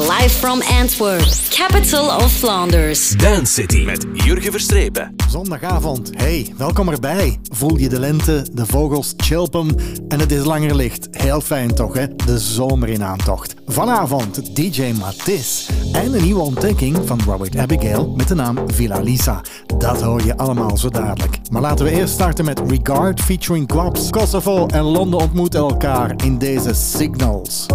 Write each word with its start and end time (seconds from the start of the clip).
live 0.00 0.30
from 0.30 0.62
Antwerp, 0.62 1.28
capital 1.50 2.10
of 2.10 2.32
Flanders. 2.32 3.10
Dance 3.10 3.52
City 3.52 3.84
met 3.84 4.06
Jurgen 4.12 4.52
Verstrepen. 4.52 5.14
Zondagavond, 5.28 6.10
hey, 6.16 6.52
welkom 6.56 6.88
erbij. 6.88 7.38
Voel 7.42 7.76
je 7.76 7.88
de 7.88 7.98
lente, 7.98 8.46
de 8.52 8.66
vogels 8.66 9.14
chilpen 9.16 9.76
en 10.08 10.20
het 10.20 10.32
is 10.32 10.44
langer 10.44 10.74
licht. 10.74 11.08
Heel 11.10 11.40
fijn 11.40 11.74
toch, 11.74 11.94
hè? 11.94 12.14
De 12.14 12.38
zomer 12.38 12.88
in 12.88 13.04
aantocht. 13.04 13.54
Vanavond 13.66 14.56
DJ 14.56 14.92
Matis 14.98 15.68
en 15.92 16.14
een 16.14 16.22
nieuwe 16.22 16.42
ontdekking 16.42 16.98
van 17.04 17.20
Robert 17.26 17.56
Abigail 17.56 18.12
met 18.16 18.28
de 18.28 18.34
naam 18.34 18.58
Villa 18.66 19.00
Lisa. 19.00 19.40
Dat 19.78 20.02
hoor 20.02 20.24
je 20.24 20.36
allemaal 20.36 20.76
zo 20.76 20.88
dadelijk. 20.88 21.38
Maar 21.50 21.62
laten 21.62 21.84
we 21.84 21.90
eerst 21.90 22.14
starten 22.14 22.44
met 22.44 22.60
Regard 22.66 23.20
featuring 23.20 23.66
Quaps. 23.66 24.10
Kosovo 24.10 24.66
en 24.66 24.82
Londen 24.82 25.20
ontmoeten 25.20 25.60
elkaar 25.60 26.14
in 26.24 26.38
deze 26.38 26.74
Signals. 26.74 27.66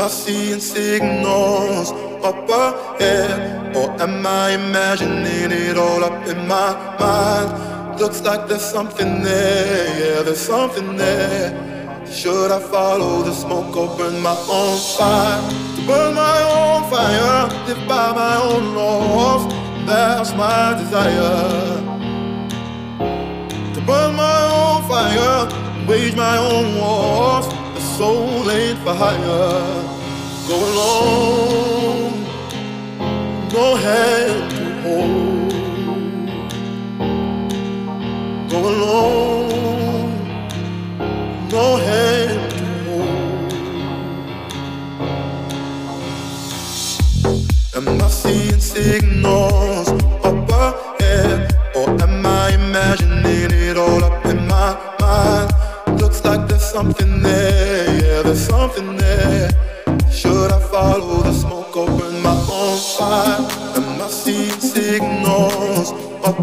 Am 0.00 0.06
I 0.06 0.08
seeing 0.08 0.60
signals 0.60 1.92
up 2.24 2.48
ahead? 2.48 3.76
Or 3.76 3.90
am 4.00 4.26
I 4.26 4.52
imagining 4.52 5.52
it 5.52 5.76
all 5.76 6.02
up 6.02 6.26
in 6.26 6.48
my 6.48 6.72
mind? 6.98 8.00
Looks 8.00 8.22
like 8.22 8.48
there's 8.48 8.64
something 8.64 9.20
there, 9.20 9.88
yeah, 10.00 10.22
there's 10.22 10.40
something 10.40 10.96
there. 10.96 11.52
Should 12.10 12.50
I 12.50 12.60
follow 12.60 13.24
the 13.24 13.34
smoke 13.34 13.76
or 13.76 13.94
burn 13.98 14.22
my 14.22 14.34
own 14.48 14.78
fire? 14.96 15.42
To 15.76 15.86
burn 15.86 16.14
my 16.14 16.38
own 16.56 16.90
fire, 16.90 17.66
live 17.68 17.86
by 17.86 18.12
my 18.14 18.36
own 18.40 18.74
laws. 18.74 19.52
That's 19.84 20.32
my 20.32 20.80
desire. 20.80 21.76
To 23.74 23.80
burn 23.82 24.16
my 24.16 24.40
own 24.60 24.80
fire, 24.88 25.86
wage 25.86 26.16
my 26.16 26.38
own 26.38 26.76
wars. 26.76 27.69
Soul 28.00 28.50
ain't 28.50 28.78
for 28.78 28.94
hire. 28.94 29.84
Go 30.48 30.56
alone, 30.70 32.12
no 33.52 33.66
hand 33.84 34.50
to 34.52 34.64
hold. 34.84 35.52
Go 38.50 38.58
alone, 38.72 40.12
no 41.50 41.64
hand 41.86 42.42
to 42.52 42.64
hold. 42.86 43.52
Am 47.76 47.86
I 48.00 48.08
seeing 48.08 48.60
signals 48.60 49.88
up 50.24 50.48
ahead, 50.48 51.54
or 51.76 51.86
am 52.04 52.24
I 52.24 52.52
imagining 52.54 53.50
it 53.68 53.76
all 53.76 54.02
up 54.02 54.24
in 54.24 54.38
my 54.46 54.70
mind? 55.00 55.52
Looks 56.00 56.24
like 56.24 56.48
there's 56.48 56.62
something 56.62 57.20
there, 57.22 57.79
there's 58.22 58.46
something 58.46 58.96
there. 58.96 59.50
Should 60.10 60.52
I 60.52 60.60
follow 60.70 61.22
the 61.22 61.32
smoke 61.32 61.76
or 61.76 61.86
burn 61.86 62.22
my 62.22 62.36
own 62.50 62.78
fire? 62.98 63.38
Am 63.76 64.02
I 64.02 64.08
seeing 64.08 64.60
signals 64.60 65.92
up 66.24 66.38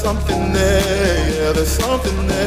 something 0.00 0.52
there, 0.54 1.44
yeah, 1.44 1.52
there's 1.52 1.68
something 1.68 2.26
there. 2.26 2.39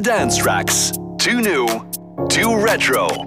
Dance 0.00 0.36
tracks. 0.36 0.90
Two 1.16 1.40
new, 1.40 1.66
two 2.28 2.64
retro. 2.64 3.24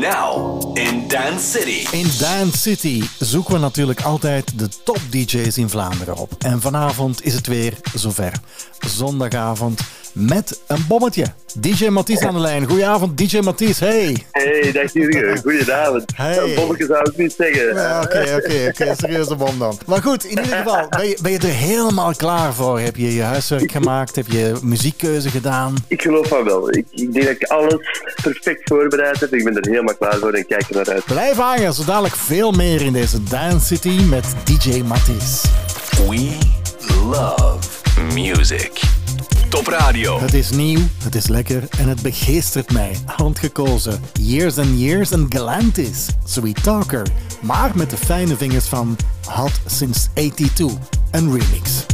Now 0.00 0.60
in 0.74 1.08
Dance 1.08 1.58
City. 1.58 1.96
In 1.96 2.08
Dance 2.18 2.56
City 2.56 3.02
zoeken 3.18 3.54
we 3.54 3.60
natuurlijk 3.60 4.02
altijd 4.02 4.58
de 4.58 4.68
top 4.84 4.98
DJ's 5.10 5.58
in 5.58 5.68
Vlaanderen 5.68 6.16
op. 6.16 6.32
En 6.38 6.60
vanavond 6.60 7.24
is 7.24 7.34
het 7.34 7.46
weer 7.46 7.74
zover. 7.94 8.32
Zondagavond 8.86 9.80
met 10.16 10.60
een 10.66 10.84
bommetje. 10.88 11.26
DJ 11.58 11.88
Mathies 11.88 12.20
aan 12.20 12.34
de 12.34 12.40
lijn. 12.40 12.66
Goedenavond, 12.66 13.18
DJ 13.18 13.38
Mathies. 13.38 13.80
Hey. 13.80 14.26
Hey, 14.30 14.72
dag 14.72 14.92
Jurgen. 14.92 15.38
Goedenavond. 15.38 16.12
Hey. 16.14 16.38
Een 16.38 16.54
bommetje 16.54 16.86
zou 16.86 17.10
ik 17.10 17.16
niet 17.16 17.34
zeggen. 17.38 17.74
Ja, 17.74 18.02
Oké, 18.02 18.40
oké, 18.42 18.68
oké. 18.68 18.94
Serieuze 19.00 19.34
bom 19.34 19.58
dan. 19.58 19.78
Maar 19.86 20.02
goed, 20.02 20.24
in 20.24 20.30
ieder 20.30 20.44
geval, 20.44 20.88
ben 20.88 21.08
je, 21.08 21.18
ben 21.22 21.32
je 21.32 21.38
er 21.38 21.44
helemaal 21.44 22.14
klaar 22.14 22.54
voor? 22.54 22.80
Heb 22.80 22.96
je 22.96 23.14
je 23.14 23.22
huiswerk 23.22 23.72
gemaakt? 23.72 24.16
Heb 24.16 24.26
je 24.26 24.52
muziekkeuze 24.62 25.30
gedaan? 25.30 25.74
Ik 25.88 26.02
geloof 26.02 26.28
van 26.28 26.44
wel. 26.44 26.70
Ik, 26.70 26.86
ik 26.90 27.12
denk 27.12 27.26
dat 27.26 27.34
ik 27.34 27.44
alles 27.44 27.74
perfect 28.22 28.60
voorbereid 28.64 29.20
heb. 29.20 29.34
Ik 29.34 29.44
ben 29.44 29.56
er 29.56 29.68
helemaal 29.70 29.96
klaar 29.96 30.18
voor 30.18 30.32
en 30.32 30.46
kijk 30.46 30.68
er 30.68 30.76
naar 30.76 30.90
uit. 30.94 31.04
Blijf 31.04 31.36
hangen, 31.36 31.72
zo 31.72 31.84
dadelijk 31.84 32.16
veel 32.16 32.50
meer 32.50 32.82
in 32.82 32.92
deze 32.92 33.22
Dance 33.22 33.66
City 33.66 34.02
met 34.08 34.24
DJ 34.44 34.82
Mathies. 34.82 35.42
We 36.08 36.38
love 37.10 37.58
music. 38.14 38.95
Top 39.48 39.66
Radio. 39.66 40.20
Het 40.20 40.34
is 40.34 40.50
nieuw, 40.50 40.80
het 41.02 41.14
is 41.14 41.26
lekker 41.26 41.64
en 41.78 41.88
het 41.88 42.02
begeestert 42.02 42.72
mij. 42.72 42.96
Handgekozen. 43.04 44.00
Years 44.20 44.58
and 44.58 44.78
Years 44.78 45.10
en 45.10 45.26
Galantis. 45.28 46.06
Sweet 46.24 46.62
Talker. 46.62 47.06
Maar 47.42 47.70
met 47.74 47.90
de 47.90 47.96
fijne 47.96 48.36
vingers 48.36 48.66
van 48.66 48.96
Hot 49.26 49.60
Since 49.66 50.08
82. 50.14 50.72
Een 51.10 51.38
remix. 51.38 51.86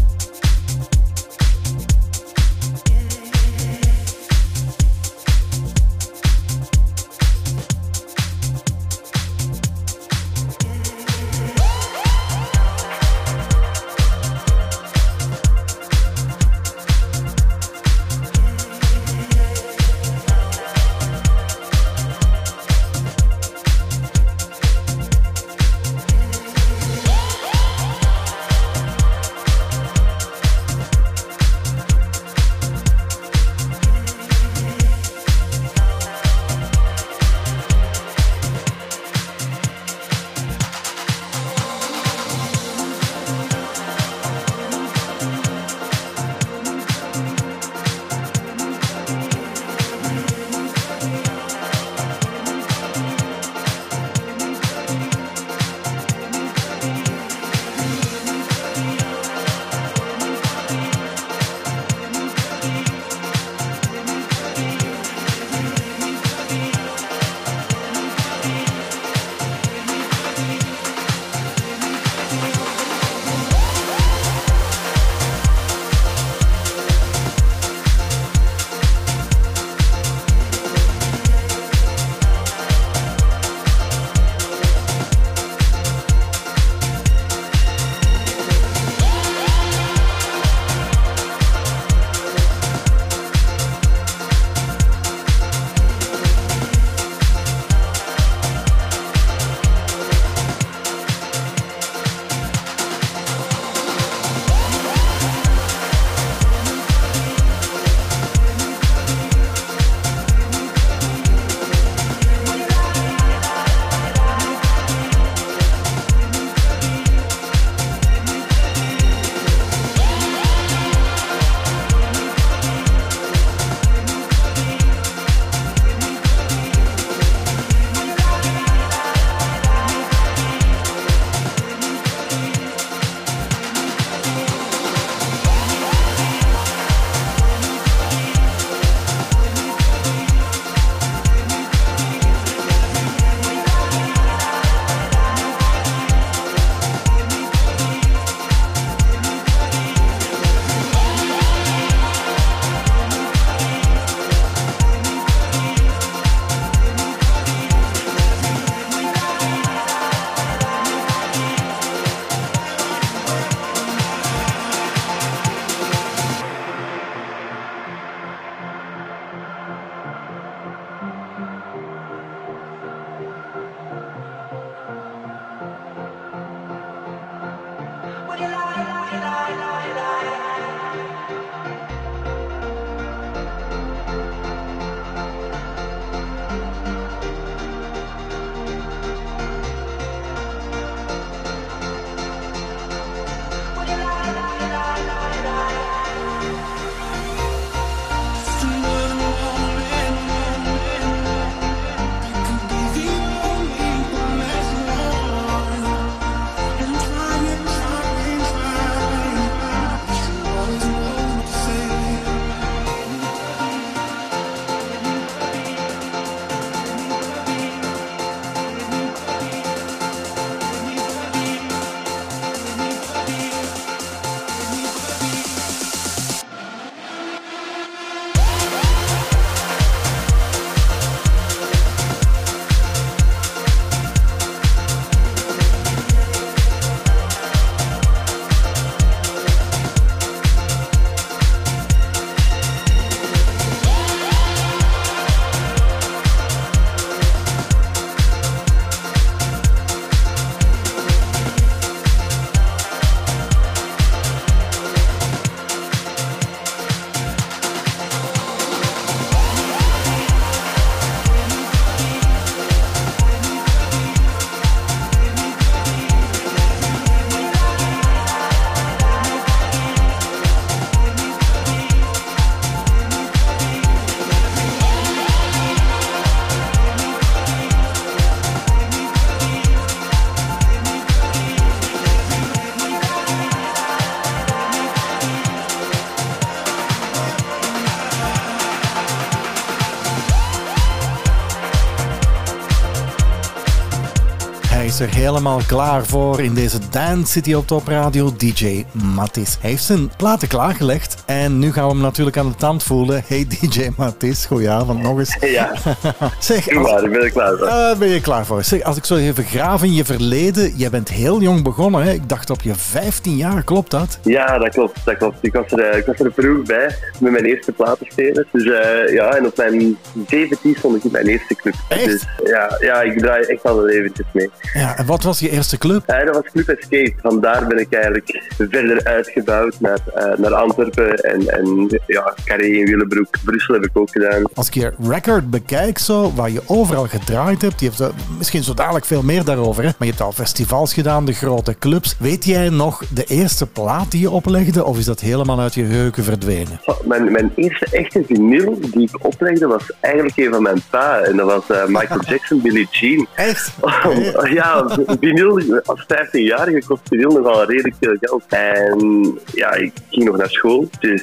Er 295.03 295.15
helemaal 295.15 295.61
klaar 295.67 296.07
voor 296.07 296.41
in 296.41 296.55
deze 296.55 296.79
Dance 296.91 297.33
City 297.33 297.55
op 297.55 297.67
Top 297.67 297.89
Radio. 297.89 298.33
DJ 298.37 298.85
Mattis 298.93 299.59
heeft 299.61 299.85
zijn 299.85 300.11
platen 300.17 300.49
klaargelegd. 300.49 301.23
En 301.27 301.59
nu 301.59 301.73
gaan 301.73 301.87
we 301.87 301.93
hem 301.93 302.01
natuurlijk 302.01 302.37
aan 302.37 302.49
de 302.49 302.55
tand 302.55 302.83
voelen. 302.83 303.23
Hey 303.27 303.47
DJ 303.49 303.89
Mattis, 303.97 304.47
goedenavond 304.47 305.03
nog 305.03 305.19
eens. 305.19 305.37
Ja, 305.41 305.73
Zeg, 306.39 306.77
als- 306.77 307.03
ben 307.03 307.25
ik 307.25 307.33
klaar 307.33 307.57
voor. 307.59 307.67
Eh, 307.67 307.97
ben 307.99 308.09
je 308.09 308.21
klaar 308.21 308.47
voor? 308.47 308.65
Zeg, 308.65 308.83
als 308.83 308.97
ik 308.97 309.05
zo 309.05 309.17
even 309.17 309.45
graaf 309.45 309.83
in 309.83 309.95
je 309.95 310.05
verleden. 310.05 310.77
Jij 310.77 310.91
bent 310.91 311.09
heel 311.09 311.41
jong 311.41 311.63
begonnen. 311.63 312.03
Hè? 312.03 312.13
Ik 312.13 312.29
dacht 312.29 312.51
op 312.51 312.63
je 312.63 312.75
15 312.75 313.37
jaar, 313.37 313.63
klopt 313.63 313.91
dat? 313.91 314.19
Ja, 314.23 314.59
dat 314.59 314.69
klopt, 314.69 314.99
dat 315.05 315.17
klopt. 315.17 315.37
Ik 315.41 315.53
was 315.53 315.73
er, 315.73 315.79
eh, 315.79 315.99
ik 315.99 316.07
was 316.07 316.19
er 316.19 316.33
vroeg 316.37 316.63
bij 316.67 316.97
met 317.23 317.33
mijn 317.33 317.45
eerste 317.45 317.73
platenspelers. 317.73 318.49
Dus 318.53 318.65
eh, 318.65 319.15
ja, 319.15 319.37
en 319.37 319.47
op 319.47 319.57
mijn 319.57 319.99
17 320.29 320.75
stond 320.79 320.97
ik 320.97 321.05
in 321.05 321.11
mijn 321.11 321.27
eerste 321.27 321.55
club. 321.55 321.75
Echt? 321.89 322.05
Dus 322.05 322.27
ja, 322.45 322.77
ja, 322.81 323.03
ik 323.03 323.19
draai 323.19 323.45
echt 323.45 323.65
al 323.65 323.89
eventjes 323.89 324.27
mee. 324.33 324.51
Ja, 324.75 324.97
en 324.99 325.07
wat 325.07 325.23
was 325.23 325.41
je 325.41 325.51
eerste 325.51 325.79
club? 325.79 326.03
Eh, 326.07 326.27
dat 326.27 326.35
was 326.35 326.45
Club 326.53 326.69
Escape. 326.69 327.15
Vandaar 327.21 327.67
ben 327.67 327.79
ik 327.79 327.93
eigenlijk 327.93 328.43
verder 328.57 329.05
uitgebouwd 329.05 329.81
naar, 329.81 329.99
eh, 330.15 330.39
naar 330.39 330.55
Antwerpen 330.55 331.15
en, 331.15 331.49
en 331.49 332.01
ja, 332.07 332.35
Carré 332.45 332.67
in 332.67 332.85
Willebroek. 332.85 333.37
Brussel 333.45 333.75
heb 333.75 333.85
ik 333.85 333.99
ook 333.99 334.11
gedaan. 334.11 334.43
Als 334.55 334.67
ik 334.67 334.75
je 334.75 334.93
record 335.09 335.51
bekijk, 335.51 335.99
zo, 335.99 336.33
waar 336.35 336.51
je 336.51 336.61
overal 336.67 337.07
gedraaid 337.07 337.63
hebt, 337.63 337.81
je 337.81 337.91
hebt 337.91 338.13
misschien 338.39 338.63
zo 338.63 338.75
dadelijk 338.75 339.05
veel 339.05 339.23
meer 339.23 339.45
daarover, 339.45 339.83
hè? 339.83 339.89
maar 339.89 340.09
je 340.09 340.15
hebt 340.15 340.21
al 340.21 340.33
festivals 340.33 340.95
gedaan, 340.95 341.25
de 341.25 341.33
grote 341.33 341.79
clubs. 341.79 342.17
Weet 342.19 342.45
jij 342.45 342.69
nog 342.69 343.03
de 343.15 343.25
eerste 343.25 343.67
plaat 343.67 344.11
die 344.11 344.21
je 344.21 344.31
oplegde, 344.31 344.85
of 344.85 344.99
is 344.99 345.05
dat 345.05 345.21
helemaal 345.21 345.61
uit 345.61 345.75
je 345.75 345.85
geheugen 345.85 346.25
verdwenen? 346.25 346.81
Mijn, 347.13 347.33
mijn 347.33 347.53
eerste 347.55 347.87
echte 347.91 348.23
vinyl 348.27 348.79
die 348.81 349.03
ik 349.03 349.25
oplegde 349.25 349.67
was 349.67 349.93
eigenlijk 350.01 350.37
een 350.37 350.53
van 350.53 350.63
mijn 350.63 350.83
pa. 350.91 351.21
En 351.21 351.37
dat 351.37 351.47
was 351.47 351.79
eh, 351.79 351.87
Michael 351.87 352.21
Jackson, 352.31 352.61
Billie 352.61 352.89
Jean. 352.91 353.27
Echt? 353.35 353.73
Oh, 353.81 354.47
ja, 354.59 354.89
vinyl, 355.21 355.81
als 355.85 356.03
15-jarige 356.03 356.87
kost 356.87 357.03
vinyl 357.09 357.33
nogal 357.33 357.65
redelijk 357.65 357.95
veel 358.01 358.17
geld. 358.21 358.45
En 358.49 359.39
ja, 359.55 359.73
ik 359.75 359.93
ging 360.11 360.25
nog 360.25 360.37
naar 360.37 360.51
school, 360.51 360.89
dus 361.01 361.23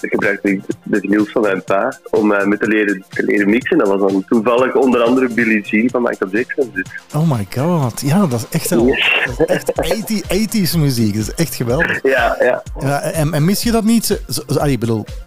gebruikte 0.00 0.50
ik 0.50 0.62
de 0.82 1.00
vinyls 1.00 1.30
van 1.30 1.42
mijn 1.42 1.64
pa 1.64 1.98
om 2.10 2.32
eh, 2.32 2.46
me 2.46 2.58
te 2.58 2.66
leren, 2.66 3.04
te 3.08 3.22
leren 3.22 3.50
mixen. 3.50 3.78
Dat 3.78 3.88
was 3.88 4.12
dan 4.12 4.24
toevallig 4.24 4.74
onder 4.74 5.02
andere 5.02 5.28
Billie 5.28 5.62
Jean 5.62 5.90
van 5.90 6.02
Michael 6.02 6.30
Jackson. 6.30 6.70
Dus 6.74 6.86
Oh 7.14 7.30
my 7.30 7.46
god, 7.56 8.00
ja, 8.00 8.26
dat 8.26 8.40
is 8.40 8.58
echt, 8.58 8.68
dat 8.68 8.86
is 8.86 9.44
echt 9.46 9.74
80, 9.74 10.22
80s 10.22 10.78
muziek, 10.78 11.14
dat 11.14 11.22
is 11.22 11.34
echt 11.34 11.54
geweldig. 11.54 12.02
ja, 12.02 12.36
ja. 12.40 12.62
Ja, 12.78 13.00
en, 13.00 13.34
en 13.34 13.44
mis 13.44 13.62
je 13.62 13.70
dat 13.70 13.84
niet? 13.84 14.20
Allee, 14.58 14.78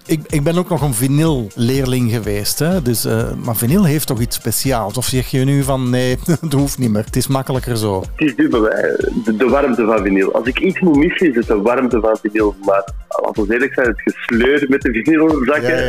ik, 0.06 0.20
ik 0.28 0.44
ben 0.44 0.58
ook 0.58 0.70
nog 0.70 0.82
een 0.82 0.94
vinyl-leerling 0.94 2.12
geweest. 2.12 2.60
Hè? 2.60 2.82
Dus, 2.82 3.06
eh, 3.06 3.32
maar 3.44 3.56
vinyl 3.56 3.84
heeft 3.84 4.08
toch 4.08 4.20
iets 4.20 4.36
speciaals? 4.36 4.98
Of 4.98 5.06
zeg 5.06 5.28
je 5.28 5.40
nu 5.40 5.64
van 5.64 5.90
nee, 5.90 6.18
dat 6.42 6.54
hoeft 6.54 6.78
niet 6.78 6.92
meer. 6.92 7.06
Het 7.06 7.16
is 7.16 7.28
makkelijker 7.28 7.78
zo. 7.78 8.00
Het 8.16 8.28
is 8.28 8.36
de, 8.36 9.36
de 9.38 9.46
warmte 9.46 9.86
van 9.86 10.04
vinyl. 10.04 10.34
Als 10.34 10.48
ik 10.48 10.60
iets 10.60 10.80
moet 10.80 10.96
missen, 10.96 11.30
is 11.30 11.36
het 11.36 11.48
de 11.48 11.62
warmte 11.62 12.00
van 12.00 12.18
vinyl. 12.22 12.56
Maar 12.66 12.90
laten 13.22 13.48
we 13.48 13.54
eerlijk 13.54 13.74
zijn, 13.74 13.88
het 13.88 14.02
gesleur 14.02 14.66
met 14.70 14.82
de 14.82 14.92
vinylzakken. 14.92 15.70
Ja, 15.70 15.84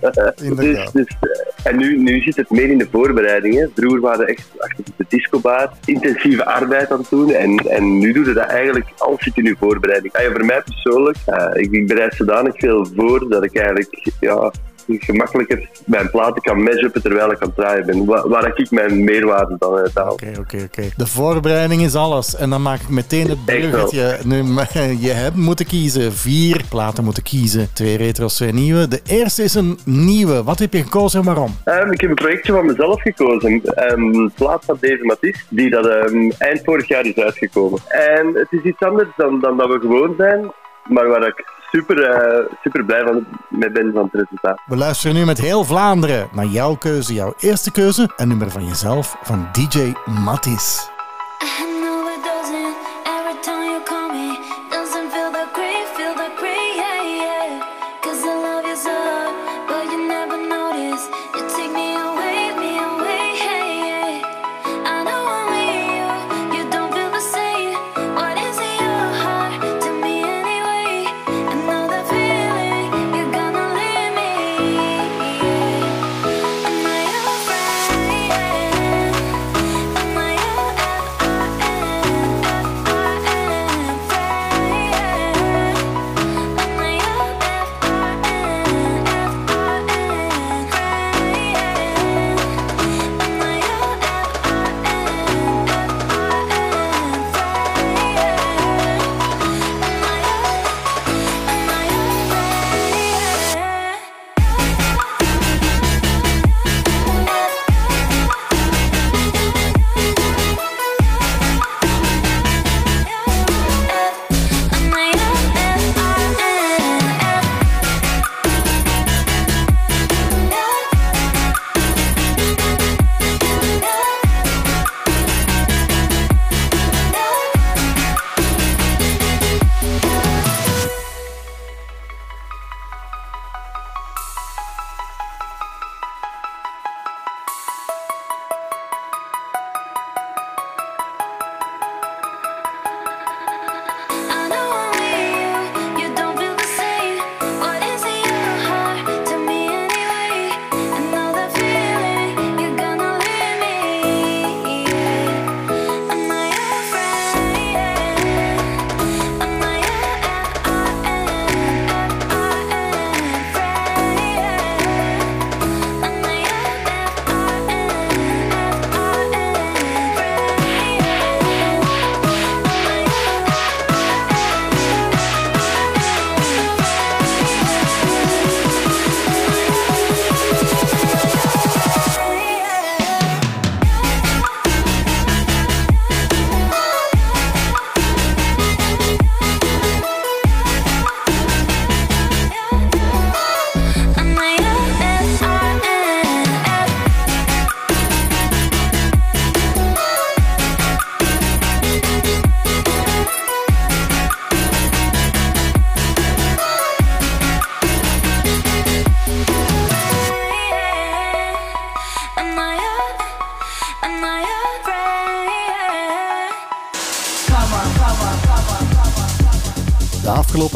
ja, 0.00 0.32
eh, 0.34 0.56
dus, 0.56 0.90
dus, 0.92 1.16
eh, 1.20 1.70
en 1.70 1.76
nu, 1.76 1.98
nu 1.98 2.20
zit 2.20 2.36
het 2.36 2.50
meer 2.50 2.70
in 2.70 2.78
de 2.78 2.88
voorbereidingen. 2.90 3.70
Vroeger 3.74 4.00
waren 4.00 4.26
we 4.26 4.32
echt 4.32 4.48
achter 4.58 4.84
de 4.96 5.04
discobar 5.08 5.72
intensieve 5.84 6.44
arbeid 6.44 6.90
aan 6.90 6.98
het 6.98 7.10
doen. 7.10 7.32
En, 7.32 7.56
en 7.56 7.98
nu 7.98 8.12
doe 8.12 8.24
je 8.24 8.32
dat 8.32 8.46
eigenlijk 8.46 8.86
alles 8.98 9.22
zit 9.22 9.36
in 9.36 9.44
je 9.44 9.56
voorbereiding. 9.58 10.12
Ah, 10.12 10.22
ja, 10.22 10.30
voor 10.30 10.44
mij 10.44 10.62
persoonlijk, 10.62 11.16
eh, 11.26 11.50
ik, 11.52 11.70
ik 11.72 11.86
bereid 11.86 12.14
zodanig 12.14 12.52
veel 12.56 12.86
voor 12.96 13.28
dat 13.28 13.44
ik 13.44 13.56
eigenlijk 13.56 14.10
ja, 14.20 14.52
gemakkelijker 14.88 15.68
mijn 15.86 16.10
platen 16.10 16.42
kan 16.42 16.62
mashuppen 16.62 17.02
terwijl 17.02 17.30
ik 17.30 17.40
aan 17.40 17.48
het 17.48 17.56
draaien 17.56 17.86
ben. 17.86 18.04
Waar, 18.04 18.28
waar 18.28 18.52
ik 18.54 18.70
mijn 18.70 19.04
meerwaarde 19.04 19.56
dan 19.58 19.74
uit 19.74 19.94
haal. 19.94 20.12
Oké, 20.12 20.32
oké, 20.38 20.62
oké. 20.64 20.88
De 20.96 21.06
voorbereiding 21.06 21.82
is 21.82 21.94
alles. 21.94 22.36
En 22.36 22.50
dan 22.50 22.62
maak 22.62 22.80
ik 22.80 22.88
meteen 22.88 23.28
het 23.28 23.44
bruggetje. 23.44 24.18
Nu, 24.24 24.36
je 25.06 25.10
hebt 25.10 25.36
moeten 25.36 25.66
kiezen. 25.66 26.12
Vier 26.12 26.62
platen 26.68 27.04
moeten 27.04 27.22
kiezen. 27.22 27.68
Twee 27.72 27.96
retro's, 27.96 28.34
twee 28.34 28.52
nieuwe. 28.52 28.88
De 28.88 29.00
eerste 29.06 29.42
is 29.42 29.54
een 29.54 29.78
nieuwe. 29.84 30.42
Wat 30.42 30.58
heb 30.58 30.72
je 30.72 30.82
gekozen 30.82 31.20
en 31.20 31.26
waarom? 31.26 31.56
Ehm, 31.64 31.92
ik 31.92 32.00
heb 32.00 32.10
een 32.10 32.16
projectje 32.16 32.52
van 32.52 32.66
mezelf 32.66 33.02
gekozen. 33.02 33.62
Ehm 33.64 34.28
plaat 34.34 34.64
van 34.64 34.76
Dave 34.80 35.04
Matisse, 35.04 35.42
die 35.48 35.70
dat 35.70 35.86
ehm, 35.86 36.30
eind 36.38 36.60
vorig 36.64 36.88
jaar 36.88 37.06
is 37.06 37.16
uitgekomen. 37.16 37.80
En 37.88 38.34
het 38.34 38.48
is 38.50 38.62
iets 38.62 38.80
anders 38.80 39.08
dan, 39.16 39.40
dan 39.40 39.56
dat 39.56 39.68
we 39.68 39.78
gewoon 39.80 40.14
zijn, 40.18 40.52
maar 40.84 41.08
waar 41.08 41.26
ik 41.26 41.44
super, 41.70 42.02
eh, 42.02 42.56
super 42.62 42.84
blij 42.84 43.04
van 43.04 43.26
mee 43.48 43.70
ben 43.70 43.92
van 43.92 44.02
het 44.02 44.14
resultaat. 44.14 44.60
We 44.66 44.76
luisteren 44.76 45.16
nu 45.16 45.24
met 45.24 45.40
heel 45.40 45.64
Vlaanderen 45.64 46.28
naar 46.32 46.46
jouw 46.46 46.74
keuze, 46.74 47.14
jouw 47.14 47.34
eerste 47.38 47.70
keuze. 47.70 48.10
Een 48.16 48.28
nummer 48.28 48.50
van 48.50 48.66
jezelf, 48.66 49.16
van 49.22 49.48
DJ 49.52 49.92
Mattis. 50.24 50.90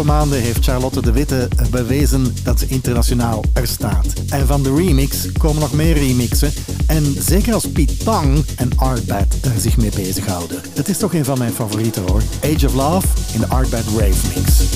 Afgelopen 0.02 0.28
maanden 0.28 0.40
heeft 0.40 0.64
Charlotte 0.64 1.02
de 1.02 1.12
Witte 1.12 1.49
bewezen 1.71 2.35
dat 2.42 2.59
ze 2.59 2.66
internationaal 2.68 3.44
er 3.52 3.66
staat. 3.66 4.06
En 4.28 4.47
van 4.47 4.62
de 4.62 4.75
remix 4.75 5.32
komen 5.32 5.61
nog 5.61 5.73
meer 5.73 5.94
remixen. 5.94 6.52
En 6.87 7.14
zeker 7.18 7.54
als 7.54 7.68
Pete 7.68 7.97
Tong 7.97 8.44
en 8.56 8.71
Artbad 8.76 9.37
er 9.42 9.61
zich 9.61 9.76
mee 9.76 9.90
bezighouden. 9.94 10.61
Het 10.75 10.88
is 10.88 10.99
toch 10.99 11.14
een 11.14 11.25
van 11.25 11.38
mijn 11.38 11.52
favorieten 11.52 12.02
hoor. 12.06 12.23
Age 12.44 12.66
of 12.66 12.75
Love 12.75 13.06
in 13.32 13.40
de 13.40 13.47
Artbad 13.47 13.85
Rave 13.97 14.28
Mix. 14.35 14.71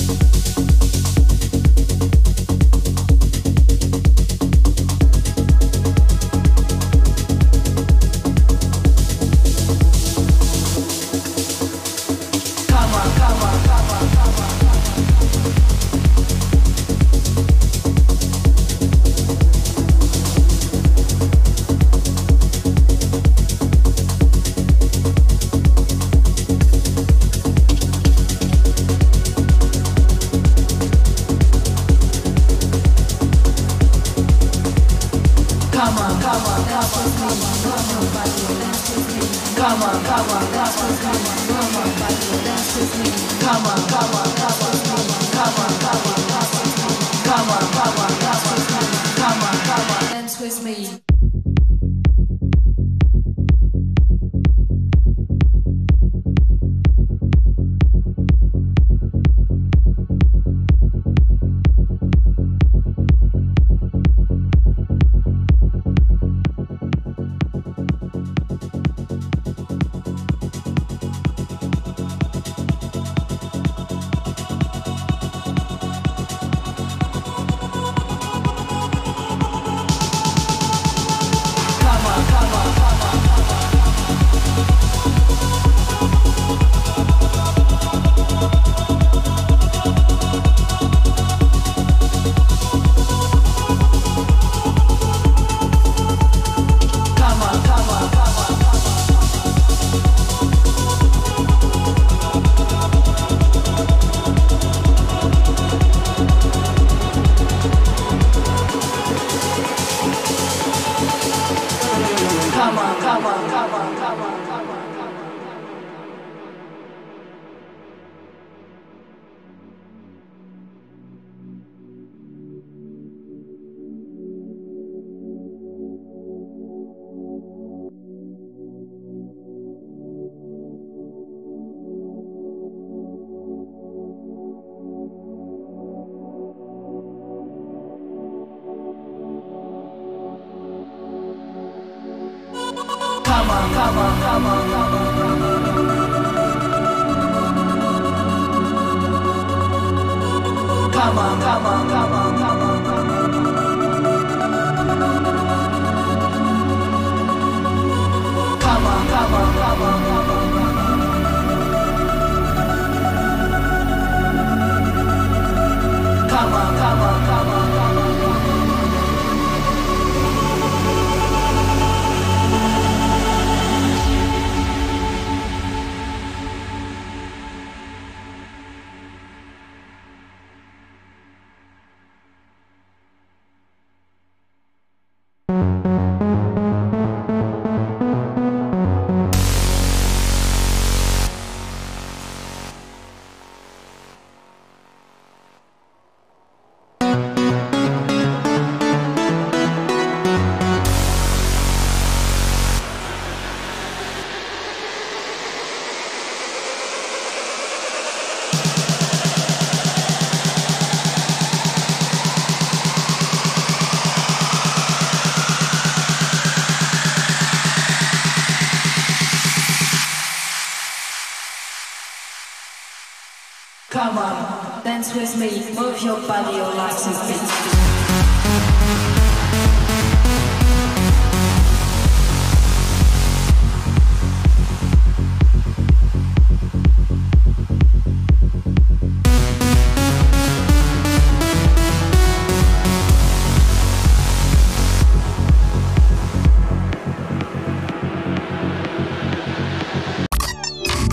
Move 225.97 226.05
your 226.05 226.27
body, 226.27 226.55
your 226.55 226.75
legs 226.75 227.07
and 227.07 227.15
feet. 227.15 227.41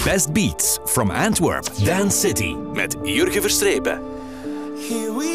Best 0.05 0.35
Beats 0.35 0.79
from 0.87 1.11
Antwerp, 1.11 1.65
Dance 1.83 2.15
City 2.15 2.55
met 2.55 2.97
Jurgen 3.03 3.43
Verstrepen. 3.43 4.14
Here 4.85 5.11
we 5.11 5.34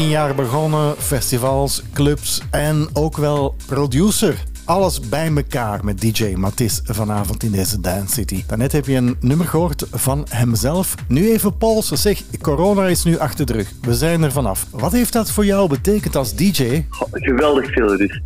15 0.00 0.18
jaar 0.18 0.34
begonnen, 0.34 0.96
festivals, 0.96 1.82
clubs 1.92 2.42
en 2.50 2.88
ook 2.92 3.16
wel 3.16 3.54
producer. 3.66 4.44
Alles 4.64 5.00
bij 5.00 5.32
elkaar 5.36 5.84
met 5.84 6.00
DJ 6.00 6.34
Matisse 6.36 6.82
vanavond 6.84 7.42
in 7.42 7.50
deze 7.50 7.80
Dance 7.80 8.12
City. 8.12 8.44
Daarnet 8.46 8.72
heb 8.72 8.86
je 8.86 8.94
een 8.94 9.16
nummer 9.20 9.46
gehoord 9.46 9.86
van 9.90 10.26
hemzelf. 10.28 10.94
Nu 11.08 11.30
even 11.30 11.56
polsen. 11.56 11.98
Zeg, 11.98 12.22
corona 12.40 12.86
is 12.86 13.04
nu 13.04 13.18
achter 13.18 13.46
de 13.46 13.52
rug. 13.52 13.72
We 13.80 13.94
zijn 13.94 14.22
er 14.22 14.32
vanaf. 14.32 14.66
Wat 14.70 14.92
heeft 14.92 15.12
dat 15.12 15.30
voor 15.30 15.44
jou 15.44 15.68
betekend 15.68 16.16
als 16.16 16.34
DJ? 16.34 16.84
Geweldig 17.10 17.72
veel 17.72 17.96
rust. 17.96 18.20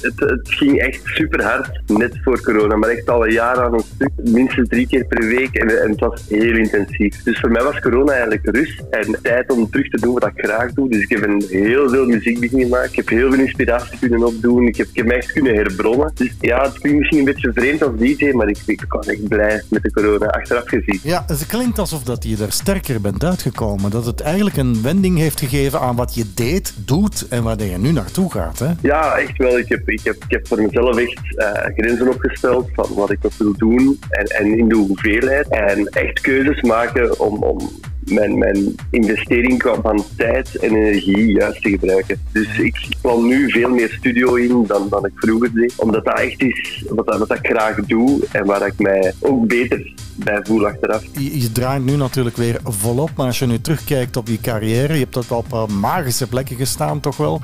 Het, 0.00 0.12
het 0.16 0.48
ging 0.48 0.78
echt 0.78 1.00
super 1.04 1.42
hard, 1.42 1.80
net 1.86 2.18
voor 2.22 2.42
corona, 2.42 2.76
maar 2.76 2.88
echt 2.88 3.10
al 3.10 3.26
een 3.26 3.32
jaar 3.32 3.60
aan 3.60 3.74
een 3.74 3.84
stuk. 3.94 4.10
Minstens 4.16 4.68
drie 4.68 4.86
keer 4.86 5.04
per 5.04 5.26
week 5.26 5.54
en, 5.54 5.82
en 5.82 5.90
het 5.90 6.00
was 6.00 6.22
heel 6.28 6.56
intensief. 6.56 7.22
Dus 7.22 7.40
voor 7.40 7.50
mij 7.50 7.62
was 7.62 7.80
corona 7.80 8.12
eigenlijk 8.12 8.56
rust 8.56 8.82
en 8.90 9.18
tijd 9.22 9.52
om 9.52 9.70
terug 9.70 9.88
te 9.88 10.00
doen 10.00 10.14
wat 10.14 10.26
ik 10.26 10.44
graag 10.44 10.72
doe. 10.72 10.88
Dus 10.88 11.02
ik 11.02 11.08
heb 11.08 11.22
een 11.22 11.44
heel 11.48 11.88
veel 11.88 12.06
muziek 12.06 12.40
beginnen 12.40 12.68
maken. 12.68 12.90
Ik 12.90 12.96
heb 12.96 13.08
heel 13.08 13.30
veel 13.30 13.40
inspiratie 13.40 13.98
kunnen 13.98 14.26
opdoen. 14.26 14.66
Ik 14.66 14.76
heb, 14.76 14.86
ik 14.86 14.96
heb 14.96 15.06
me 15.06 15.14
echt 15.14 15.32
kunnen 15.32 15.54
herbronnen. 15.54 16.10
Dus 16.14 16.32
ja, 16.40 16.62
het 16.62 16.78
klinkt 16.78 16.98
misschien 16.98 17.18
een 17.18 17.24
beetje 17.24 17.52
vreemd 17.52 17.82
als 17.82 17.92
DJ, 17.98 18.30
maar 18.32 18.48
ik, 18.48 18.58
ik 18.66 18.84
was 18.88 19.06
echt 19.06 19.28
blij 19.28 19.62
met 19.70 19.82
de 19.82 19.92
corona, 19.92 20.26
achteraf 20.26 20.68
gezien. 20.68 21.00
Ja, 21.02 21.24
het 21.26 21.46
klinkt 21.46 21.78
alsof 21.78 22.02
dat 22.02 22.24
je 22.24 22.36
er 22.44 22.52
sterker 22.52 23.00
bent 23.00 23.24
uitgekomen. 23.24 23.90
Dat 23.90 24.06
het 24.06 24.20
eigenlijk 24.20 24.56
een 24.56 24.82
wending 24.82 25.18
heeft 25.18 25.38
gegeven 25.40 25.80
aan 25.80 25.96
wat 25.96 26.14
je 26.14 26.24
deed, 26.34 26.74
doet 26.76 27.26
en 27.28 27.42
waar 27.42 27.62
je 27.62 27.78
nu 27.78 27.92
naartoe 27.92 28.30
gaat. 28.30 28.58
Hè? 28.58 28.72
Ja, 28.82 29.16
echt 29.16 29.36
wel. 29.36 29.58
Ik 29.58 29.68
heb, 29.68 29.83
ik 29.92 30.00
heb, 30.04 30.14
ik 30.14 30.30
heb 30.30 30.48
voor 30.48 30.62
mezelf 30.62 30.96
echt 30.96 31.36
eh, 31.36 31.74
grenzen 31.76 32.08
opgesteld 32.08 32.70
van 32.72 32.94
wat 32.94 33.10
ik 33.10 33.22
nog 33.22 33.38
wil 33.38 33.54
doen 33.56 33.98
en, 34.10 34.24
en 34.24 34.58
in 34.58 34.68
de 34.68 34.74
hoeveelheid. 34.74 35.48
En 35.48 35.86
echt 35.86 36.20
keuzes 36.20 36.60
maken 36.62 37.20
om, 37.20 37.42
om 37.42 37.70
mijn, 38.06 38.38
mijn 38.38 38.74
investering 38.90 39.58
qua 39.58 39.80
van 39.82 40.04
tijd 40.16 40.56
en 40.56 40.74
energie 40.74 41.32
juist 41.32 41.62
te 41.62 41.68
gebruiken. 41.70 42.20
Dus 42.32 42.58
ik 42.58 42.88
plan 43.00 43.26
nu 43.26 43.50
veel 43.50 43.68
meer 43.70 43.90
studio 43.98 44.34
in 44.34 44.64
dan, 44.66 44.86
dan 44.88 45.04
ik 45.06 45.12
vroeger 45.14 45.54
deed. 45.54 45.74
Omdat 45.76 46.04
dat 46.04 46.20
echt 46.20 46.42
is 46.42 46.84
wat, 46.88 47.06
dat- 47.06 47.18
wat 47.18 47.30
ik 47.38 47.46
graag 47.46 47.74
doe 47.86 48.20
en 48.32 48.44
waar 48.46 48.66
ik 48.66 48.78
mij 48.78 49.12
ook 49.20 49.46
beter 49.46 49.92
bij 50.16 50.40
voel 50.42 50.66
achteraf. 50.66 51.02
Je, 51.18 51.40
je 51.40 51.52
draait 51.52 51.84
nu 51.84 51.96
natuurlijk 51.96 52.36
weer 52.36 52.60
volop, 52.64 53.10
maar 53.16 53.26
als 53.26 53.38
je 53.38 53.46
nu 53.46 53.60
terugkijkt 53.60 54.16
op 54.16 54.28
je 54.28 54.40
carrière, 54.40 54.92
je 54.92 54.98
hebt 55.00 55.14
dat 55.14 55.26
wel 55.28 55.38
op 55.38 55.52
eh, 55.52 55.66
magische 55.76 56.26
plekken 56.26 56.56
gestaan 56.56 57.00
toch 57.00 57.16
wel. 57.16 57.40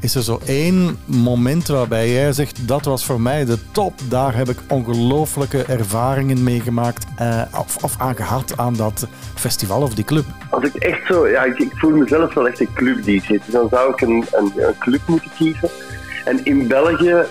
Is 0.00 0.14
er 0.14 0.22
zo 0.22 0.40
één 0.46 0.96
moment 1.04 1.66
waarbij 1.66 2.10
jij 2.12 2.32
zegt, 2.32 2.68
dat 2.68 2.84
was 2.84 3.04
voor 3.04 3.20
mij 3.20 3.44
de 3.44 3.58
top, 3.72 3.92
daar 4.08 4.36
heb 4.36 4.48
ik 4.48 4.58
ongelooflijke 4.68 5.62
ervaringen 5.62 6.42
meegemaakt 6.42 7.06
eh, 7.16 7.42
of, 7.58 7.76
of 7.82 7.94
aan 7.98 8.16
gehad 8.16 8.52
aan 8.56 8.74
dat 8.76 9.06
festival 9.34 9.82
of 9.82 9.94
die 9.94 10.03
club? 10.04 10.24
Als 10.50 10.64
ik 10.64 10.74
echt 10.74 11.06
zo, 11.06 11.28
ja, 11.28 11.44
ik, 11.44 11.58
ik 11.58 11.72
voel 11.74 11.96
mezelf 11.96 12.34
wel 12.34 12.48
echt 12.48 12.60
een 12.60 12.72
club 12.74 13.04
DJ. 13.04 13.28
Dus 13.28 13.46
dan 13.46 13.68
zou 13.70 13.92
ik 13.92 14.00
een, 14.00 14.24
een, 14.32 14.52
een 14.56 14.78
club 14.78 15.00
moeten 15.06 15.30
kiezen. 15.36 15.68
En 16.24 16.44
in 16.44 16.68
België 16.68 17.24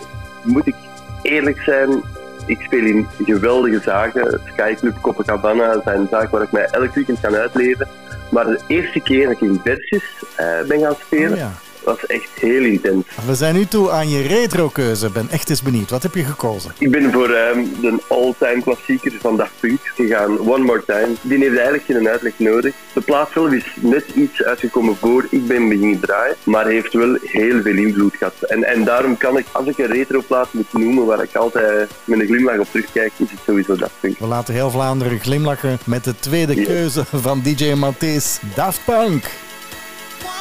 moet 0.44 0.68
ik 0.68 0.76
eerlijk 1.22 1.62
zijn, 1.62 2.02
ik 2.46 2.62
speel 2.62 2.86
in 2.86 3.08
geweldige 3.26 3.80
zaken. 3.80 4.42
Sky 4.54 4.76
Club, 4.76 5.02
Copacabana 5.02 5.82
zijn 5.84 6.08
zaken 6.12 6.32
waar 6.32 6.42
ik 6.42 6.52
mij 6.52 6.66
elk 6.66 6.94
weekend 6.94 7.20
kan 7.20 7.36
uitleven. 7.36 7.88
Maar 8.32 8.46
de 8.46 8.60
eerste 8.68 9.00
keer 9.00 9.28
dat 9.28 9.36
ik 9.36 9.42
in 9.42 9.62
Versus 9.64 10.04
eh, 10.36 10.62
ben 10.68 10.80
gaan 10.80 10.96
spelen, 11.06 11.32
Oh 11.32 11.38
ja. 11.38 11.52
Was 11.86 12.06
echt 12.06 12.30
heel 12.40 12.64
intens. 12.64 13.06
We 13.26 13.36
zijn 13.36 13.56
nu 13.56 13.66
toe 13.66 13.90
aan 13.92 14.10
je 14.10 14.22
retro-keuze. 14.22 15.10
Ben 15.10 15.28
echt 15.30 15.50
eens 15.50 15.62
benieuwd. 15.62 15.90
Wat 15.90 16.04
heb 16.04 16.16
je 16.16 16.24
gekozen? 16.24 16.72
Ik 16.78 16.92
ben 16.92 17.12
voor 17.12 17.30
ehm, 17.30 17.64
de 17.82 17.98
all-time 18.08 18.62
klassieker 18.62 19.12
van 19.20 19.38
Daft 19.38 19.52
Punk 19.60 19.80
gegaan, 19.96 20.40
One 20.40 20.64
More 20.64 20.84
Time. 20.86 21.10
Die 21.22 21.38
heeft 21.38 21.54
eigenlijk 21.56 21.84
geen 21.86 22.08
uitleg 22.08 22.34
nodig. 22.38 22.74
De 22.94 23.02
plaat 23.02 23.30
zelf 23.34 23.52
is 23.52 23.66
net 23.76 24.06
iets 24.16 24.44
uitgekomen 24.44 24.96
voor 24.96 25.28
ik 25.30 25.48
ben 25.48 25.70
beginnen 25.70 26.00
draaien, 26.00 26.36
maar 26.44 26.66
heeft 26.66 26.94
wel 26.94 27.18
heel 27.22 27.62
veel 27.62 27.76
invloed 27.76 28.16
gehad. 28.16 28.34
En, 28.42 28.64
en 28.64 28.84
daarom 28.84 29.18
kan 29.18 29.38
ik, 29.38 29.46
als 29.52 29.66
ik 29.68 29.78
een 29.78 29.86
retroplaat 29.92 30.54
moet 30.54 30.74
noemen 30.74 31.06
waar 31.06 31.24
ik 31.24 31.36
altijd 31.36 31.90
met 32.04 32.20
een 32.20 32.26
glimlach 32.28 32.58
op 32.58 32.68
terugkijk, 32.72 33.12
is 33.18 33.30
het 33.32 33.40
sowieso 33.46 33.76
Daft 33.76 33.94
Punk. 34.00 34.20
We 34.20 34.26
laten 34.28 34.54
heel 34.54 34.70
Vlaanderen 34.72 35.20
glimlachen 35.20 35.78
met 35.86 36.04
de 36.04 36.14
tweede 36.20 36.56
Ja. 36.56 36.64
keuze 36.66 37.06
van 37.06 37.42
DJ 37.44 37.74
Matthijs. 37.74 38.40
Daft 38.56 38.80
Punk. 38.86 39.24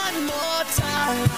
One 0.04 0.26
more 0.26 0.64
time. 0.74 1.30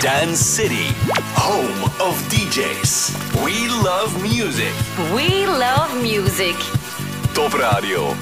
Dance 0.00 0.38
City, 0.40 0.88
home 1.36 1.84
of 2.00 2.14
DJs. 2.32 3.44
We 3.44 3.68
love 3.84 4.10
music. 4.22 4.72
We 5.14 5.46
love 5.46 5.92
music. 6.02 6.56
Top 7.34 7.52
Radio. 7.52 8.14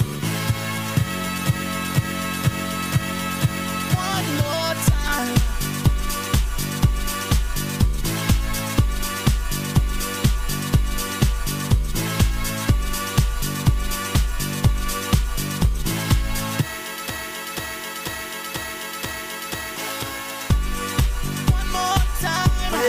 One 3.94 4.28
more 4.42 4.74
time. 4.90 5.49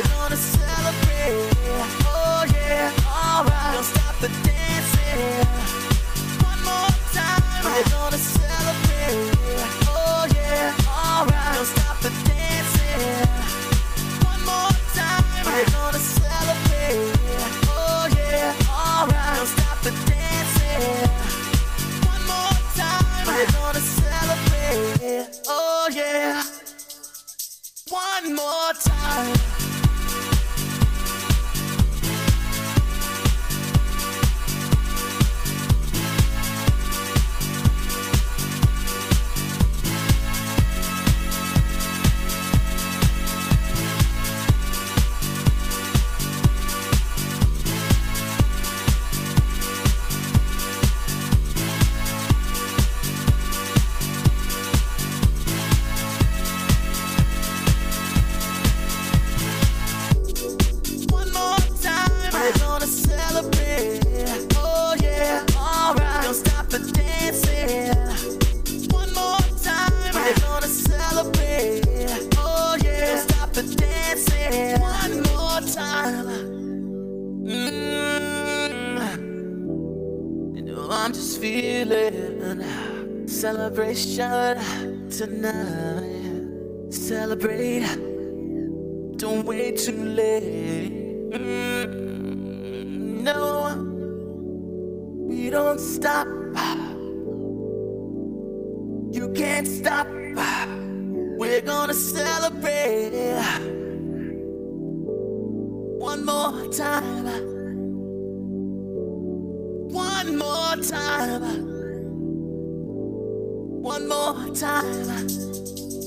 We're 0.02 0.10
gonna 0.10 0.36
celebrate. 0.36 1.54
Oh 2.06 2.44
yeah, 2.52 2.92
alright. 3.06 3.74
Don't 3.76 3.84
stop 3.84 4.16
the 4.18 4.30
dancing. 4.42 5.46
One 6.42 6.62
more 6.66 6.90
time. 7.14 7.44
We're 7.64 7.84
gonna 7.86 8.18
celebrate. 8.18 9.30
Oh 9.86 10.26
yeah, 10.34 10.74
alright. 10.90 11.54
Don't 11.54 11.68
stop 11.68 12.00
the 12.02 12.10
dancing. 12.26 13.30
One 14.26 14.42
more 14.44 14.74
time. 14.98 15.24
We're 15.46 15.70
gonna 15.70 16.00
celebrate. 16.00 16.98
Oh. 17.70 18.10
Don't 19.38 19.48
stop 19.48 19.82
the 19.82 19.92
dancing. 20.10 21.10
One 22.10 22.26
more 22.26 22.58
time. 22.74 23.06
We're 23.28 23.52
gonna 23.52 23.80
celebrate. 23.80 25.30
Oh 25.48 25.90
yeah. 25.94 26.42
One 27.90 28.36
more 28.36 28.74
time. 28.80 29.61
Feeling 81.42 83.28
celebration 83.28 85.10
tonight. 85.10 86.94
Celebrate. 86.94 87.82
Don't 89.18 89.44
wait 89.44 89.80
too 89.80 90.06
late. 90.06 91.32
Mm, 91.32 93.24
no, 93.24 93.74
we 95.28 95.50
don't 95.50 95.80
stop. 95.80 96.28
You 99.12 99.34
can't 99.34 99.68
stop. 99.68 100.08
We're 101.40 101.62
gonna 101.62 101.96
celebrate 101.96 103.42
one 105.98 106.24
more 106.24 106.68
time. 106.72 107.61
One 110.22 110.38
more 110.38 110.76
time. 110.76 111.42
One 113.82 114.08
more 114.08 114.54
time. 114.54 115.08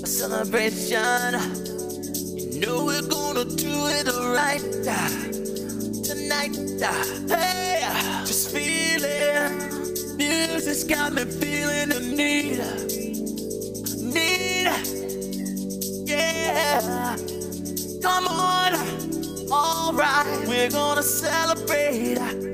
A 0.05 0.07
celebration. 0.07 1.35
You 2.39 2.61
know 2.61 2.85
we're 2.85 3.03
gonna 3.03 3.45
do 3.45 3.89
it 3.99 4.07
right 4.39 4.63
tonight. 6.05 6.55
Hey, 7.29 7.81
just 8.25 8.53
feeling. 8.55 10.17
Music's 10.17 10.85
got 10.85 11.13
me 11.13 11.25
feeling 11.25 11.89
the 11.89 11.99
need. 11.99 12.61
Need. 14.15 14.71
Yeah. 16.09 17.17
Come 18.01 18.29
on. 18.29 18.75
Alright, 19.51 20.47
we're 20.47 20.71
gonna 20.71 21.03
celebrate 21.03 22.54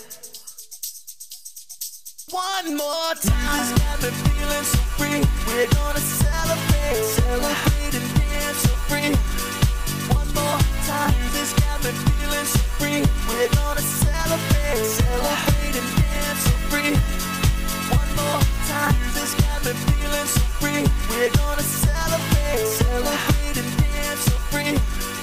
One 2.31 2.77
more 2.77 3.13
time. 3.19 3.59
It's 3.59 3.75
got 3.83 4.01
me 4.01 4.09
feeling 4.09 4.63
so 4.63 4.79
free. 4.95 5.19
We're 5.47 5.67
gonna 5.67 5.99
celebrate, 5.99 7.03
celebrate 7.03 7.91
and 7.91 8.07
dance 8.15 8.57
so 8.63 8.71
free. 8.87 9.11
One 10.15 10.31
more 10.31 10.59
time. 10.87 11.11
It's 11.35 11.51
got 11.59 11.83
me 11.83 11.91
feeling 11.91 12.47
so 12.47 12.59
free. 12.79 13.03
We're 13.27 13.51
gonna 13.51 13.81
celebrate, 13.83 14.79
celebrate 14.79 15.75
and 15.75 15.91
dance 15.99 16.39
so 16.47 16.55
free. 16.71 16.95
One 17.91 18.11
more 18.15 18.39
time. 18.63 18.95
It's 19.19 19.35
got 19.35 19.59
me 19.65 19.73
feeling 19.91 20.29
so 20.31 20.39
free. 20.63 20.87
We're 21.11 21.35
gonna 21.35 21.63
celebrate, 21.83 22.65
celebrate 22.79 23.57
and 23.59 23.71
dance 23.83 24.23
so 24.23 24.35
free. 24.47 25.20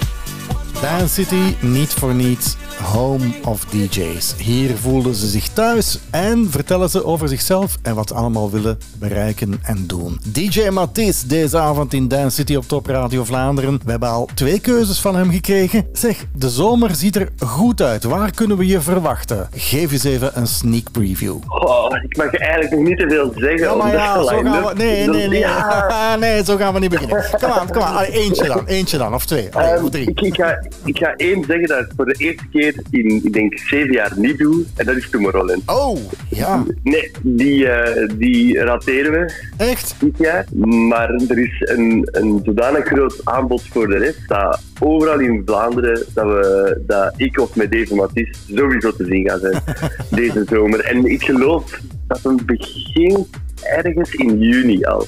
Dance. 0.81 1.07
City, 1.09 1.55
niet 1.61 1.88
voor 1.93 2.14
niets, 2.14 2.57
home 2.83 3.25
of 3.45 3.64
DJ's. 3.64 4.35
Hier 4.38 4.77
voelden 4.77 5.14
ze 5.14 5.27
zich 5.27 5.49
thuis 5.49 5.99
en 6.11 6.47
vertellen 6.51 6.91
ze 6.91 7.05
over 7.05 7.29
zichzelf 7.29 7.77
en 7.83 7.95
wat 7.95 8.09
ze 8.09 8.14
allemaal 8.14 8.51
willen 8.51 8.79
bereiken 8.99 9.61
en 9.62 9.85
doen. 9.87 10.21
DJ 10.33 10.69
Matisse 10.69 11.27
deze 11.27 11.59
avond 11.59 11.95
in 11.95 12.09
Dance 12.09 12.37
City 12.37 12.55
op 12.55 12.69
Top 12.69 12.87
Radio 12.87 13.25
Vlaanderen. 13.25 13.81
We 13.85 13.91
hebben 13.91 14.09
al 14.09 14.29
twee 14.35 14.59
keuzes 14.61 15.01
van 15.01 15.17
hem 15.17 15.31
gekregen. 15.31 15.87
Zeg, 15.93 16.25
de 16.37 16.51
zomer 16.51 16.95
ziet 16.95 17.17
er 17.17 17.29
goed 17.47 17.83
uit. 17.83 18.05
Waar 18.05 18.31
kunnen 18.31 18.57
we 18.57 18.67
je 18.67 18.81
verwachten? 18.81 19.49
Geef 19.55 19.93
eens 19.93 20.05
even 20.05 20.31
een 20.35 20.47
sneak 20.47 20.91
preview. 20.93 21.37
Oh, 21.49 21.97
ik 22.03 22.17
mag 22.17 22.35
eigenlijk 22.35 22.71
nog 22.75 22.83
niet 22.85 22.99
te 22.99 23.07
veel 23.09 23.33
zeggen. 23.37 23.59
Ja, 23.61 23.75
maar 23.75 23.93
ja, 23.93 24.14
zo 24.23 24.27
gaan 24.43 24.64
we... 24.64 24.73
Nee, 24.77 25.07
nee, 25.09 25.29
nee. 25.29 25.38
Ja. 25.38 26.17
Nee, 26.21 26.45
zo 26.45 26.57
gaan 26.57 26.73
we 26.75 26.79
niet 26.81 26.91
beginnen. 26.91 27.25
Kom 27.41 27.51
aan, 27.51 27.71
kom 27.71 27.83
aan. 27.83 27.97
Allee, 27.97 28.11
eentje 28.11 28.47
dan, 28.47 28.67
eentje 28.67 28.99
dan. 28.99 29.14
Of 29.14 29.27
twee. 29.27 29.49
Allee, 29.55 29.71
Ehm, 29.73 29.85
of 29.85 29.91
drie. 29.91 30.09
ik, 30.11 30.21
ik, 30.21 30.35
ga, 30.35 30.59
ik 30.85 30.99
ga 30.99 31.15
één 31.17 31.45
zeggen 31.45 31.69
dat 31.69 31.81
ik 31.81 31.93
voor 31.97 32.05
de 32.05 32.15
eerste 32.19 32.49
keer 32.51 32.75
in, 32.91 33.21
ik 33.25 33.33
denk, 33.33 33.59
zeven 33.59 33.93
jaar 33.93 34.13
niet 34.17 34.39
doe. 34.39 34.65
En 34.77 34.87
dat 34.87 34.97
is 34.97 35.11
Tomorrowland. 35.11 35.63
Oh, 35.67 35.97
ja. 36.31 36.65
Nee, 36.83 37.11
die, 37.23 37.69
eh, 37.69 38.09
die 38.19 38.59
rateren 38.59 39.13
we 39.13 39.33
Echt? 39.57 39.95
dit 39.99 40.19
jaar. 40.19 40.47
Maar 40.89 41.11
er 41.11 41.39
is 41.39 41.63
een, 41.65 42.09
een 42.13 42.41
zodanig 42.45 42.87
groot 42.87 43.21
aanbod 43.25 43.63
voor 43.63 43.89
de 43.89 43.99
rest. 43.99 44.29
Dat 44.29 44.61
overal 44.81 45.19
in 45.19 45.43
Vlaanderen 45.45 46.05
dat, 46.15 46.25
we, 46.25 46.83
dat 46.87 47.15
ik 47.17 47.41
of 47.41 47.57
met 47.57 47.73
Dave 47.73 47.95
Matisse 47.95 48.55
sowieso 48.55 48.93
te 48.93 49.05
zien 49.05 49.29
gaan 49.29 49.39
zijn 49.39 49.63
deze 50.11 50.45
zomer. 50.49 50.81
En 50.81 51.05
ik 51.05 51.23
geloof 51.23 51.81
dat 52.07 52.23
het 52.23 52.47
begint 52.47 53.29
ergens 53.63 54.15
in 54.15 54.39
juni 54.39 54.85
al. 54.85 55.07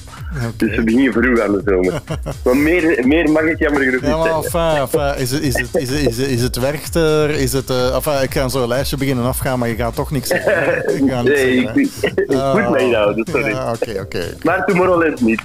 Dus 0.57 0.75
we 0.75 0.83
beginnen 0.83 1.13
vroeg 1.13 1.39
aan 1.39 1.51
de 1.51 1.61
zomer. 1.65 2.01
Maar 2.43 2.57
meer, 2.57 3.07
meer 3.07 3.31
mag 3.31 3.41
ik 3.43 3.59
jammer 3.59 3.81
genoeg 3.81 4.01
Ja, 4.01 4.07
niet 4.07 4.25
maar 4.25 4.41
zeggen. 4.43 4.81
enfin, 4.81 4.99
enfin, 4.99 5.21
is, 5.21 5.31
het, 5.31 5.41
is, 5.41 5.53
het, 5.59 5.67
is, 5.73 5.89
het, 5.89 5.99
is, 6.07 6.17
het, 6.17 6.27
is 6.27 6.41
het 6.41 6.55
Werchter? 6.55 7.29
Is 7.29 7.53
het... 7.53 7.69
enfin, 7.69 8.21
ik 8.21 8.33
ga 8.33 8.47
zo'n 8.47 8.67
lijstje 8.67 8.97
beginnen 8.97 9.25
afgaan, 9.25 9.59
maar 9.59 9.67
je 9.67 9.75
gaat 9.75 9.95
toch 9.95 10.11
niks 10.11 10.27
zeggen. 10.27 10.77
Ik 11.03 11.09
ga 11.11 11.21
niks 11.21 11.41
Nee, 11.41 11.55
ik, 11.57 11.69
hè. 12.01 12.21
ik 12.21 12.61
moet 12.61 12.69
mij 12.71 12.83
inhouden, 12.83 13.27
sorry. 13.31 13.49
Ja, 13.51 13.71
oké, 13.71 13.99
oké. 13.99 14.23
Maar 14.43 14.65
Tomorrowland 14.65 15.21
niet. 15.21 15.41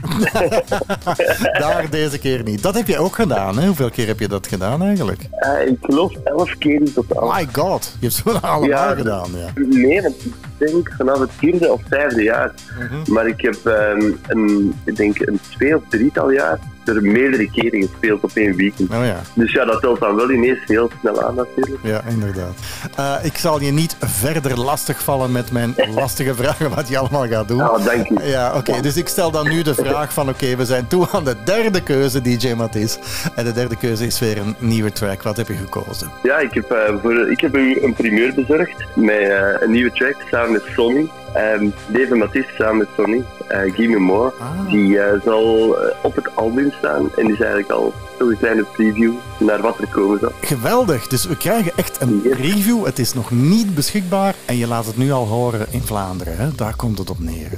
Daar 1.60 1.86
deze 1.90 2.18
keer 2.18 2.42
niet. 2.42 2.62
Dat 2.62 2.74
heb 2.74 2.86
je 2.86 2.98
ook 2.98 3.14
gedaan, 3.14 3.58
hè? 3.58 3.66
Hoeveel 3.66 3.90
keer 3.90 4.06
heb 4.06 4.20
je 4.20 4.28
dat 4.28 4.46
gedaan 4.46 4.82
eigenlijk? 4.82 5.20
Eh, 5.30 5.66
ik 5.66 5.78
geloof 5.80 6.12
elf 6.24 6.54
keer 6.58 6.74
in 6.74 6.92
totaal. 6.92 7.32
My 7.32 7.48
god, 7.52 7.96
je 8.00 8.06
hebt 8.06 8.22
wel 8.22 8.34
allemaal 8.40 8.68
Ja, 8.68 8.94
gedaan, 8.94 9.28
ja. 9.34 9.62
Nee, 9.66 10.02
want 10.02 10.14
ik 10.24 10.32
denk 10.58 10.92
vanaf 10.96 11.18
het 11.18 11.30
vierde 11.36 11.72
of 11.72 11.80
vijfde 11.88 12.22
jaar. 12.22 12.52
Mhm. 12.78 13.12
Maar 13.12 13.26
ik 13.26 13.40
heb 13.40 13.56
ehm, 13.66 14.10
een, 14.26 14.74
ik 14.84 14.96
denk 14.96 15.20
een 15.20 15.40
twee 15.50 15.76
of 15.76 15.82
drietal 15.88 16.30
jaar 16.30 16.58
er 16.88 17.02
meerdere 17.02 17.50
keren 17.50 17.82
gespeeld 17.82 18.22
op 18.22 18.30
één 18.34 18.56
weekend. 18.56 18.90
Oh 18.90 19.04
ja. 19.04 19.20
Dus 19.34 19.52
ja, 19.52 19.64
dat 19.64 19.80
telt 19.80 20.00
dan 20.00 20.16
wel 20.16 20.30
ineens 20.30 20.58
heel 20.66 20.90
snel 21.00 21.22
aan 21.22 21.34
natuurlijk. 21.34 21.78
Ja, 21.82 22.02
inderdaad. 22.08 22.54
Eh, 22.96 23.14
ik 23.22 23.36
zal 23.36 23.60
je 23.60 23.72
niet 23.72 23.96
verder 24.00 24.60
lastigvallen 24.60 25.32
met 25.32 25.52
mijn 25.52 25.74
lastige 25.94 26.34
vragen 26.34 26.74
wat 26.74 26.88
je 26.88 26.98
allemaal 26.98 27.26
gaat 27.26 27.48
doen. 27.48 27.60
Ah, 27.60 27.84
dank 27.84 28.10
u. 28.10 28.24
Ja, 28.24 28.54
oké. 28.56 28.80
Dus 28.80 28.96
ik 28.96 29.08
stel 29.08 29.30
dan 29.30 29.48
nu 29.48 29.62
de 29.62 29.74
vraag 29.74 30.12
van 30.12 30.28
oké, 30.28 30.56
we 30.56 30.64
zijn 30.64 30.86
toe 30.86 31.08
aan 31.12 31.24
de 31.24 31.36
derde 31.44 31.82
keuze, 31.82 32.22
DJ 32.22 32.52
Matisse. 32.52 32.98
En 33.34 33.44
de 33.44 33.52
derde 33.52 33.76
keuze 33.76 34.06
is 34.06 34.18
weer 34.18 34.38
een 34.38 34.54
nieuwe 34.58 34.92
track. 34.92 35.22
Wat 35.22 35.36
heb 35.36 35.48
je 35.48 35.54
gekozen? 35.54 36.10
Ja, 36.22 36.38
ik 36.38 36.54
heb, 36.54 36.70
eh, 36.70 36.94
voor, 37.02 37.30
ik 37.30 37.40
heb 37.40 37.56
u 37.56 37.82
een 37.82 37.94
primeur 37.94 38.34
bezorgd 38.34 38.84
met 38.94 39.16
eh, 39.16 39.60
een 39.60 39.70
nieuwe 39.70 39.92
track 39.92 40.16
samen 40.30 40.52
met 40.52 40.62
Sonny. 40.74 41.10
Ehm 41.34 41.68
Dave 41.86 42.14
Matisse 42.14 42.50
samen 42.58 42.76
met 42.76 42.88
Sonny. 42.96 43.24
Eh 43.48 43.74
Give 43.74 43.88
Me 43.88 43.98
More. 43.98 44.32
Ah. 44.40 44.70
Die 44.70 44.98
eh, 45.00 45.20
zal 45.24 45.76
eh, 45.78 45.94
op 46.02 46.14
het 46.14 46.36
album 46.36 46.72
staan 46.78 47.10
en 47.16 47.24
die 47.24 47.32
is 47.32 47.40
eigenlijk 47.40 47.70
al 47.70 47.92
zo'n 48.18 48.36
kleine 48.38 48.64
preview 48.64 49.12
naar 49.38 49.60
wat 49.60 49.78
er 49.78 49.86
komen 49.88 50.18
zal. 50.18 50.32
Geweldig. 50.40 51.06
Dus 51.06 51.24
we 51.26 51.36
krijgen 51.36 51.72
echt 51.76 52.00
een 52.00 52.20
Yes. 52.24 52.36
preview. 52.36 52.84
Het 52.84 52.98
is 52.98 53.14
nog 53.14 53.30
niet 53.30 53.74
beschikbaar 53.74 54.34
en 54.44 54.56
je 54.56 54.66
laat 54.66 54.86
het 54.86 54.96
nu 54.96 55.12
al 55.12 55.26
horen 55.26 55.66
in 55.70 55.82
Vlaanderen. 55.82 56.36
Hè? 56.36 56.48
Daar 56.56 56.76
komt 56.76 56.98
het 56.98 57.10
op 57.10 57.18
neer. 57.18 57.48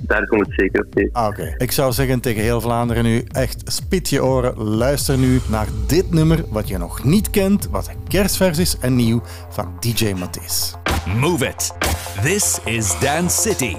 Daar 0.00 0.26
komt 0.26 0.40
het 0.46 0.54
zeker 0.56 0.84
op 0.86 0.94
neer. 0.94 1.08
Ah, 1.12 1.26
Oké. 1.26 1.54
Ik 1.58 1.72
zou 1.72 1.92
zeggen 1.92 2.20
tegen 2.20 2.42
heel 2.42 2.60
Vlaanderen 2.60 3.04
nu, 3.04 3.24
echt 3.28 3.62
spit 3.64 4.08
je 4.08 4.24
oren, 4.24 4.58
luister 4.62 5.18
nu 5.18 5.40
naar 5.48 5.66
dit 5.86 6.10
nummer 6.10 6.44
wat 6.50 6.68
je 6.68 6.78
nog 6.78 7.04
niet 7.04 7.30
kent, 7.30 7.68
wat 7.70 7.90
kerstvers 8.08 8.58
is 8.58 8.76
en 8.80 8.96
nieuw 8.96 9.22
van 9.50 9.76
DJ 9.80 10.12
Matisse. 10.18 10.74
Move 11.16 11.46
it. 11.46 11.72
This 12.22 12.58
is 12.64 12.98
Dance 13.00 13.40
City. 13.40 13.76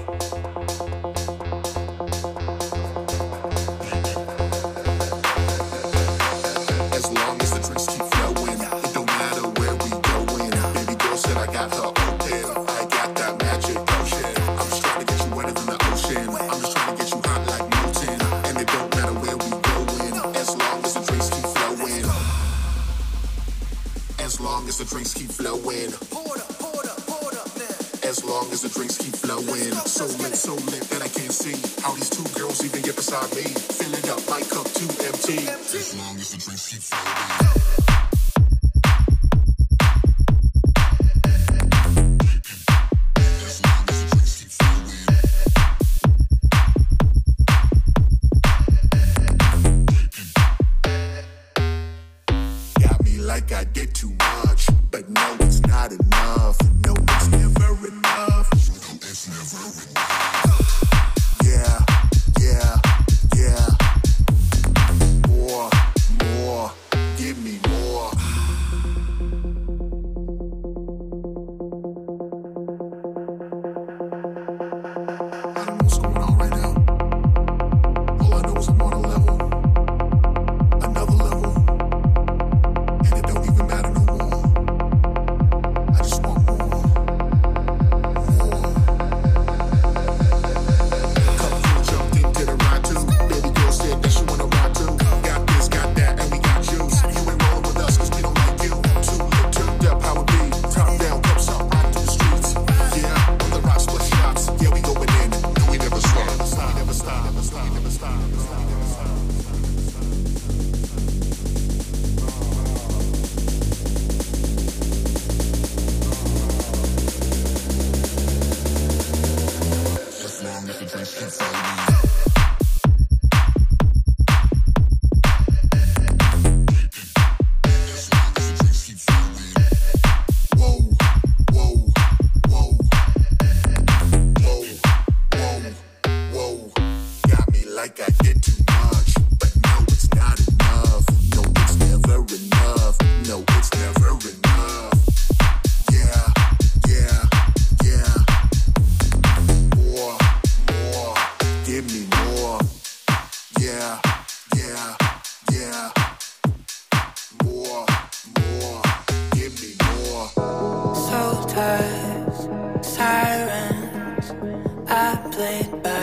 played 165.40 165.82
by 165.82 165.99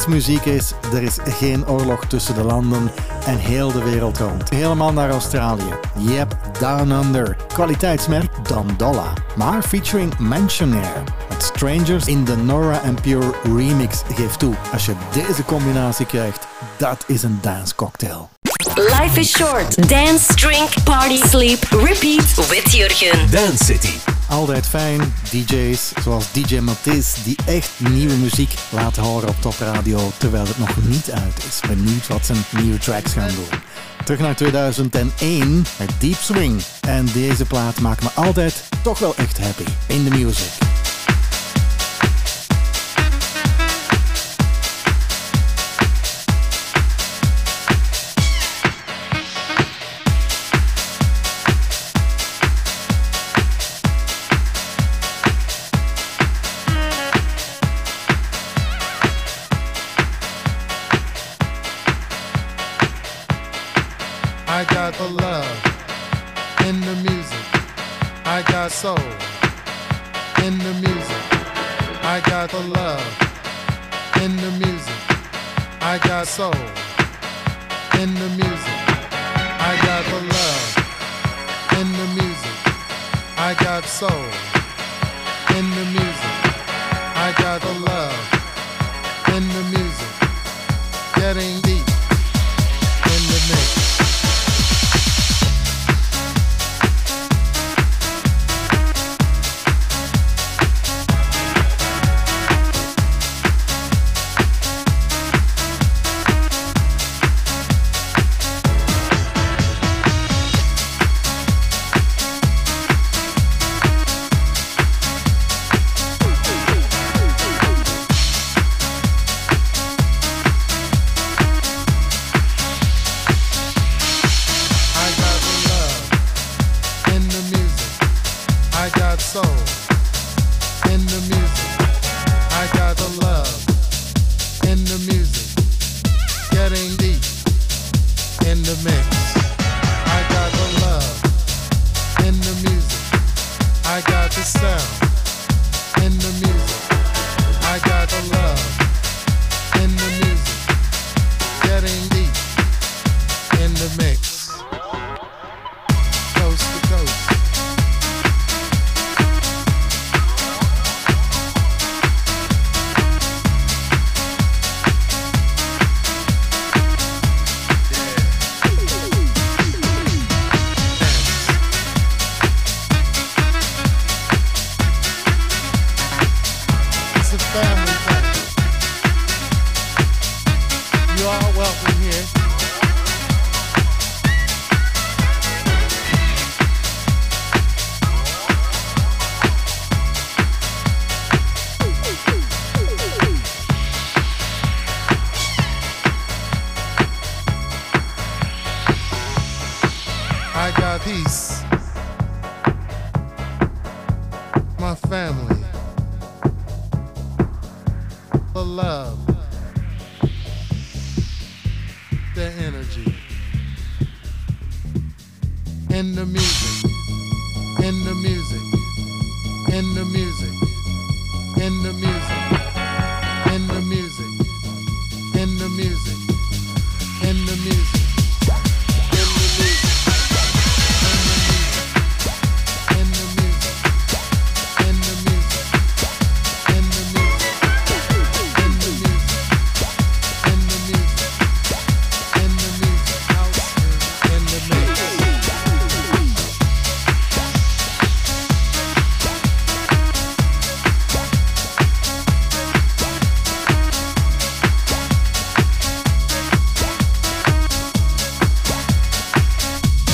dancemuziek 0.00 0.44
is, 0.44 0.72
er 0.92 1.02
is 1.02 1.16
geen 1.24 1.68
oorlog 1.68 2.06
tussen 2.06 2.34
de 2.34 2.42
landen 2.42 2.90
en 3.26 3.38
heel 3.38 3.72
de 3.72 3.82
wereld 3.82 4.18
rond. 4.18 4.50
Helemaal 4.50 4.92
naar 4.92 5.10
Australië. 5.10 5.74
Yep, 5.96 6.36
Down 6.58 6.90
Under. 6.90 7.36
Kwaliteitsmerk 7.52 8.48
Dondola. 8.48 9.12
Maar 9.36 9.62
featuring 9.62 10.18
Mansionaire. 10.18 11.02
Met 11.28 11.42
Strangers 11.42 12.06
in 12.06 12.24
de 12.24 12.36
Nora 12.36 12.80
and 12.84 13.02
Pure 13.02 13.34
remix 13.42 14.02
geeft 14.14 14.38
toe. 14.38 14.54
Als 14.72 14.86
je 14.86 14.92
deze 15.12 15.44
combinatie 15.44 16.06
krijgt, 16.06 16.46
dat 16.76 17.04
is 17.06 17.22
een 17.22 17.38
dance 17.42 17.74
cocktail. 17.74 18.28
Life 18.74 19.20
is 19.20 19.30
short. 19.30 19.88
Dance, 19.88 20.34
drink, 20.34 20.82
party, 20.84 21.16
sleep, 21.16 21.62
repeat 21.70 22.48
with 22.48 22.72
Jurgen. 22.72 23.30
Dance 23.30 23.64
City. 23.64 24.09
Altijd 24.30 24.66
fijn, 24.66 25.14
DJ's 25.30 25.92
zoals 26.02 26.32
DJ 26.32 26.58
Matisse, 26.58 27.22
die 27.22 27.36
echt 27.46 27.70
nieuwe 27.78 28.14
muziek 28.14 28.54
laten 28.68 29.02
horen 29.02 29.28
op 29.28 29.40
topradio 29.40 30.10
terwijl 30.18 30.46
het 30.46 30.58
nog 30.58 30.76
niet 30.84 31.10
uit 31.10 31.44
is. 31.48 31.60
Benieuwd 31.68 32.06
wat 32.06 32.26
zijn 32.26 32.38
nieuwe 32.62 32.78
tracks 32.78 33.12
gaan 33.12 33.28
doen. 33.28 33.60
Terug 34.04 34.20
naar 34.20 34.36
2001 34.36 35.64
met 35.78 35.90
Deep 35.98 36.18
Swing. 36.20 36.62
En 36.80 37.06
deze 37.12 37.44
plaat 37.44 37.80
maakt 37.80 38.02
me 38.02 38.08
altijd 38.14 38.64
toch 38.82 38.98
wel 38.98 39.16
echt 39.16 39.38
happy 39.38 39.64
in 39.86 40.04
de 40.04 40.10
music. 40.10 40.69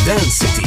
Dance 0.06 0.30
City. 0.30 0.66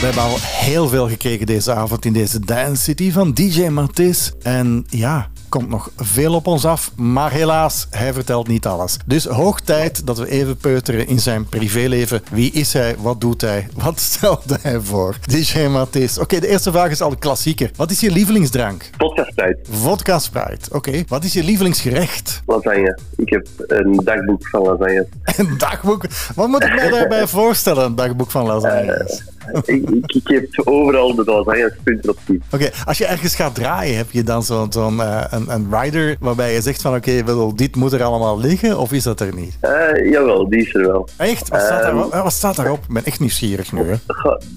We 0.00 0.04
hebben 0.04 0.22
al 0.22 0.36
heel 0.40 0.88
veel 0.88 1.08
gekregen 1.08 1.46
deze 1.46 1.72
avond 1.72 2.04
in 2.04 2.12
deze 2.12 2.40
Dance 2.40 2.82
City 2.82 3.12
van 3.12 3.32
DJ 3.32 3.68
Matisse. 3.68 4.32
En 4.42 4.86
ja, 4.88 5.30
komt 5.54 5.68
nog 5.68 5.90
veel 5.96 6.34
op 6.34 6.46
ons 6.46 6.64
af, 6.64 6.90
maar 6.96 7.30
helaas, 7.30 7.86
hij 7.90 8.12
vertelt 8.12 8.48
niet 8.48 8.66
alles. 8.66 8.96
Dus 9.06 9.24
hoog 9.24 9.60
tijd 9.60 10.06
dat 10.06 10.18
we 10.18 10.30
even 10.30 10.56
peuteren 10.56 11.06
in 11.06 11.20
zijn 11.20 11.46
privéleven. 11.48 12.22
Wie 12.30 12.52
is 12.52 12.72
hij? 12.72 12.96
Wat 12.98 13.20
doet 13.20 13.40
hij? 13.40 13.68
Wat 13.74 14.00
stelde 14.10 14.58
hij 14.62 14.80
voor? 14.80 15.16
DJ 15.26 15.66
Matisse. 15.66 16.20
Oké, 16.20 16.40
de 16.40 16.48
eerste 16.48 16.72
vraag 16.72 16.90
is 16.90 17.00
al 17.00 17.16
klassieker. 17.16 17.70
Wat 17.76 17.90
is 17.90 18.00
je 18.00 18.10
lievelingsdrank? 18.10 18.90
Vodka 18.98 19.24
Sprite, 19.24 19.58
Vodka 19.70 20.18
Sprite. 20.18 20.70
Oké. 20.72 21.02
Wat 21.08 21.24
is 21.24 21.32
je 21.32 21.44
lievelingsgerecht? 21.44 22.42
lasagne. 22.46 22.98
Ik 23.16 23.28
heb 23.28 23.48
een 23.66 24.00
dagboek 24.04 24.48
van 24.48 24.62
lasagne. 24.62 25.06
Een 25.36 25.58
dagboek. 25.58 26.04
Wat 26.34 26.48
moet 26.48 26.64
ik 26.64 26.74
mij 26.74 26.90
daarbij 26.98 27.26
voorstellen, 27.26 27.84
een 27.84 27.94
dagboek 27.94 28.30
van 28.30 28.46
lasagnes? 28.46 29.12
ik, 29.12 29.33
ik, 29.64 29.88
ik 30.06 30.28
heb 30.28 30.46
overal 30.64 31.14
de 31.14 31.22
lasagnes 31.24 31.72
punten 31.82 32.10
op 32.10 32.18
zien. 32.26 32.42
Oké, 32.50 32.70
als 32.84 32.98
je 32.98 33.06
ergens 33.06 33.34
gaat 33.34 33.54
draaien, 33.54 33.96
heb 33.96 34.10
je 34.10 34.22
dan 34.22 34.42
zo'n 34.42 35.00
eh, 35.00 35.24
een, 35.30 35.50
een 35.50 35.66
rider 35.80 36.16
waarbij 36.20 36.52
je 36.54 36.60
zegt 36.60 36.82
van 36.82 36.94
oké, 36.94 37.22
dit 37.54 37.76
moet 37.76 37.92
er 37.92 38.02
allemaal 38.02 38.38
liggen, 38.40 38.78
of 38.78 38.92
is 38.92 39.02
dat 39.02 39.20
er 39.20 39.34
niet? 39.34 39.56
Eh, 39.60 40.10
jawel, 40.10 40.48
die 40.48 40.60
is 40.60 40.74
er 40.74 40.86
wel. 40.86 41.08
Echt? 41.16 41.48
Wat 41.48 41.60
staat, 41.60 41.82
Ehm, 41.82 41.94
daarop? 41.94 42.12
Eh, 42.12 42.22
wat 42.22 42.32
staat 42.32 42.56
daarop? 42.56 42.78
Ik 42.88 42.94
ben 42.94 43.04
echt 43.04 43.20
nieuwsgierig 43.20 43.72
nu. 43.72 43.80
Hè? 43.82 43.94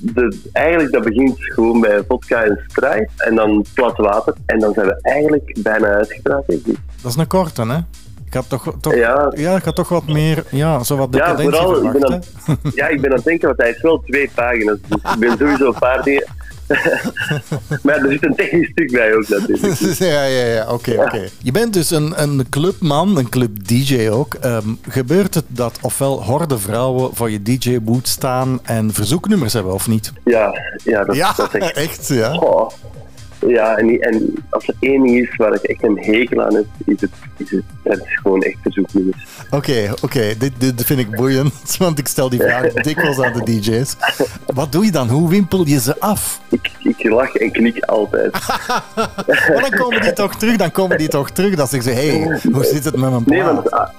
De, 0.02 0.38
eigenlijk 0.54 0.92
dat 0.92 1.04
begint 1.04 1.36
gewoon 1.38 1.82
bij 1.82 2.04
vodka 2.08 2.44
en 2.44 2.60
Sprite 2.68 3.10
en 3.18 3.36
dan 3.36 3.66
plat 3.74 3.98
water. 3.98 4.34
En 4.46 4.60
dan 4.60 4.74
zijn 4.74 4.86
we 4.88 5.00
eigenlijk 5.02 5.58
bijna 5.64 5.88
uitgepraat, 5.88 6.44
denk 6.48 6.66
ik. 6.66 6.76
Dat 7.02 7.12
is 7.12 7.18
een 7.18 7.28
korte, 7.28 7.62
hè? 7.62 7.78
Ik 8.28 8.34
had 8.34 8.50
toch, 8.50 8.74
toch, 8.82 8.96
Ja. 8.96 9.34
ja. 9.36 9.56
ik 9.56 9.64
had 9.64 9.76
toch 9.76 9.90
wat 9.90 10.08
meer, 10.08 10.44
ja, 10.50 10.84
zo 10.84 10.96
wat 10.98 11.08
Ja, 11.12 11.38
vooral, 11.38 11.86
ik 11.86 11.92
ben, 11.92 12.12
aan, 12.12 12.22
ja, 12.76 12.88
ik 12.88 13.02
ben 13.02 13.10
aan 13.10 13.16
het 13.16 13.26
denken, 13.26 13.48
want 13.48 13.60
hij 13.60 13.70
is 13.70 13.82
wel 13.82 14.04
twee 14.06 14.30
pagina's. 14.34 14.78
Dus 14.88 15.14
ik 15.14 15.20
ben 15.20 15.38
sowieso 15.38 15.68
een 15.68 15.80
paar 15.80 16.04
dingen. 16.04 16.26
maar 17.84 17.96
er 17.96 18.12
zit 18.12 18.26
een 18.26 18.36
technisch 18.36 18.70
stuk 18.70 18.92
bij 18.92 19.16
ook 19.16 19.28
natuurlijk. 19.28 20.00
ja, 20.00 20.24
ja, 20.24 20.46
ja, 20.46 20.72
oké, 20.72 20.92
oké. 20.92 21.28
Je 21.42 21.52
bent 21.52 21.74
dus 21.74 21.90
een, 21.90 22.22
een 22.22 22.46
clubman, 22.50 23.18
een 23.18 23.30
club-dj 23.30 24.10
ook. 24.10 24.34
Ehm, 24.34 24.68
gebeurt 24.90 25.34
het 25.34 25.46
dat 25.48 25.78
ofwel 25.82 26.24
horde 26.24 26.58
vrouwen 26.58 27.16
voor 27.16 27.32
je 27.32 27.42
DJ-boot 27.42 28.08
staan 28.08 28.60
en 28.64 28.94
verzoeknummers 28.94 29.54
hebben, 29.54 29.74
of 29.74 29.88
niet? 29.88 30.12
Ja, 30.24 30.62
ja, 30.84 31.04
dat, 31.04 31.16
Ja, 31.16 31.34
dat 31.38 31.54
is 31.54 31.62
echt... 31.62 31.78
echt, 31.78 32.08
ja. 32.08 32.40
Ja, 33.48 33.78
en, 33.78 34.00
en 34.02 34.34
als 34.50 34.68
er 34.68 34.76
één 34.80 35.04
ding 35.04 35.18
is 35.18 35.36
waar 35.36 35.54
ik 35.54 35.62
echt 35.62 35.84
een 35.84 35.98
hekel 36.00 36.44
aan 36.44 36.56
heb, 36.56 36.66
is 36.86 37.02
het, 37.02 37.12
is 37.38 37.52
het, 37.52 37.64
dat 37.84 37.98
is 37.98 38.18
gewoon 38.22 38.42
echt 38.42 38.58
verzoeknummers. 38.62 39.26
Oké, 39.50 39.94
oké, 40.02 40.38
dit, 40.38 40.52
dit 40.58 40.86
vind 40.86 41.00
ik 41.00 41.16
boeiend, 41.16 41.54
want 41.78 42.00
ik 42.00 42.08
stel 42.08 42.30
die 42.30 42.42
vraag 42.42 42.74
dikwijls 42.88 43.20
aan 43.20 43.34
de 43.34 43.44
DJ's. 43.44 43.96
Wat 44.46 44.72
doe 44.72 44.86
je 44.86 44.92
dan? 44.92 45.08
Hoe 45.10 45.30
wimpel 45.30 45.68
je 45.68 45.80
ze 45.80 46.00
af? 46.00 46.42
Ik, 46.50 46.72
ik 46.84 47.04
lach 47.04 47.36
en 47.36 47.52
knik 47.52 47.84
altijd. 47.84 48.32
Maar 49.54 49.70
dan 49.70 49.80
komen 49.80 50.02
die 50.02 50.14
toch 50.14 50.36
terug, 50.36 50.56
dan 50.56 50.72
komen 50.72 50.98
die 50.98 51.08
toch 51.08 51.30
terug. 51.30 51.56
Dan 51.56 51.68
zeggen 51.68 51.94
ze, 51.94 52.00
hé, 52.00 52.20
hey, 52.20 52.40
hoe 52.52 52.64
zit 52.64 52.84
het 52.84 52.96
met 52.98 53.10
mijn 53.10 53.24
Nee, 53.26 53.42
plaat? 53.42 53.54
want 53.54 53.72
ah, 53.72 53.90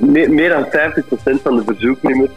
meer, 0.00 0.30
meer 0.30 0.48
dan 0.48 0.66
50% 0.66 1.42
van 1.42 1.56
de 1.56 1.62
verzoeknummers 1.66 2.30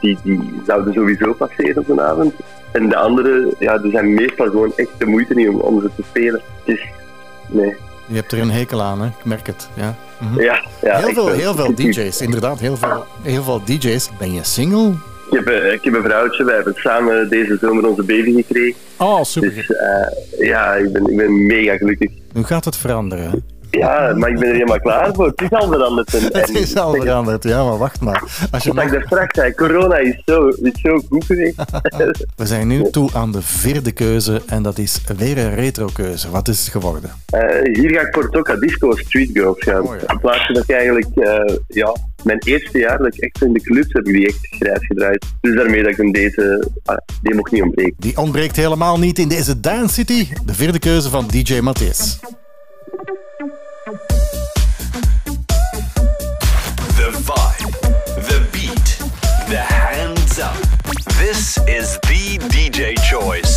die, 0.00 0.18
die 0.22 0.60
zouden 0.66 0.92
sowieso 0.92 1.32
passeren 1.32 1.78
op 1.78 1.88
een 1.88 2.00
avond. 2.00 2.34
En 2.72 2.88
de 2.88 2.96
andere, 2.96 3.54
ja, 3.58 3.78
die 3.78 3.90
zijn 3.90 4.14
meestal 4.14 4.46
gewoon 4.46 4.72
echt 4.76 4.90
de 4.98 5.06
moeite 5.06 5.34
niet 5.34 5.48
om, 5.48 5.60
om 5.60 5.80
ze 5.80 5.90
te 5.96 6.02
spelen. 6.08 6.40
Dus, 6.64 6.80
nee. 7.46 7.76
Je 8.06 8.16
hebt 8.16 8.32
er 8.32 8.38
een 8.38 8.50
hekel 8.50 8.82
aan, 8.82 9.00
hè? 9.00 9.06
Ik 9.06 9.24
merk 9.24 9.46
het, 9.46 9.68
ja. 9.74 9.94
Mhm. 10.18 10.40
Ja, 10.40 10.64
ja, 10.82 10.98
heel, 10.98 11.12
veel, 11.12 11.28
heel 11.28 11.54
veel 11.54 11.74
DJ's, 11.74 12.20
inderdaad, 12.20 12.60
heel 12.60 12.76
veel, 12.76 13.04
heel 13.22 13.42
veel 13.42 13.62
DJ's. 13.64 14.10
Ben 14.18 14.32
je 14.32 14.44
single? 14.44 14.92
Ik 15.30 15.36
heb, 15.36 15.46
eh, 15.46 15.72
ik 15.72 15.84
heb 15.84 15.94
een 15.94 16.02
vrouwtje, 16.02 16.44
wij 16.44 16.54
hebben 16.54 16.74
samen 16.76 17.28
deze 17.28 17.58
zomer 17.60 17.86
onze 17.86 18.02
baby 18.02 18.32
gekregen. 18.32 18.80
Oh, 18.96 19.22
super. 19.22 19.54
Dus 19.54 19.70
eh, 19.70 20.46
ja, 20.46 20.74
ik 20.74 20.92
ben, 20.92 21.06
ik 21.06 21.16
ben 21.16 21.46
mega 21.46 21.76
gelukkig. 21.76 22.10
Nu 22.32 22.44
gaat 22.44 22.64
het 22.64 22.76
veranderen, 22.76 23.30
hè? 23.30 23.36
Ja, 23.70 24.14
maar 24.16 24.30
ik 24.30 24.38
ben 24.38 24.48
er 24.48 24.54
helemaal 24.54 24.80
klaar 24.80 25.14
voor. 25.14 25.26
Het 25.26 25.40
is 25.40 25.50
al 25.50 25.68
veranderd. 25.68 26.14
En, 26.14 26.22
Het 26.22 26.48
is 26.48 26.76
al 26.76 26.94
veranderd, 26.94 27.44
ja, 27.44 27.64
maar 27.64 27.78
wacht 27.78 28.00
maar. 28.00 28.22
Als 28.50 28.64
je 28.64 28.74
Wat 28.74 28.84
ik 28.84 28.90
daar 28.90 29.02
straks 29.06 29.38
zei, 29.38 29.54
corona 29.54 29.96
is 29.96 30.22
zo, 30.24 30.48
is 30.48 30.80
zo 30.82 31.00
goed 31.08 31.24
geweest. 31.24 31.54
We 32.36 32.46
zijn 32.46 32.66
nu 32.66 32.90
toe 32.90 33.10
aan 33.12 33.32
de 33.32 33.42
vierde 33.42 33.92
keuze 33.92 34.42
en 34.46 34.62
dat 34.62 34.78
is 34.78 35.00
weer 35.16 35.38
een 35.38 35.54
retro-keuze. 35.54 36.30
Wat 36.30 36.48
is 36.48 36.60
het 36.60 36.68
geworden? 36.68 37.10
Eh, 37.26 37.40
hier 37.72 37.90
ga 37.90 38.00
ik 38.00 38.14
voor 38.14 38.30
Toka 38.30 38.56
Disco 38.56 38.96
Street 38.96 39.30
Girls 39.32 39.56
gaan. 39.58 39.82
Oh, 39.82 39.94
ja. 40.00 40.12
In 40.12 40.20
plaats 40.20 40.46
van 40.46 40.54
dat 40.54 40.62
ik 40.62 40.70
eigenlijk, 40.70 41.06
eh, 41.14 41.56
ja, 41.66 41.96
mijn 42.22 42.38
eerste 42.38 42.78
jaar 42.78 42.98
dat 42.98 43.14
ik 43.14 43.20
echt 43.20 43.42
in 43.42 43.52
de 43.52 43.60
clubs 43.60 43.92
heb 43.92 44.06
ik 44.06 44.14
die 44.14 44.26
echt 44.26 44.38
grijs 44.50 44.86
gedraaid. 44.86 45.26
Dus 45.40 45.54
daarmee 45.54 45.82
dat 45.82 45.90
ik 45.90 45.96
hem 45.96 46.12
deze, 46.12 46.68
ah, 46.84 46.96
die 47.22 47.34
mocht 47.34 47.52
niet 47.52 47.62
ontbreken. 47.62 47.94
Die 47.98 48.16
ontbreekt 48.16 48.56
helemaal 48.56 48.98
niet 48.98 49.18
in 49.18 49.28
deze 49.28 49.60
Dance 49.60 49.94
City. 49.94 50.26
De 50.44 50.54
vierde 50.54 50.78
keuze 50.78 51.10
van 51.10 51.26
DJ 51.26 51.60
Matthijs. 51.60 52.18
This 61.30 61.58
is 61.68 61.96
the 62.00 62.38
DJ 62.50 63.00
choice 63.08 63.49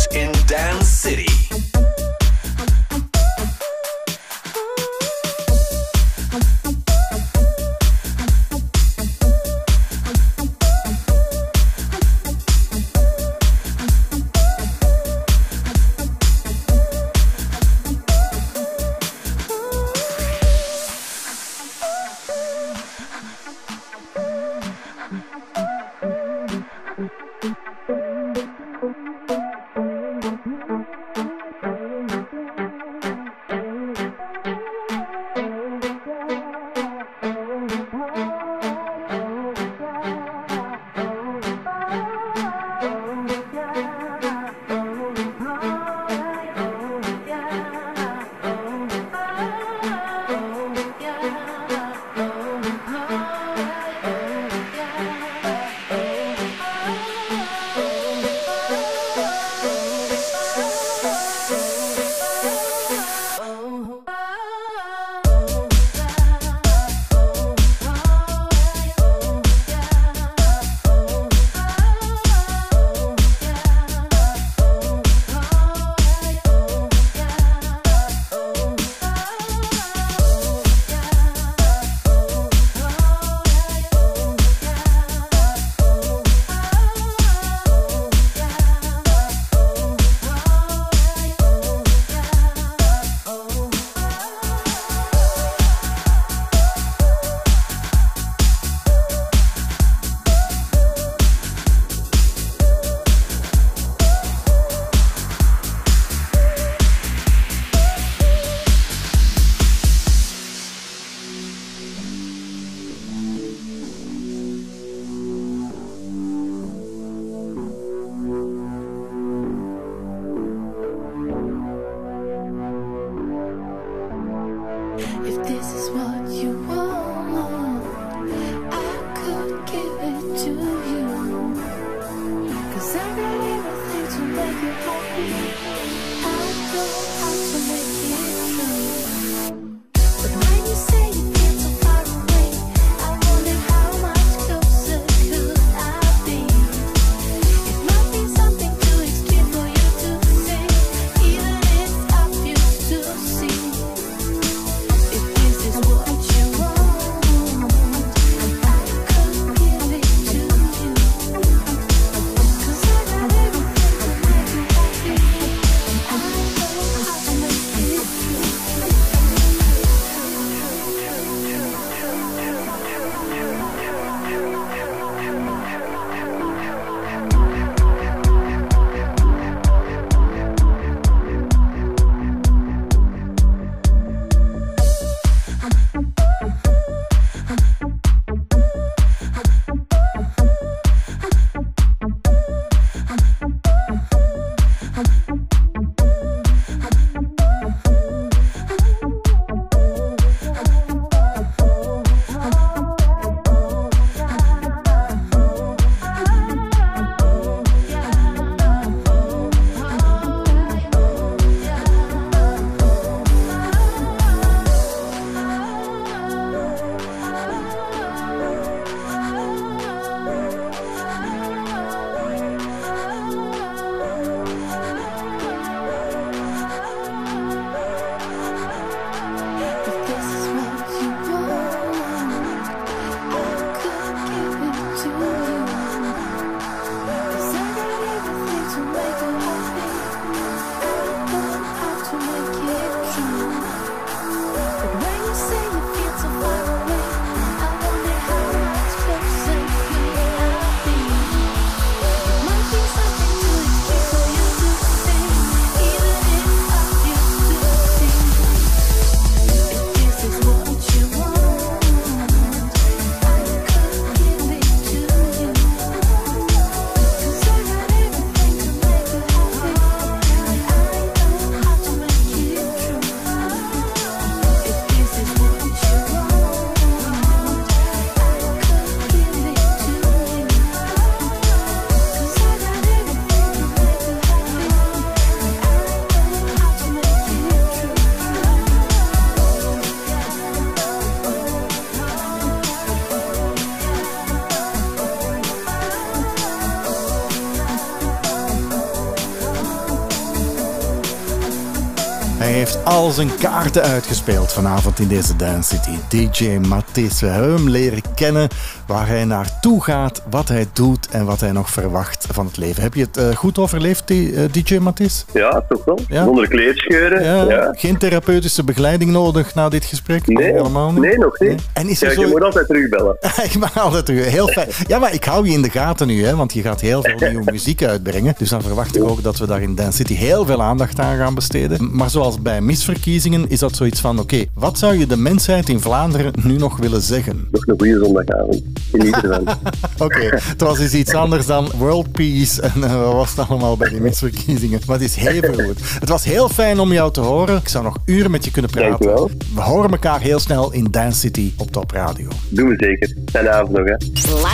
al 303.04 303.10
zijn 303.10 303.36
kaarten 303.36 303.82
uitgespeeld 303.82 304.52
vanavond 304.52 304.98
in 304.98 305.08
deze 305.08 305.36
Dance 305.36 305.74
City. 305.74 305.98
DJ 306.08 306.58
Matthis, 306.66 307.20
we 307.20 307.26
hebben 307.26 307.54
hem 307.54 307.68
leren 307.68 308.02
kennen 308.14 308.48
waar 308.86 309.06
hij 309.06 309.24
naartoe 309.24 309.82
gaat, 309.82 310.22
wat 310.30 310.48
hij 310.48 310.66
doet 310.72 311.08
en 311.08 311.24
wat 311.24 311.40
hij 311.40 311.52
nog 311.52 311.70
verwacht 311.70 312.23
van 312.34 312.46
het 312.46 312.56
leven. 312.56 312.82
Heb 312.82 312.94
je 312.94 313.00
het 313.02 313.16
eh, 313.16 313.28
goed 313.36 313.58
overleefd, 313.58 314.06
die, 314.08 314.34
eh, 314.34 314.42
DJ 314.52 314.76
Matthis? 314.76 315.24
Ja, 315.32 315.64
toch 315.68 315.84
wel. 315.84 315.98
Ja? 316.08 316.24
Zonder 316.24 316.48
kleedscheuren. 316.48 317.22
Ja, 317.24 317.42
Ja. 317.44 317.72
Geen 317.76 317.98
therapeutische 317.98 318.64
begeleiding 318.64 319.10
nodig 319.10 319.54
na 319.54 319.68
dit 319.68 319.84
gesprek? 319.84 320.26
Nee, 320.26 320.52
helemaal 320.52 320.92
niet. 320.92 321.00
nee, 321.00 321.18
nog 321.18 321.38
niet. 321.40 321.48
Nee. 321.48 321.58
En 321.72 321.88
is 321.88 322.02
er 322.02 322.10
zo... 322.12 322.20
Je 322.20 322.26
moet 322.26 322.42
altijd 322.42 322.66
terugbellen. 322.66 323.16
ik 323.50 323.58
mag 323.58 323.78
altijd 323.78 324.06
terug. 324.06 324.26
Heel 324.30 324.48
fijn. 324.48 324.68
Ja, 324.86 324.98
maar 324.98 325.14
ik 325.14 325.24
hou 325.24 325.46
je 325.46 325.52
in 325.52 325.62
de 325.62 325.70
gaten 325.70 326.06
nu, 326.06 326.24
hè, 326.24 326.36
want 326.36 326.52
je 326.52 326.62
gaat 326.62 326.80
heel 326.80 327.02
veel 327.02 327.28
nieuwe 327.28 327.50
muziek 327.52 327.82
uitbrengen. 327.84 328.34
Dus 328.38 328.48
dan 328.48 328.62
verwacht 328.62 328.96
ik 328.96 329.04
ook 329.04 329.22
dat 329.22 329.38
we 329.38 329.46
daar 329.46 329.62
in 329.62 329.74
Dance 329.74 329.96
City 329.96 330.14
heel 330.14 330.44
veel 330.44 330.62
aandacht 330.62 331.00
aan 331.00 331.16
gaan 331.16 331.34
besteden. 331.34 331.96
Maar 331.96 332.10
zoals 332.10 332.42
bij 332.42 332.60
misverkiezingen 332.60 333.48
is 333.50 333.58
dat 333.58 333.76
zoiets 333.76 334.00
van: 334.00 334.18
oké, 334.18 334.44
wat 334.54 334.78
zou 334.78 334.98
je 334.98 335.06
de 335.06 335.16
mensheid 335.16 335.68
in 335.68 335.80
Vlaanderen 335.80 336.32
nu 336.42 336.56
nog 336.56 336.76
willen 336.76 337.00
zeggen? 337.02 337.48
Nog 337.50 337.66
een 337.66 337.74
goede 337.78 337.98
zondagavond. 338.04 338.62
Geniet 338.90 339.14
ervan. 339.14 339.48
Oké, 339.98 340.28
het 340.40 340.60
was 340.60 340.78
dus 340.78 340.94
iets 340.94 341.14
anders 341.14 341.46
dan 341.46 341.70
World 341.78 342.12
Peace 342.12 342.23
en 342.24 342.84
eh, 342.84 343.02
wat 343.02 343.12
was 343.12 343.36
het 343.36 343.48
allemaal 343.48 343.76
bij 343.76 343.88
die 343.88 344.00
misverkiezingen. 344.00 344.80
Maar 344.86 344.98
het 344.98 345.04
is 345.04 345.14
heel 345.14 345.42
goed. 345.42 345.78
Het 346.00 346.08
was 346.08 346.24
heel 346.24 346.48
fijn 346.48 346.78
om 346.78 346.92
jou 346.92 347.12
te 347.12 347.20
horen. 347.20 347.56
Ik 347.56 347.68
zou 347.68 347.84
nog 347.84 347.98
uren 348.04 348.30
met 348.30 348.44
je 348.44 348.50
kunnen 348.50 348.70
praten. 348.70 348.90
Dankjewel. 348.90 349.30
We 349.54 349.60
horen 349.60 349.90
elkaar 349.90 350.20
heel 350.20 350.38
snel 350.38 350.72
in 350.72 350.88
Dance 350.90 351.18
City 351.18 351.52
op 351.56 351.70
Top 351.70 351.90
Radio. 351.90 352.28
Doen 352.48 352.68
we 352.68 352.74
zeker. 352.78 353.14
Fijne 353.30 353.50
avond 353.50 353.70
nog, 353.70 353.86
hè. 353.86 353.94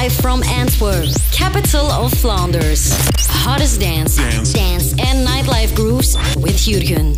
Live 0.03 0.11
from 0.21 0.43
Antwerp, 0.43 1.09
capital 1.31 2.03
of 2.03 2.13
Flanders. 2.13 2.91
Hottest 3.47 3.81
dance, 3.81 4.21
dance, 4.53 4.91
and 4.97 5.25
nightlife 5.25 5.75
grooves 5.75 6.17
with 6.41 6.65
Jurgen. 6.65 7.17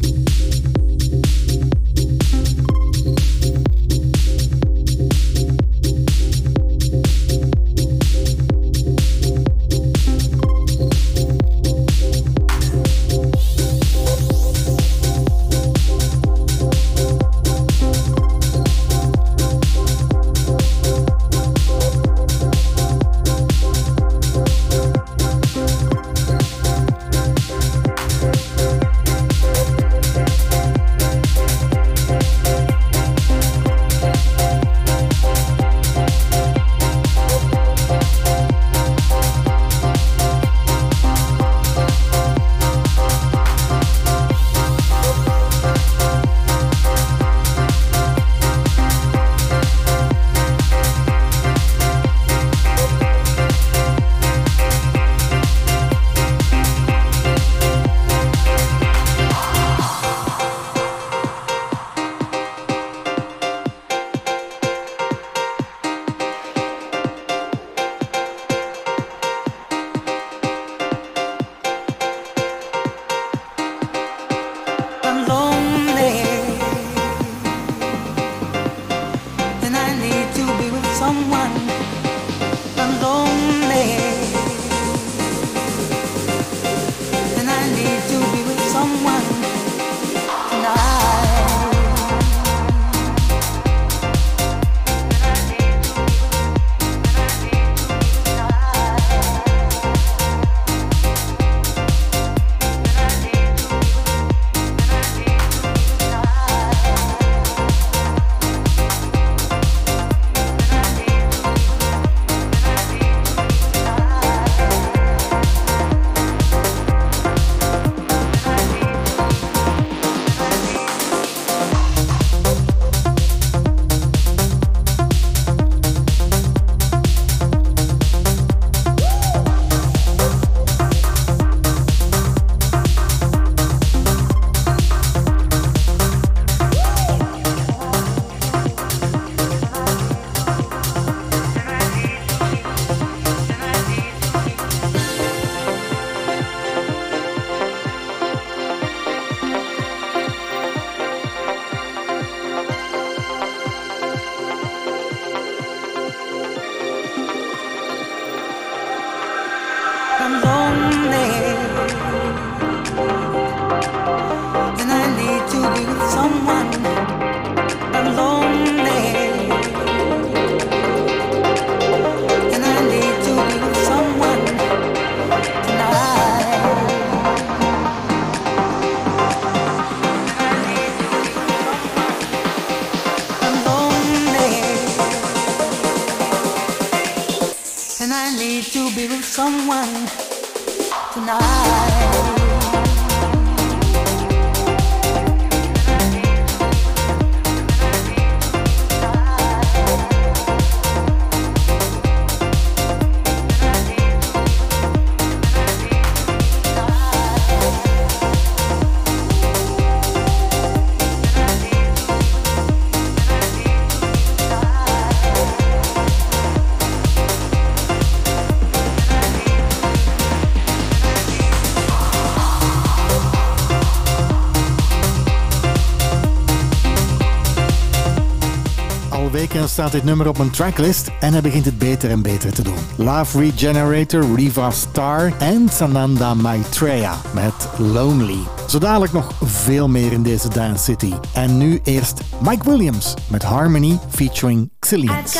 Staat 229.72 229.92
dit 229.92 230.04
nummer 230.04 230.28
op 230.28 230.38
mijn 230.38 230.50
tracklist 230.50 231.10
en 231.20 231.32
hij 231.32 231.42
begint 231.42 231.64
het 231.64 231.78
beter 231.78 232.10
en 232.10 232.22
beter 232.22 232.52
te 232.52 232.62
doen. 232.62 232.76
Love 232.96 233.38
Regenerator, 233.38 234.34
Riva 234.34 234.70
Star 234.70 235.32
en 235.38 235.68
Sananda 235.68 236.34
Maitreya 236.34 237.20
met 237.34 237.68
Lonely. 237.78 238.38
Zo 238.68 238.78
dadelijk 238.78 239.12
nog 239.12 239.32
veel 239.44 239.88
meer 239.88 240.12
in 240.12 240.22
deze 240.22 240.48
Dance 240.48 240.84
City. 240.84 241.12
En 241.34 241.58
nu 241.58 241.80
eerst 241.84 242.20
Mike 242.42 242.70
Williams 242.70 243.14
met 243.28 243.42
Harmony 243.42 243.98
featuring 244.08 244.70
Xillions. 244.78 245.36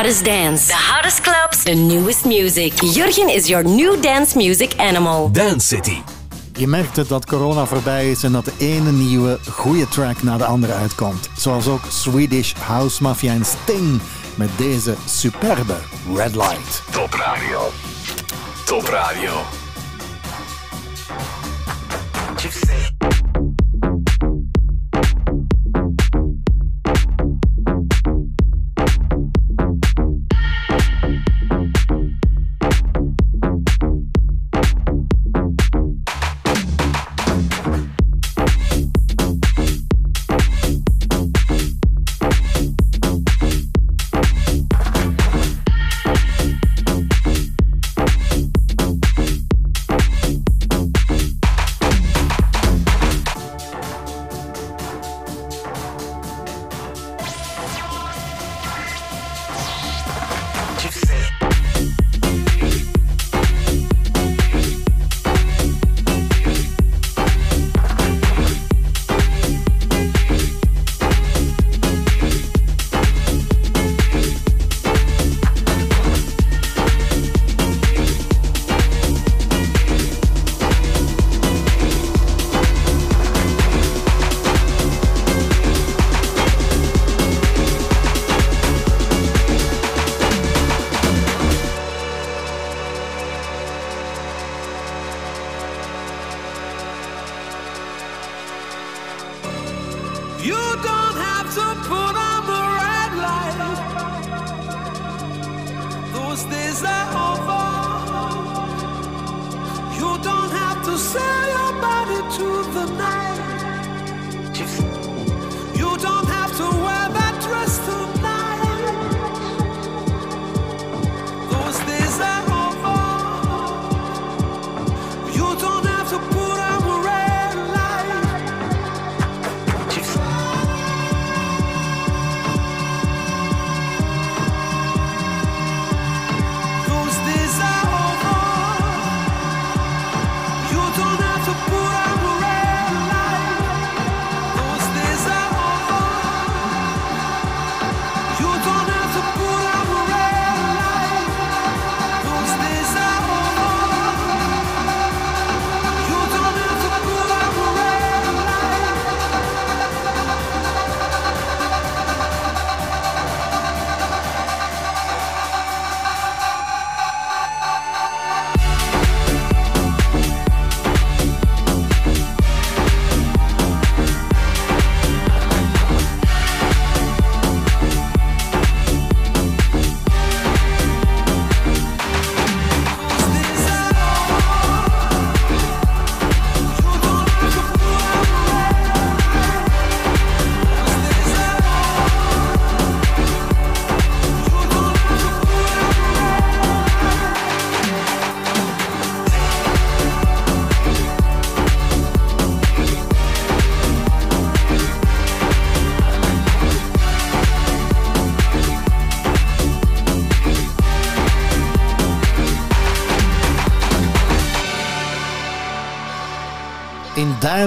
Hottest 0.00 0.24
dance, 0.24 0.66
the 0.66 0.72
hottest 0.72 1.22
clubs, 1.22 1.62
the 1.62 1.74
newest 1.74 2.24
music. 2.24 2.72
Jurgen 2.82 3.28
is 3.28 3.48
your 3.48 3.64
new 3.64 4.00
dance 4.00 4.36
music 4.36 4.78
animal. 4.78 5.30
Dance 5.32 5.66
City. 5.66 6.02
Je 6.52 6.66
merkt 6.66 6.96
het 6.96 7.08
dat 7.08 7.26
corona 7.26 7.66
voorbij 7.66 8.10
is 8.10 8.22
en 8.22 8.32
dat 8.32 8.44
de 8.44 8.52
ene 8.58 8.92
nieuwe 8.92 9.38
goede 9.50 9.88
track 9.88 10.22
na 10.22 10.36
de 10.36 10.44
andere 10.44 10.72
uitkomt. 10.72 11.28
Zoals 11.36 11.66
ook 11.66 11.82
Swedish 11.88 12.52
House 12.52 13.02
Mafia 13.02 13.32
en 13.32 13.44
Sting 13.44 14.00
met 14.34 14.50
deze 14.56 14.94
superbe 15.06 15.76
Red 16.14 16.34
Light. 16.34 16.82
Top 16.90 17.14
Radio. 17.14 17.68
Top 18.64 18.84
Radio. 18.84 19.32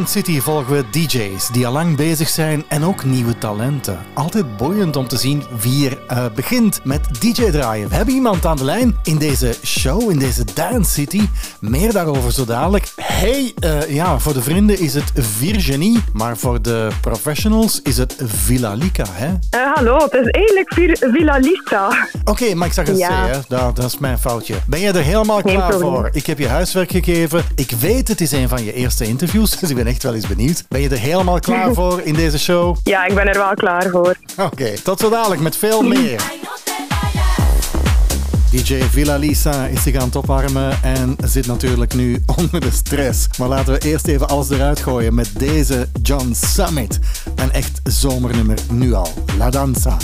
Dance 0.04 0.20
City 0.20 0.39
volgen 0.39 0.74
we 0.74 0.89
DJ's 0.89 1.47
die 1.47 1.68
al 1.68 1.74
lang 1.74 1.95
bezig 1.95 2.30
zijn 2.30 2.64
en 2.68 2.84
ook 2.84 3.04
nieuwe 3.04 3.38
talenten. 3.38 3.99
Altijd 4.14 4.58
boeiend 4.58 4.95
om 4.95 5.08
te 5.08 5.18
zien 5.18 5.43
wie 5.62 5.89
er 5.89 6.06
eh, 6.08 6.26
begint 6.36 6.80
met 6.84 7.22
DJ 7.22 7.51
draaien. 7.51 7.89
We 7.89 7.95
hebben 7.95 8.14
iemand 8.14 8.45
aan 8.45 8.58
de 8.58 8.64
lijn 8.64 8.97
in 9.04 9.18
deze 9.18 9.56
show, 9.66 10.12
in 10.12 10.20
deze 10.20 10.45
Dance 10.54 10.91
City. 10.91 11.22
Meer 11.60 11.91
daarover 11.91 12.32
zo 12.32 12.45
dadelijk. 12.45 12.93
Hey, 13.24 13.54
eh, 13.60 13.90
ja, 13.94 14.20
voor 14.20 14.34
de 14.34 14.42
vrienden 14.42 14.80
is 14.80 14.94
het 14.94 15.12
Virginie, 15.16 16.04
maar 16.14 16.38
voor 16.38 16.62
de 16.62 16.88
professionals 17.02 17.80
is 17.84 17.98
het 17.98 18.16
Villa 18.26 18.74
Lika, 18.74 19.06
hè? 19.10 19.28
Eh, 19.28 19.74
hallo, 19.74 19.98
het 19.98 20.14
is 20.14 20.28
eigenlijk 20.28 20.74
Vir- 20.74 20.98
Villa. 21.14 21.40
Oké, 22.24 22.54
maar 22.54 22.68
ik 22.68 22.74
zag 22.74 22.88
het 22.88 22.98
Ja. 22.98 23.08
C, 23.08 23.32
hè? 23.34 23.40
Dat, 23.48 23.76
dat 23.76 23.86
is 23.86 23.98
mijn 23.98 24.18
foutje. 24.20 24.56
Ben 24.68 24.80
je 24.80 24.88
er 24.92 25.04
helemaal 25.04 25.42
Geen 25.42 25.56
klaar 25.56 25.70
probleem. 25.70 25.92
voor? 25.94 26.10
Ik 26.12 26.26
heb 26.26 26.40
je 26.40 26.48
huiswerk 26.48 26.92
gegeven. 26.92 27.44
Ik 27.56 27.72
weet, 27.80 28.08
het 28.08 28.22
is 28.22 28.32
een 28.32 28.50
van 28.50 28.64
je 28.64 28.74
eerste 28.74 29.06
interviews, 29.06 29.60
dus 29.60 29.70
ik 29.70 29.76
ben 29.76 29.88
echt 29.88 30.04
wel 30.04 30.14
eens 30.14 30.28
benieuwd. 30.28 30.64
Ben 30.70 30.82
je 30.82 30.90
er 30.90 30.98
helemaal 31.00 31.40
klaar 31.40 31.74
voor 31.74 32.02
in 32.04 32.14
deze 32.14 32.40
show? 32.40 32.78
Ja, 32.84 33.06
ik 33.06 33.16
ben 33.16 33.28
er 33.28 33.38
wel 33.38 33.54
klaar 33.54 33.90
voor. 33.90 34.16
Oké, 34.38 34.74
tot 34.84 35.00
zo 35.00 35.10
dadelijk 35.10 35.42
met 35.42 35.56
veel 35.58 35.82
meer. 35.82 36.22
DJ 38.54 38.82
Villa 38.84 39.16
Lisa 39.16 39.68
is 39.68 39.84
zich 39.84 39.95
aan 39.95 40.06
het 40.06 40.16
opwarmen 40.16 40.84
en 40.84 41.16
zit 41.24 41.47
natuurlijk 41.47 41.93
nu 41.93 42.24
onder 42.38 42.62
de 42.62 42.72
stress. 42.72 43.28
Maar 43.38 43.47
laten 43.47 43.74
we 43.74 43.80
eerst 43.80 44.08
even 44.08 44.28
alles 44.28 44.49
eruit 44.49 44.80
gooien 44.80 45.14
met 45.14 45.30
deze 45.38 45.89
John 46.01 46.34
Summit. 46.34 46.99
Een 47.36 47.51
echt 47.51 47.82
zomernummer 47.84 48.58
nu 48.72 48.93
al. 48.93 49.14
La 49.38 49.49
Danza. 49.49 49.97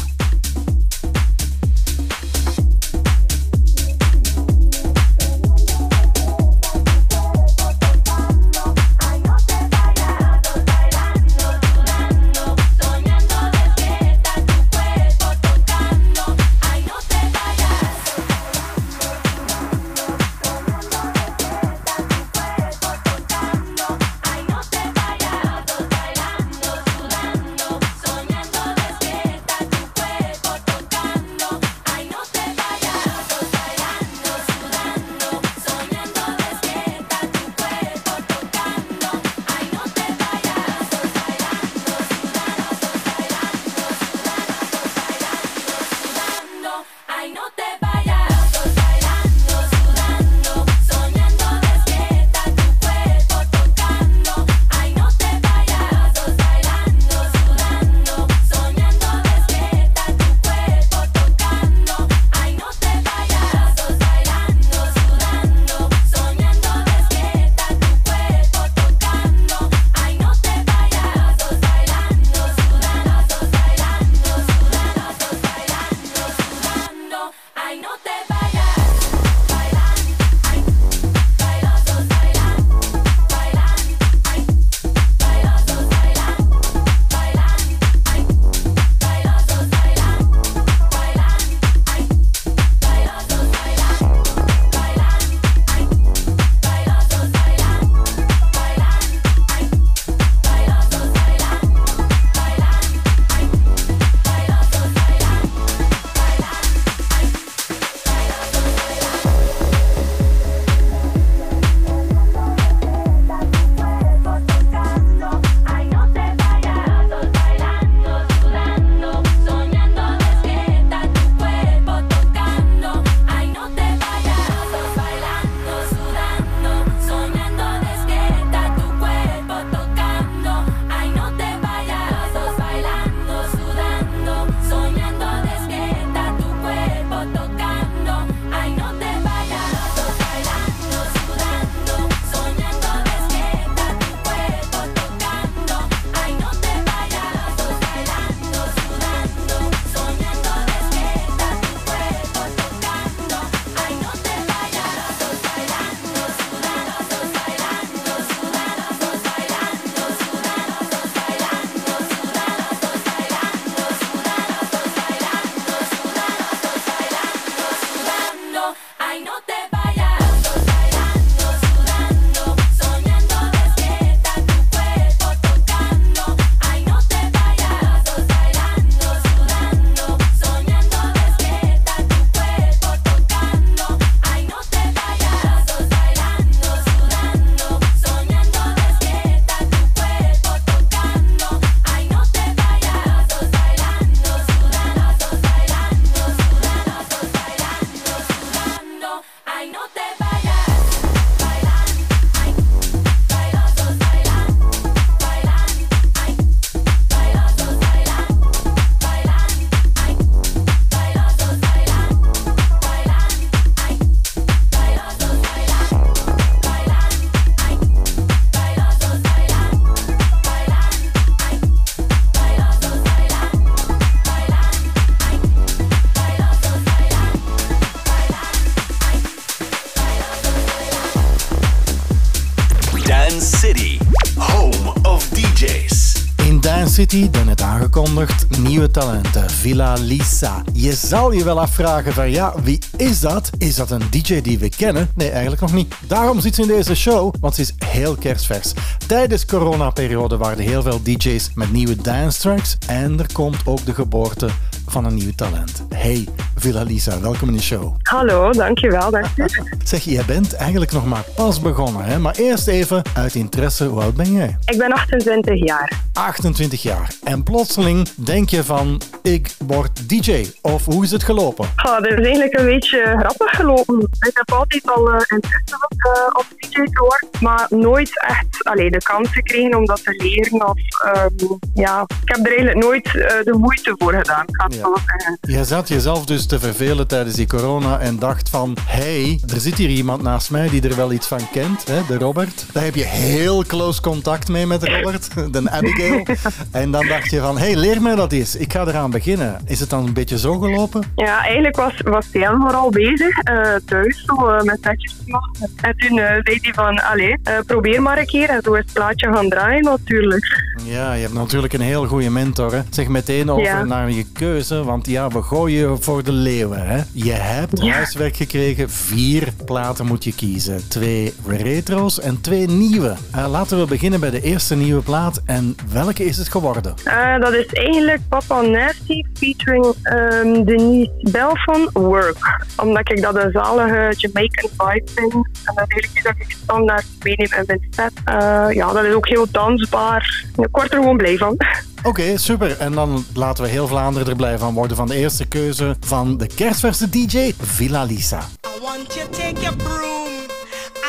City, 237.00 237.18
City, 237.18 237.30
daarnet 237.32 237.62
aangekondigd, 237.62 238.60
nieuwe 238.60 238.92
talenten, 238.92 239.50
Villa 239.50 239.94
Lisa. 239.94 240.64
Je 240.74 240.94
zal 240.94 241.32
je 241.32 241.44
wel 241.44 241.60
afvragen 241.60 242.14
van 242.14 242.32
ja, 242.32 242.54
wie 242.64 242.80
is 242.98 243.20
dat? 243.20 243.50
Is 243.58 243.76
dat 243.76 243.92
een 243.92 244.02
DJ 244.10 244.42
die 244.42 244.60
we 244.60 244.70
kennen? 244.70 245.10
Nee, 245.16 245.30
eigenlijk 245.30 245.62
nog 245.62 245.74
niet. 245.74 245.96
Daarom 246.08 246.40
zit 246.40 246.56
ze 246.56 246.62
in 246.62 246.68
deze 246.68 246.96
show, 246.96 247.34
want 247.40 247.56
ze 247.56 247.62
is 247.62 247.74
heel 247.86 248.16
kerstvers. 248.16 248.74
Tijdens 249.08 249.46
coronaperiode 249.46 250.38
waren 250.38 250.58
er 250.58 250.64
heel 250.64 250.82
veel 250.82 251.04
DJ's 251.04 251.50
met 251.56 251.72
nieuwe 251.72 251.96
dance 251.96 252.40
tracks 252.40 252.78
en 252.88 253.20
er 253.20 253.34
komt 253.34 253.58
ook 253.66 253.86
de 253.86 253.94
geboorte 253.94 254.50
van 254.88 255.06
een 255.06 255.16
nieuw 255.16 255.34
talent. 255.36 255.84
Hey, 255.90 256.28
Villa 256.60 256.84
Lisa, 256.84 257.22
welkom 257.22 257.48
in 257.48 257.56
de 257.56 257.62
show. 257.62 257.96
Hallo, 258.02 258.52
dankjewel. 258.52 259.12
Dank 259.12 259.26
je. 259.36 259.66
Zeg, 259.84 260.04
jij 260.04 260.24
bent 260.26 260.54
eigenlijk 260.54 260.92
nog 260.92 261.06
maar 261.06 261.24
pas 261.36 261.62
begonnen, 261.62 262.06
hè? 262.06 262.20
maar 262.20 262.36
eerst 262.36 262.68
even 262.68 263.02
uit 263.14 263.36
interesse, 263.36 263.86
hoe 263.86 264.02
oud 264.02 264.16
ben 264.16 264.32
jij? 264.32 264.58
Ik 264.66 264.78
ben 264.78 264.92
28 264.92 265.66
jaar. 265.66 266.02
28 266.14 266.82
jaar. 266.82 267.14
En 267.24 267.44
plotseling 267.44 268.10
denk 268.10 268.50
je 268.50 268.64
van, 268.64 269.02
ik 269.22 269.56
word 269.68 270.10
DJ. 270.10 270.46
Of 270.62 270.86
hoe 270.86 271.04
is 271.04 271.12
het 271.12 271.24
gelopen? 271.24 271.66
Oh, 271.66 271.94
dat 271.94 272.06
is 272.06 272.26
eigenlijk 272.26 272.58
een 272.60 272.66
beetje 272.66 273.16
grappig 273.20 273.56
gelopen. 273.56 274.00
Ik 274.00 274.32
heb 274.34 274.52
altijd 274.52 274.92
al 274.92 275.10
eh, 275.10 275.14
interesse 275.28 275.76
gehad 275.78 276.18
uh, 276.18 276.24
op 276.34 276.46
DJ 276.58 276.70
te 276.70 277.00
worden, 277.00 277.30
maar 277.42 277.68
nooit 277.70 278.26
echt 278.28 278.64
allee, 278.64 278.92
de 278.92 279.02
kans 279.02 279.30
gekregen 279.32 279.78
om 279.78 279.86
dat 279.86 280.04
te 280.04 280.24
leren. 280.24 280.68
Of, 280.68 280.80
ehm, 281.04 281.54
ja, 281.74 282.06
ik 282.30 282.36
heb 282.36 282.46
er 282.46 282.52
eigenlijk 282.52 282.86
nooit 282.86 283.06
eh, 283.06 283.44
de 283.44 283.58
moeite 283.58 283.96
voor 283.98 284.14
gedaan. 284.14 284.46
Zeggen. 284.68 285.38
Je 285.42 285.64
zat 285.64 285.88
jezelf 285.88 286.26
dus 286.26 286.46
te 286.46 286.60
vervelen 286.60 287.08
tijdens 287.08 287.36
die 287.36 287.48
corona 287.48 288.00
en 288.00 288.20
dacht 288.20 288.50
van, 288.50 288.78
hey, 288.86 289.40
er 289.54 289.60
zit 289.60 289.76
hier 289.76 289.90
iemand 289.90 290.22
naast 290.22 290.52
mij 290.52 290.70
die 290.70 290.90
er 290.90 290.96
wel 290.96 291.12
iets 291.12 291.28
van 291.28 291.50
kent, 291.52 291.88
hè, 291.88 292.02
de 292.08 292.18
Robert. 292.18 292.66
Daar 292.74 292.84
heb 292.84 292.96
je 292.96 293.06
heel 293.06 293.64
close 293.64 294.02
contact 294.02 294.48
mee 294.48 294.66
met 294.66 294.84
Robert, 294.84 295.30
de 295.54 295.70
Abigail. 295.70 296.26
En 296.72 296.92
dan 296.92 297.08
dacht 297.08 297.30
je 297.30 297.40
van, 297.40 297.58
hey, 297.58 297.76
leer 297.76 298.02
mij 298.02 298.16
dat 298.16 298.32
eens. 298.32 298.56
Ik 298.56 298.74
ga 298.74 298.86
eraan 298.88 299.12
beginnen. 299.12 299.62
Is 299.66 299.80
het 299.80 299.90
dan 299.90 300.06
een 300.06 300.14
beetje 300.14 300.38
zo 300.38 300.60
gelopen? 300.60 301.04
Ja, 301.16 301.44
eigenlijk 301.44 301.76
was, 301.76 302.02
was 302.04 302.28
Jan 302.32 302.62
vooral 302.62 302.90
bezig 302.90 303.40
eh, 303.40 303.76
thuis 303.86 304.24
zo, 304.26 304.48
eh, 304.48 304.62
met 304.62 304.78
setjes 304.82 305.16
te 305.18 305.24
maken. 305.32 305.72
En 305.82 305.98
toen 305.98 306.20
eh, 306.20 306.26
zei 306.26 306.60
hij 306.62 306.74
van, 306.74 307.04
allee, 307.04 307.38
eh, 307.44 307.58
probeer 307.66 308.02
maar 308.02 308.18
een 308.18 308.26
keer. 308.26 308.50
En 308.50 308.62
zo 308.64 308.74
is 308.74 308.84
het 308.84 308.94
plaatje 308.94 309.34
gaan 309.34 309.50
draaien 309.50 309.84
natuurlijk. 309.84 310.68
Ja, 310.84 311.14
je 311.14 311.22
hebt 311.22 311.34
natuurlijk 311.34 311.74
een 311.74 311.82
heel 311.82 312.08
goede 312.20 312.34
mentor. 312.34 312.74
Hè. 312.74 312.82
Zeg 312.90 313.08
meteen 313.08 313.50
over 313.52 313.64
Ja. 313.64 313.84
naar 313.84 314.12
je 314.12 314.26
keuze, 314.34 314.84
want 314.84 315.08
ja, 315.08 315.28
we 315.28 315.42
gooien 315.42 316.02
voor 316.04 316.24
de 316.24 316.32
leeuwen. 316.32 316.88
Hè. 316.88 317.02
Je 317.14 317.32
hebt 317.32 317.82
Ja. 317.82 317.94
huiswerk 317.94 318.36
gekregen. 318.36 318.90
Vier 318.90 319.54
platen 319.66 320.06
moet 320.06 320.24
je 320.24 320.34
kiezen. 320.36 320.88
Twee 320.90 321.34
retro's 321.48 322.20
en 322.20 322.42
twee 322.42 322.68
nieuwe. 322.68 323.16
Eh, 323.32 323.50
laten 323.50 323.80
we 323.80 323.86
beginnen 323.86 324.20
bij 324.20 324.30
de 324.30 324.42
eerste 324.42 324.76
nieuwe 324.76 325.02
plaat. 325.02 325.42
En 325.46 325.76
welke 325.92 326.26
is 326.26 326.38
het 326.38 326.50
geworden? 326.50 326.94
Eh, 327.04 327.38
dat 327.40 327.54
is 327.54 327.66
eigenlijk 327.66 328.20
Papa 328.30 328.62
Nasty 328.62 329.24
featuring 329.34 329.86
ehm, 330.04 330.64
Denise 330.64 331.12
Belfon, 331.32 331.90
Work. 331.94 332.38
Omdat 332.78 333.12
ik 333.12 333.22
dat 333.22 333.36
een 333.36 333.52
zalige 333.52 334.14
Jamaican 334.18 334.70
vibe 334.78 335.08
vind. 335.16 335.34
En 335.34 335.74
dat 335.76 335.86
is 335.88 335.94
eigenlijk 335.96 336.24
dat 336.24 336.34
ik 336.38 336.56
standaard 336.64 337.06
meeneem 337.24 337.54
in 337.58 337.64
mijn 337.68 337.88
set. 337.90 338.12
Eh, 338.26 338.66
ja, 338.76 338.94
dat 338.94 339.04
is 339.04 339.14
ook 339.14 339.28
heel 339.28 339.46
dansbaar. 339.52 340.46
Ik 340.58 340.68
word 340.72 340.92
er 340.94 340.98
gewoon 341.00 341.18
blij 341.18 341.38
van. 341.38 341.58
Oké, 342.04 342.38
super. 342.38 342.78
En 342.78 342.92
dan 342.94 343.26
laten 343.34 343.64
we 343.64 343.70
heel 343.70 343.88
Vlaanderen 343.88 344.28
er 344.28 344.36
blij 344.36 344.58
van 344.58 344.74
worden 344.74 344.98
van 344.98 345.08
de 345.08 345.16
eerste 345.16 345.46
keuze 345.46 345.96
van 346.00 346.38
de 346.38 346.48
kerstverse 346.48 347.10
DJ 347.10 347.54
Villa 347.62 348.04
Lisa. 348.04 348.40
I 348.40 348.82
want 348.82 349.14
you 349.14 349.30
take 349.30 349.62
your 349.62 349.76
broom 349.76 350.32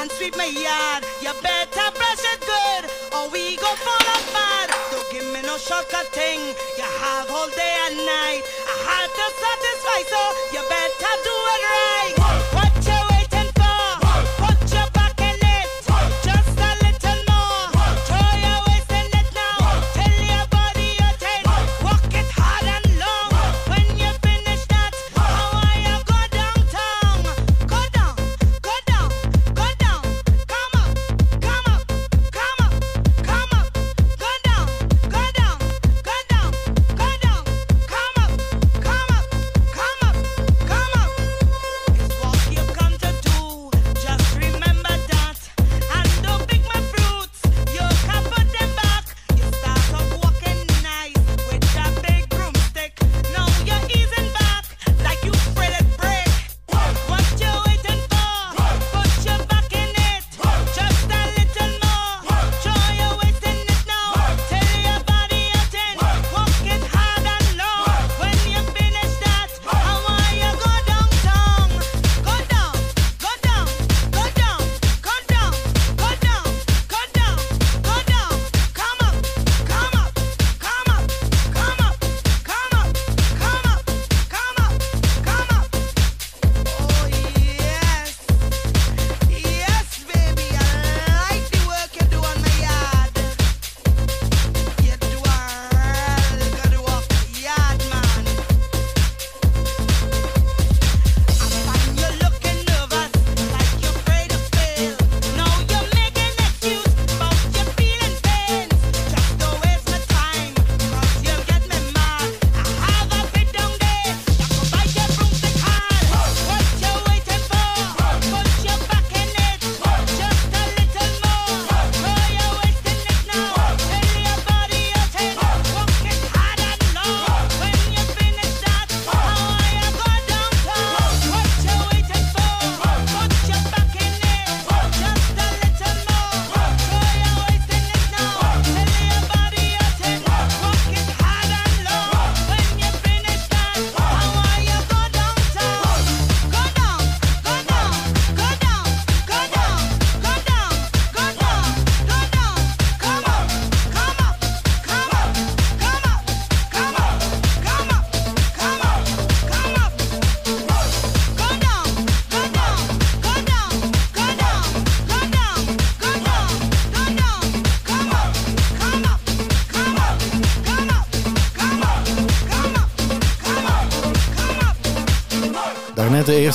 and 0.01 0.11
sweep 0.11 0.37
my 0.37 0.51
yard. 0.67 1.03
You 1.21 1.35
better 1.43 1.89
brush 1.99 2.25
it 2.33 2.41
good, 2.51 2.83
or 3.17 3.31
we 3.33 3.57
go 3.63 3.71
fall 3.85 4.07
apart. 4.19 4.69
Don't 4.91 5.09
give 5.13 5.27
me 5.33 5.41
no 5.49 5.57
shortcut 5.67 6.09
thing. 6.13 6.41
You 6.79 6.89
have 7.05 7.27
all 7.37 7.51
day 7.63 7.75
and 7.87 7.97
night. 7.97 8.43
I 8.73 8.77
had 8.91 9.09
to 9.19 9.27
satisfy, 9.45 10.01
so 10.13 10.21
you 10.55 10.63
better 10.69 11.15
do 11.29 11.37
it 11.55 11.63
right. 11.71 11.90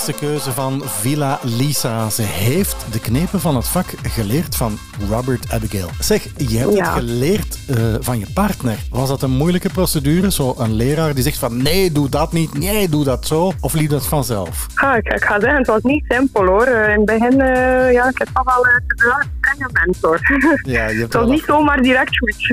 Eerste 0.08 0.26
keuze 0.26 0.52
van 0.52 0.82
Villa 0.86 1.40
Lisa. 1.42 2.10
Ze 2.10 2.22
heeft 2.22 2.76
de 2.92 3.00
knepen 3.00 3.40
van 3.40 3.56
het 3.56 3.68
vak 3.68 3.86
geleerd 4.04 4.56
van 4.56 4.78
Robert 5.10 5.52
Abigail. 5.52 5.90
Zeg, 6.00 6.24
je 6.38 6.58
hebt 6.58 6.74
Ja. 6.74 6.84
het 6.84 6.94
geleerd 6.94 7.58
eh, 7.68 7.76
van 8.00 8.20
je 8.20 8.26
partner. 8.34 8.78
Was 8.90 9.10
dat 9.10 9.22
een 9.22 9.32
moeilijke 9.32 9.70
procedure? 9.70 10.32
Zo 10.32 10.56
een 10.58 10.74
leraar 10.74 11.14
die 11.14 11.24
zegt 11.24 11.38
van 11.38 11.62
nee, 11.62 11.92
doe 11.92 12.10
dat 12.10 12.32
niet, 12.32 12.58
nee, 12.58 12.90
doe 12.90 13.04
dat 13.04 13.28
zo. 13.28 13.52
Of 13.60 13.74
liep 13.74 13.90
dat 13.90 14.06
vanzelf? 14.06 14.68
Ah, 14.76 14.98
ik, 14.98 15.06
ik 15.14 15.24
ga 15.26 15.40
zeggen, 15.40 15.58
het 15.58 15.68
was 15.68 15.82
niet 15.82 16.04
simpel 16.08 16.46
hoor. 16.46 16.66
Eh, 16.66 16.94
In 16.94 16.98
het 16.98 17.06
begin, 17.06 17.42
eh, 17.42 17.92
ja, 17.94 18.10
ik 18.10 18.18
heb 18.18 18.30
toch 18.34 18.44
wel 18.56 18.66
uh, 18.66 19.16
strenge 19.56 19.86
mentor. 19.86 20.20
Ja, 20.64 20.88
je 20.88 21.00
hebt 21.00 21.26
niet 21.26 21.44
zomaar 21.48 21.82
direct 21.82 22.18
goed. 22.18 22.36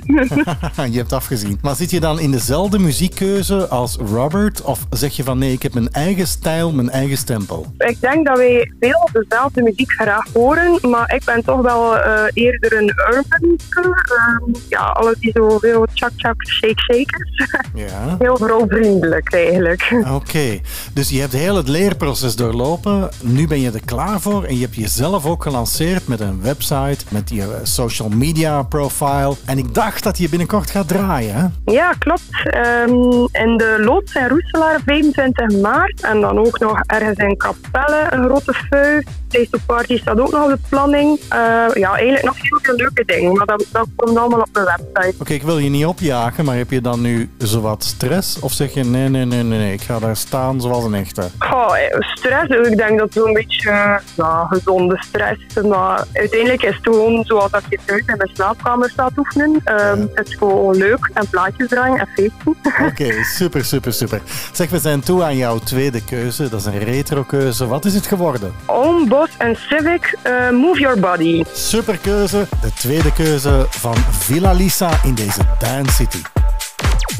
je 0.93 0.99
hebt 0.99 1.13
afgezien. 1.13 1.59
Maar 1.63 1.75
zit 1.75 1.91
je 1.91 2.01
dan 2.01 2.21
in 2.21 2.31
dezelfde 2.31 2.79
muziekkeuze 2.79 3.69
als 3.69 3.97
Robert? 3.97 4.63
Of 4.63 4.87
zeg 4.91 5.17
je 5.17 5.25
van 5.25 5.39
nee, 5.39 5.53
ik 5.53 5.63
heb 5.63 5.75
mijn 5.75 5.91
eigen 5.91 6.27
stijl, 6.27 6.73
mijn 6.73 6.91
eigen 6.91 7.17
stempel? 7.17 7.67
ik 7.79 8.01
denk 8.01 8.27
dat 8.27 8.37
wij 8.37 8.73
veel 8.81 9.09
dezelfde 9.13 9.63
muziek 9.63 9.93
graag 9.93 10.27
horen, 10.33 10.91
maar 10.91 11.15
ik 11.15 11.25
ben 11.25 11.45
toch 11.45 11.61
wel 11.61 11.99
eh, 11.99 12.25
eerder 12.33 12.77
een 12.77 12.93
urban. 13.11 13.59
Ehm, 13.71 14.61
ja, 14.69 14.81
alles 14.81 15.15
die 15.19 15.31
zo 15.35 15.59
veel 15.59 15.87
chak-chak, 15.95 16.47
shake-shakers. 16.47 17.47
Ja. 17.75 18.17
Heel 18.19 18.37
vrouwvriendelijk 18.37 19.35
eigenlijk. 19.35 19.95
Oké, 20.13 20.61
dus 20.93 21.09
je 21.09 21.21
hebt 21.21 21.33
heel 21.33 21.57
het 21.57 21.69
leerproces 21.69 22.37
doorlopen. 22.37 23.09
Nu 23.21 23.47
ben 23.47 23.61
je 23.61 23.71
er 23.71 23.85
klaar 23.85 24.21
voor 24.21 24.45
en 24.45 24.55
je 24.55 24.61
hebt 24.61 24.75
jezelf 24.75 25.27
ook 25.27 25.43
gelanceerd 25.43 26.09
met 26.09 26.21
een 26.21 26.43
website, 26.43 26.92
met 27.09 27.31
je 27.31 27.43
eh, 27.43 27.49
social 27.63 28.09
media 28.09 28.63
profile. 28.63 29.35
En 29.45 29.59
ik 29.59 29.75
dacht 29.75 30.03
dat 30.03 30.19
je 30.19 30.29
binnenkort 30.29 30.71
gaat 30.71 30.89
draaien? 30.89 31.55
Ja, 31.65 31.93
klopt. 31.99 32.29
Ehm, 32.45 32.91
in 33.33 33.57
de 33.57 33.83
Loods 33.85 34.13
en 34.13 34.29
Roeselaar 34.29 34.81
25 34.85 35.61
maart. 35.61 36.01
En 36.01 36.21
dan 36.21 36.39
ook 36.39 36.59
nog 36.59 36.81
ergens 36.87 37.19
in 37.19 37.37
Capelle 37.37 38.07
een 38.11 38.25
grote 38.25 38.55
feu. 38.55 39.01
Of 39.41 39.67
Party 39.67 39.99
staat 39.99 40.21
ook 40.21 40.31
nog 40.31 40.45
op 40.45 40.51
de 40.51 40.59
planning. 40.69 41.21
Eh, 41.29 41.39
ja, 41.75 41.93
eigenlijk 41.93 42.25
nog 42.25 42.37
heel 42.41 42.59
veel 42.63 42.75
leuke 42.75 43.05
dingen. 43.05 43.33
Maar 43.33 43.47
dat, 43.47 43.65
dat 43.73 43.87
komt 43.97 44.19
allemaal 44.19 44.41
op 44.41 44.49
mijn 44.53 44.67
website. 44.67 45.15
Oké, 45.21 45.33
ik 45.33 45.43
wil 45.43 45.59
je 45.59 45.71
niet 45.71 45.87
opjagen, 45.87 46.45
maar 46.45 46.57
heb 46.57 46.71
je 46.71 46.81
dan 46.81 47.01
nu 47.01 47.31
zowat 47.39 47.85
stress? 47.85 48.39
Of 48.41 48.53
zeg 48.53 48.75
je 48.75 48.85
nee, 48.85 49.09
nee, 49.09 49.25
nee, 49.25 49.43
nee, 49.43 49.59
nee, 49.59 49.73
ik 49.73 49.81
ga 49.83 49.99
daar 49.99 50.17
staan 50.17 50.61
zoals 50.61 50.85
een 50.85 50.95
echte? 50.95 51.23
Goh, 51.39 51.79
eh, 51.79 52.01
stress, 52.15 52.49
ik 52.71 52.77
denk 52.77 52.99
dat 52.99 53.13
zo'n 53.13 53.33
beetje 53.33 53.71
eh, 53.71 53.95
ja, 54.15 54.47
gezonde 54.51 55.05
stress. 55.09 55.41
Maar 55.69 56.05
uiteindelijk 56.13 56.63
is 56.63 56.75
het 56.75 56.83
gewoon 56.83 57.25
zoals 57.25 57.51
dat 57.51 57.63
je 57.69 57.79
thuis 57.85 58.03
in 58.07 58.19
de 58.19 58.31
slaapkamer 58.33 58.91
staat 58.91 59.13
oefenen. 59.19 59.61
Ehm, 59.65 60.07
Het 60.15 60.29
is 60.29 60.35
gewoon 60.35 60.77
leuk 60.77 61.11
en 61.15 61.29
plaatjes 61.31 61.69
draaien 61.69 61.99
en 61.99 62.09
feesten. 62.15 62.57
Oké, 62.91 63.25
super, 63.25 63.65
super, 63.65 63.93
super. 63.93 64.21
Zeg, 64.53 64.71
we 64.71 64.79
zijn 64.79 65.01
toe 65.01 65.23
aan 65.23 65.37
jouw 65.37 65.59
tweede 65.59 66.05
keuze. 66.05 66.49
Dat 66.49 66.61
is 66.61 66.67
een 66.67 66.79
retro 66.79 67.23
keuze. 67.23 67.67
Wat 67.67 67.85
is 67.85 67.95
het 67.95 68.07
geworden? 68.07 68.53
Own 68.67 69.09
En 69.39 69.57
Civic, 69.69 70.19
eh, 70.23 70.51
Move 70.51 70.81
Your 70.81 71.01
Body. 71.01 71.45
Super 71.55 71.99
keuze. 71.99 72.47
De 72.61 72.73
tweede 72.75 73.13
keuze 73.13 73.67
van 73.71 73.97
Villa 74.11 74.53
Lisa 74.53 74.91
in 75.03 75.15
deze 75.15 75.41
Dance 75.59 75.93
City. 75.93 76.23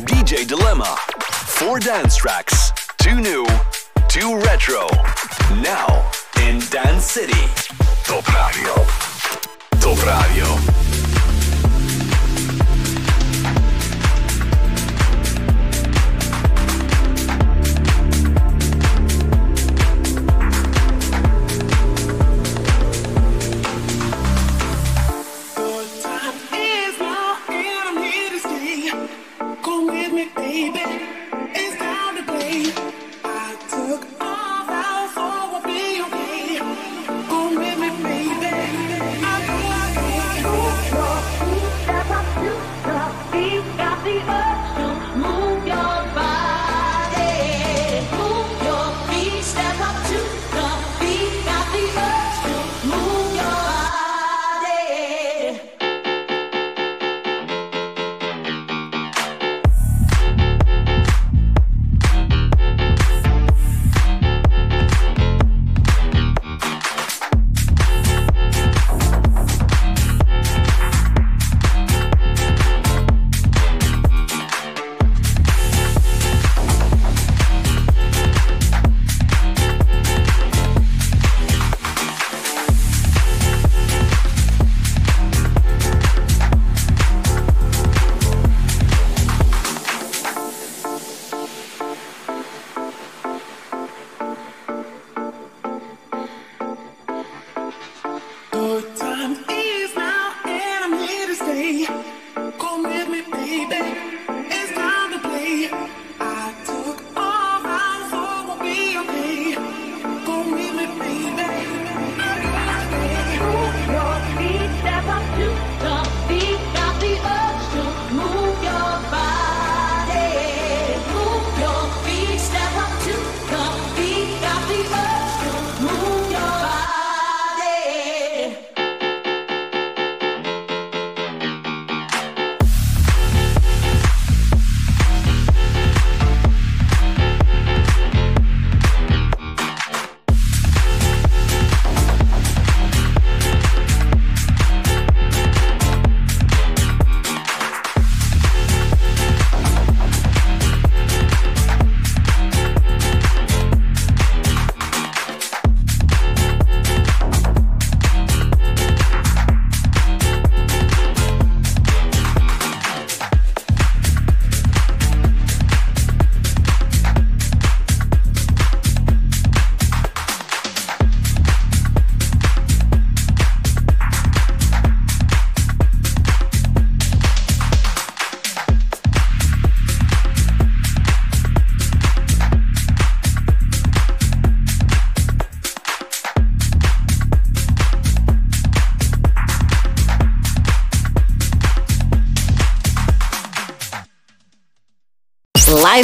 DJ 0.05 0.47
Dilemma. 0.47 0.97
Four 1.47 1.81
dance 1.81 2.19
tracks. 2.19 2.73
Two 2.97 3.15
new, 3.15 3.47
two 4.07 4.41
retro. 4.41 4.89
Now 5.63 6.03
in 6.49 6.63
Dance 6.71 7.09
City. 7.09 7.47
Top 8.07 8.27
Radio. 8.27 8.85
Top 9.79 9.99
Radio. 9.99 10.92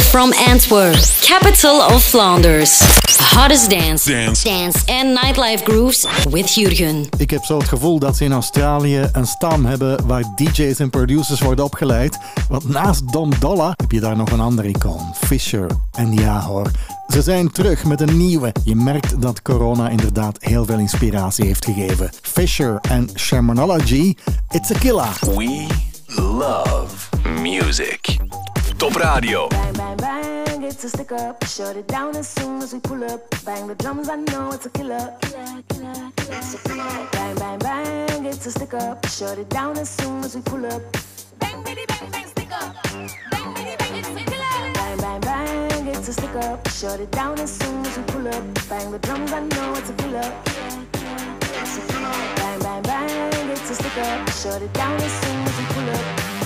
From 0.09 0.33
Antwerp, 0.33 0.97
capital 1.21 1.81
of 1.81 2.05
Flanders. 2.05 2.81
Hottest 3.35 3.71
dance, 3.71 4.11
Dance. 4.11 4.45
dance 4.45 4.79
and 4.87 5.15
nightlife 5.15 5.65
grooves 5.65 6.07
with 6.31 6.55
Jurgen. 6.55 7.07
Ik 7.19 7.31
heb 7.31 7.45
zo 7.45 7.59
het 7.59 7.69
gevoel 7.69 7.99
dat 7.99 8.17
ze 8.17 8.25
in 8.25 8.33
Australië 8.33 9.09
een 9.13 9.27
stam 9.27 9.65
hebben 9.67 10.07
waar 10.07 10.25
DJ's 10.37 10.79
en 10.79 10.91
producers 10.91 11.41
worden 11.41 11.65
opgeleid. 11.65 12.19
Want 12.49 12.69
naast 12.69 13.13
Dom 13.13 13.33
Dolla 13.39 13.73
heb 13.77 13.91
je 13.93 14.01
daar 14.01 14.17
nog 14.17 14.31
een 14.31 14.41
ander 14.41 14.65
icoon, 14.65 15.15
Fisher. 15.27 15.71
En 15.93 16.13
ja 16.13 16.41
hoor, 16.41 16.71
ze 17.09 17.23
zijn 17.23 17.51
terug 17.53 17.85
met 17.85 18.01
een 18.01 18.17
nieuwe. 18.17 18.53
Je 18.65 18.75
merkt 18.75 19.23
dat 19.23 19.43
corona 19.43 19.89
inderdaad 19.89 20.37
heel 20.41 20.65
veel 20.65 20.79
inspiratie 20.79 21.47
heeft 21.47 21.65
gegeven. 21.65 22.11
Fisher 22.23 22.79
en 22.89 23.11
Shermanology, 23.15 24.15
it's 24.51 24.71
a 24.71 24.79
killer. 24.79 25.19
We 25.21 25.67
love 26.17 26.95
music. 27.41 28.17
Top 28.77 28.97
Radio. 28.97 29.68
A 30.85 30.89
stick 30.89 31.11
up. 31.11 31.45
Shut 31.45 31.77
it 31.77 31.89
down 31.89 32.15
as 32.15 32.29
soon 32.29 32.63
as 32.63 32.73
we 32.73 32.79
pull 32.79 33.03
up. 33.03 33.21
Bang 33.45 33.67
the 33.67 33.75
drums, 33.75 34.09
I 34.09 34.15
know 34.15 34.53
it's 34.53 34.65
a 34.65 34.71
killer. 34.71 35.13
Killer, 35.23 35.63
killer, 35.69 36.13
killer. 36.17 36.39
It's 36.39 36.55
a 36.55 36.59
killer. 36.69 37.09
Bang, 37.11 37.35
bang, 37.35 37.59
bang, 37.59 38.25
it's 38.25 38.47
a 38.47 38.53
stick 38.53 38.75
up. 38.75 39.05
Shut 39.09 39.39
it 39.39 39.49
down 39.49 39.77
as 39.77 39.91
soon 39.91 40.23
as 40.23 40.37
we 40.37 40.43
pull 40.43 40.65
up. 40.65 40.81
Bang, 41.41 41.65
bitty, 41.65 41.85
bang, 41.89 42.11
bang, 42.13 42.27
stick 42.29 42.53
up. 42.53 42.77
Bang, 42.85 43.55
bitty, 43.55 43.77
bang, 43.77 43.97
it's 43.97 44.09
a 44.09 44.25
killer. 44.31 44.73
Bang, 44.75 44.99
bang, 44.99 45.21
bang, 45.21 45.87
it's 45.89 46.09
a 46.09 46.13
stick 46.13 46.37
up. 46.37 46.69
Shut 46.69 47.01
it 47.01 47.11
down 47.11 47.41
as 47.41 47.51
soon 47.59 47.85
as 47.85 47.97
we 47.99 48.05
pull 48.05 48.29
up. 48.29 48.45
Bang 48.69 48.93
the 48.93 49.01
drums, 49.01 49.33
I 49.33 49.41
know 49.41 49.73
it's 49.75 49.91
a 49.91 49.95
killer. 49.95 50.33
It's 51.61 51.77
a 51.77 51.93
killer. 51.93 52.13
Bang, 52.37 52.61
bang, 52.61 52.83
bang, 52.83 53.51
it's 53.51 53.69
a 53.69 53.75
stick 53.75 53.99
up. 53.99 54.31
Shut 54.31 54.63
it 54.63 54.73
down 54.75 54.95
as 55.01 55.13
soon 55.13 55.43
as 55.43 55.59
we 55.59 55.65
pull 55.75 55.91
up. 55.91 56.38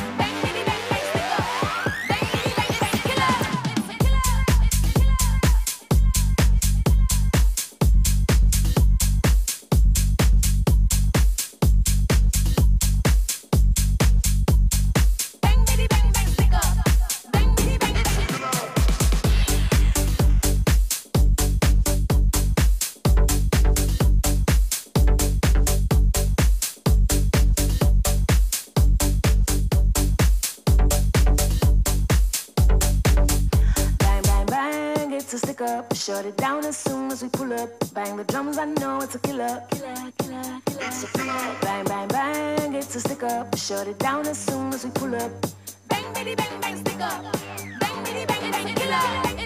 Shut 36.05 36.27
it 36.27 36.37
down 36.37 36.65
as 36.65 36.77
soon 36.77 37.13
as 37.13 37.23
we 37.23 37.29
pull 37.29 37.53
up. 37.53 37.71
Bang 37.95 38.17
the 38.17 38.25
drums, 38.25 38.59
I 38.59 38.65
know 38.65 39.01
it's 39.03 39.15
a 39.15 39.21
killer. 39.21 39.63
Killer, 39.71 39.95
killer, 40.19 40.61
killer. 40.67 40.87
It's 40.89 41.05
a 41.05 41.07
killer. 41.17 41.57
Bang, 41.61 41.85
bang, 41.85 42.09
bang, 42.09 42.75
it's 42.75 42.97
a 42.97 43.01
stick 43.01 43.23
up. 43.23 43.57
Shut 43.57 43.87
it 43.87 44.01
down 44.01 44.27
as 44.27 44.37
soon 44.37 44.75
as 44.75 44.85
we 44.85 44.91
pull 44.91 45.15
up. 45.15 45.31
Bang, 45.87 46.13
bitty, 46.13 46.35
bang, 46.35 46.61
bang, 46.61 46.77
stick 46.77 47.01
up. 47.01 47.23
Bang, 47.79 48.05
bitty, 48.05 48.27
bang, 48.27 48.75
killer. 48.75 49.23
Killer. 49.23 49.42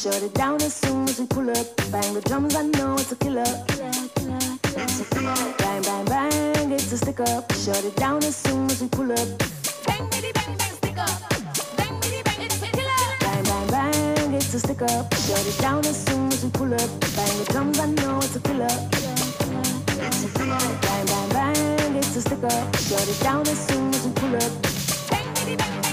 Shut 0.00 0.22
it 0.22 0.32
down 0.32 0.62
as 0.62 0.72
soon 0.72 1.06
as 1.10 1.20
we 1.20 1.26
pull 1.26 1.50
up. 1.50 1.76
Bang 1.92 2.14
the 2.14 2.22
drums, 2.22 2.56
I 2.56 2.62
know 2.62 2.94
it's 2.94 3.12
a 3.12 3.16
killer. 3.16 3.44
Killer, 3.44 3.92
killer, 4.16 4.40
killer. 4.62 4.84
It's 4.84 5.00
a 5.00 5.04
killer. 5.04 5.34
Bang, 5.58 5.82
bang, 5.82 6.04
bang, 6.06 6.72
it's 6.72 6.90
a 6.90 6.96
stick 6.96 7.20
up. 7.20 7.52
Shut 7.52 7.84
it 7.84 7.96
down 7.96 8.24
as 8.24 8.34
soon 8.34 8.70
as 8.70 8.80
we 8.80 8.88
pull 8.88 9.12
up. 9.12 9.28
Bang, 9.84 10.08
bitty, 10.08 10.32
bang, 10.32 10.56
bang, 10.56 10.72
stick 10.72 10.96
up. 10.96 11.20
Bang, 11.76 12.00
bitty, 12.00 12.22
bang, 12.22 12.40
it's 12.40 12.62
a 12.62 12.66
killer. 12.68 13.18
Bang, 13.20 13.44
bang, 13.44 13.66
bang, 13.68 14.32
it's 14.32 14.54
a 14.54 14.60
stick 14.60 14.80
up. 14.80 15.12
Shut 15.16 15.46
it 15.46 15.58
down 15.60 15.84
as 15.84 16.02
soon 16.06 16.32
as 16.32 16.42
we 16.44 16.50
pull 16.50 16.72
up. 16.72 16.90
Bang 17.14 17.36
the 17.36 17.46
drums, 17.50 17.78
I 17.78 17.86
know. 18.00 18.16
It's 18.24 18.36
a 18.36 18.40
killer. 18.40 18.72
Bang, 20.80 21.06
bang, 21.12 21.28
bang, 21.28 21.96
it's 21.96 22.16
a 22.16 22.22
stick 22.22 22.42
up. 22.42 22.76
Shut 22.76 23.06
it 23.06 23.20
down 23.20 23.46
as 23.46 23.66
soon 23.68 23.92
as 23.92 24.06
we 24.06 24.12
pull 24.12 24.34
up. 24.34 24.52
Bang, 25.10 25.28
bitty, 25.34 25.56
bang, 25.56 25.82
bang, 25.82 25.89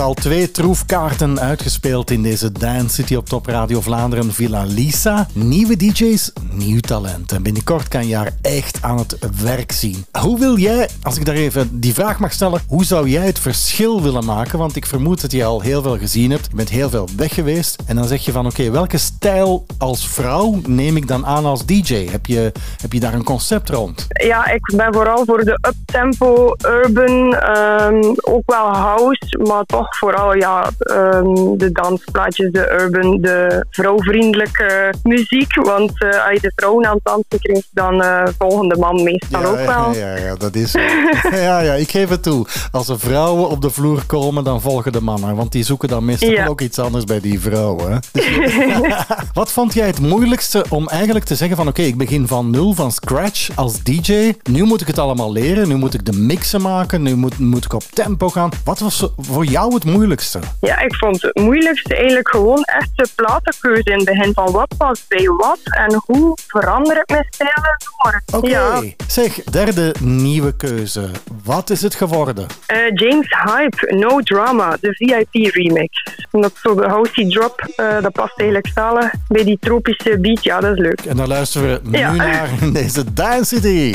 al 0.00 0.14
twee 0.14 0.50
troefkaarten 0.50 1.40
uitgespeeld 1.40 2.10
in 2.10 2.22
deze 2.22 2.52
Dance 2.52 2.94
City 2.94 3.14
op 3.14 3.28
Top 3.28 3.46
Radio 3.46 3.80
Vlaanderen 3.80 4.32
Villa 4.32 4.64
Lisa. 4.64 5.26
Nieuwe 5.32 5.76
DJ's, 5.76 6.32
nieuw 6.52 6.80
talent. 6.80 7.32
En 7.32 7.42
binnenkort 7.42 7.88
kan 7.88 8.06
je 8.06 8.16
haar 8.16 8.32
echt 8.42 8.82
aan 8.82 8.98
het 8.98 9.16
werk 9.42 9.72
zien. 9.72 10.04
Hoe 10.20 10.38
wil 10.38 10.56
jij, 10.56 10.88
als 11.02 11.16
ik 11.16 11.24
daar 11.24 11.34
even 11.34 11.80
die 11.80 11.94
vraag 11.94 12.18
mag 12.18 12.32
stellen, 12.32 12.60
hoe 12.68 12.84
zou 12.84 13.08
jij 13.08 13.26
het 13.26 13.38
verschil 13.38 14.02
willen 14.02 14.24
maken? 14.24 14.58
Want 14.58 14.76
ik 14.76 14.86
vermoed 14.86 15.20
dat 15.20 15.32
je 15.32 15.44
al 15.44 15.60
heel 15.60 15.82
veel 15.82 15.98
gezien 15.98 16.30
hebt. 16.30 16.46
Je 16.50 16.56
bent 16.56 16.68
heel 16.68 16.90
veel 16.90 17.08
weg 17.16 17.34
geweest. 17.34 17.82
En 17.86 17.96
dan 17.96 18.04
zeg 18.04 18.24
je 18.24 18.32
van 18.32 18.46
oké, 18.46 18.70
welke 18.70 18.98
stijl 18.98 19.66
als 19.78 20.08
vrouw 20.08 20.60
neem 20.66 20.96
ik 20.96 21.08
dan 21.08 21.26
aan 21.26 21.44
als 21.44 21.66
DJ? 21.66 22.08
Heb 22.10 22.26
je, 22.26 22.52
heb 22.80 22.92
je 22.92 23.00
daar 23.00 23.14
een 23.14 23.24
concept 23.24 23.68
rond? 23.68 24.06
Ja, 24.08 24.50
ik 24.50 24.72
ben 24.76 24.94
vooral 24.94 25.24
voor 25.24 25.44
de 25.44 25.58
uptempo, 25.68 26.54
urban, 26.66 27.34
ehm, 27.34 28.14
ook 28.20 28.42
wel 28.44 28.74
house, 28.74 29.38
maar 29.42 29.64
toch 29.64 29.98
vooral 29.98 30.34
ja, 30.34 30.70
ehm, 30.78 31.56
de 31.56 31.72
dansplaatjes, 31.72 32.52
de 32.52 32.78
urban, 32.80 33.20
de 33.20 33.66
vrouwvriendelijke 33.70 34.94
muziek. 35.02 35.54
Want 35.54 35.92
je 35.98 36.39
de 36.40 36.52
vrouwen 36.56 36.86
aan 36.86 36.94
het 36.94 37.04
dansen 37.04 37.38
krijgt, 37.40 37.68
dan 37.72 38.02
eh 38.02 38.22
volgen 38.38 38.68
de 38.68 38.76
man 38.76 39.02
meestal 39.02 39.44
ook 39.44 39.56
wel. 39.66 39.92
Ja, 39.92 39.92
ja, 39.92 40.16
ja, 40.16 40.34
dat 40.34 40.54
is 40.54 40.72
ja, 41.30 41.60
ja, 41.60 41.72
ik 41.74 41.90
geef 41.90 42.08
het 42.08 42.22
toe. 42.22 42.46
Als 42.72 42.88
er 42.88 42.98
vrouwen 42.98 43.48
op 43.48 43.60
de 43.60 43.70
vloer 43.70 44.04
komen, 44.06 44.44
dan 44.44 44.60
volgen 44.60 44.92
de 44.92 45.00
mannen. 45.00 45.36
Want 45.36 45.52
die 45.52 45.62
zoeken 45.64 45.88
dan 45.88 46.04
meestal 46.04 46.30
Ja. 46.30 46.46
ook 46.46 46.60
iets 46.60 46.78
anders 46.78 47.04
bij 47.04 47.20
die 47.20 47.40
vrouwen. 47.40 48.00
Dus- 48.12 48.28
Wat 49.32 49.52
vond 49.52 49.74
jij 49.74 49.86
het 49.86 50.00
moeilijkste 50.00 50.64
om 50.68 50.88
eigenlijk 50.88 51.24
te 51.24 51.34
zeggen 51.34 51.56
van 51.56 51.68
oké, 51.68 51.82
ik 51.82 51.96
begin 51.96 52.26
van 52.26 52.50
nul, 52.50 52.72
van 52.74 52.92
scratch 52.92 53.48
als 53.54 53.82
DJ. 53.82 54.34
Nu 54.50 54.62
moet 54.64 54.80
ik 54.80 54.86
het 54.86 54.98
allemaal 54.98 55.32
leren. 55.32 55.68
Nu 55.68 55.76
moet 55.76 55.94
ik 55.94 56.04
de 56.06 56.12
mixen 56.12 56.62
maken. 56.62 57.02
Nu 57.02 57.14
moet, 57.16 57.38
moet 57.38 57.64
ik 57.64 57.72
op 57.72 57.82
tempo 57.92 58.28
gaan. 58.28 58.50
Wat 58.64 58.78
was 58.78 59.08
voor 59.16 59.44
jou 59.44 59.74
het 59.74 59.84
moeilijkste? 59.84 60.38
Ja, 60.60 60.80
ik 60.80 60.94
vond 60.96 61.22
het 61.22 61.36
moeilijkste 61.38 61.94
eigenlijk 61.96 62.28
gewoon 62.28 62.62
echt 62.62 62.88
de 62.94 63.08
platenkeuze 63.14 63.82
in 63.90 63.96
het 63.96 64.04
begin. 64.04 64.32
Van 64.34 64.52
wat 64.52 64.74
past 64.78 65.04
bij 65.08 65.26
wat 65.36 65.58
en 65.62 66.02
hoe 66.06 66.29
verander 66.46 66.96
ik 66.96 67.10
mijn 67.10 67.26
stijlen 67.30 67.76
door. 68.02 68.22
Oké, 68.40 68.48
Ja. 68.48 68.82
zeg, 69.06 69.34
derde 69.44 69.94
nieuwe 70.00 70.56
keuze. 70.56 71.10
Wat 71.44 71.70
is 71.70 71.82
het 71.82 71.94
geworden? 71.94 72.46
Eh, 72.66 72.78
James 72.94 73.26
Hype, 73.44 73.94
No 73.94 74.20
Drama, 74.20 74.76
de 74.80 74.92
VIP 74.94 75.54
remix. 75.54 76.04
Dat 76.30 76.52
is 76.54 76.60
zo 76.60 76.74
de 76.74 76.86
housey 76.88 77.28
drop, 77.28 77.60
eh, 77.76 78.02
dat 78.02 78.12
past 78.12 78.38
eigenlijk 78.40 78.70
zalig 78.74 79.12
bij 79.28 79.44
die 79.44 79.58
tropische 79.60 80.18
beat. 80.20 80.44
Ja, 80.44 80.60
dat 80.60 80.72
is 80.72 80.78
leuk. 80.78 81.00
En 81.00 81.16
daar 81.16 81.26
luisteren 81.28 81.82
we 81.82 81.88
nu 81.90 81.98
Ja. 81.98 82.12
naar 82.12 82.48
deze 82.72 83.12
Dance 83.12 83.54
City. 83.56 83.94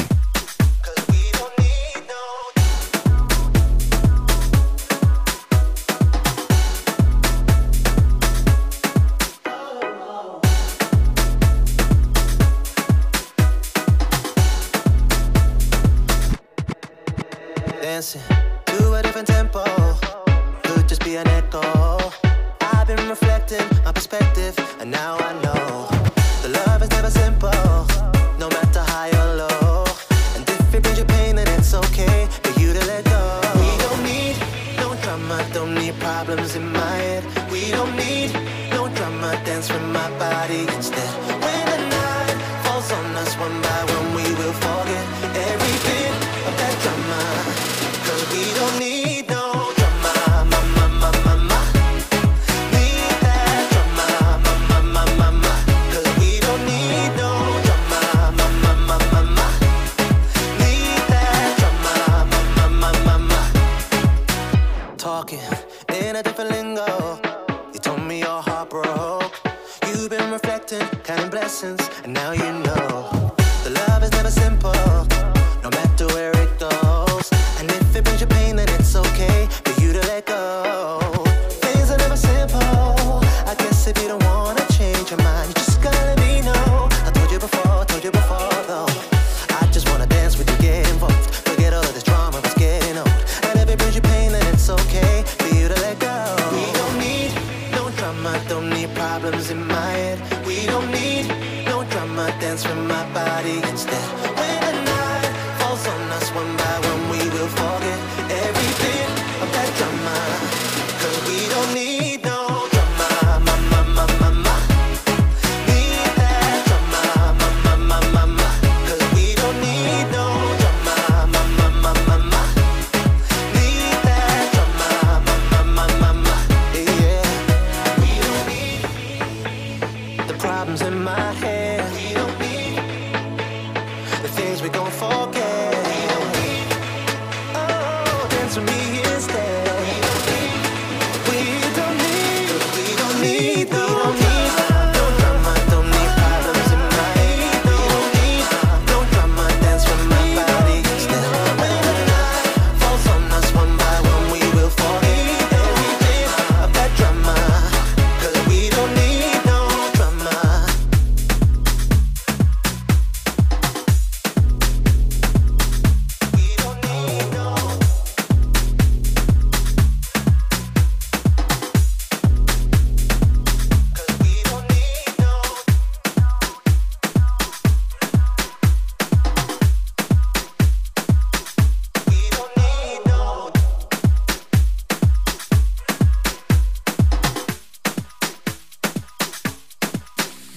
blessing. 18.05 18.34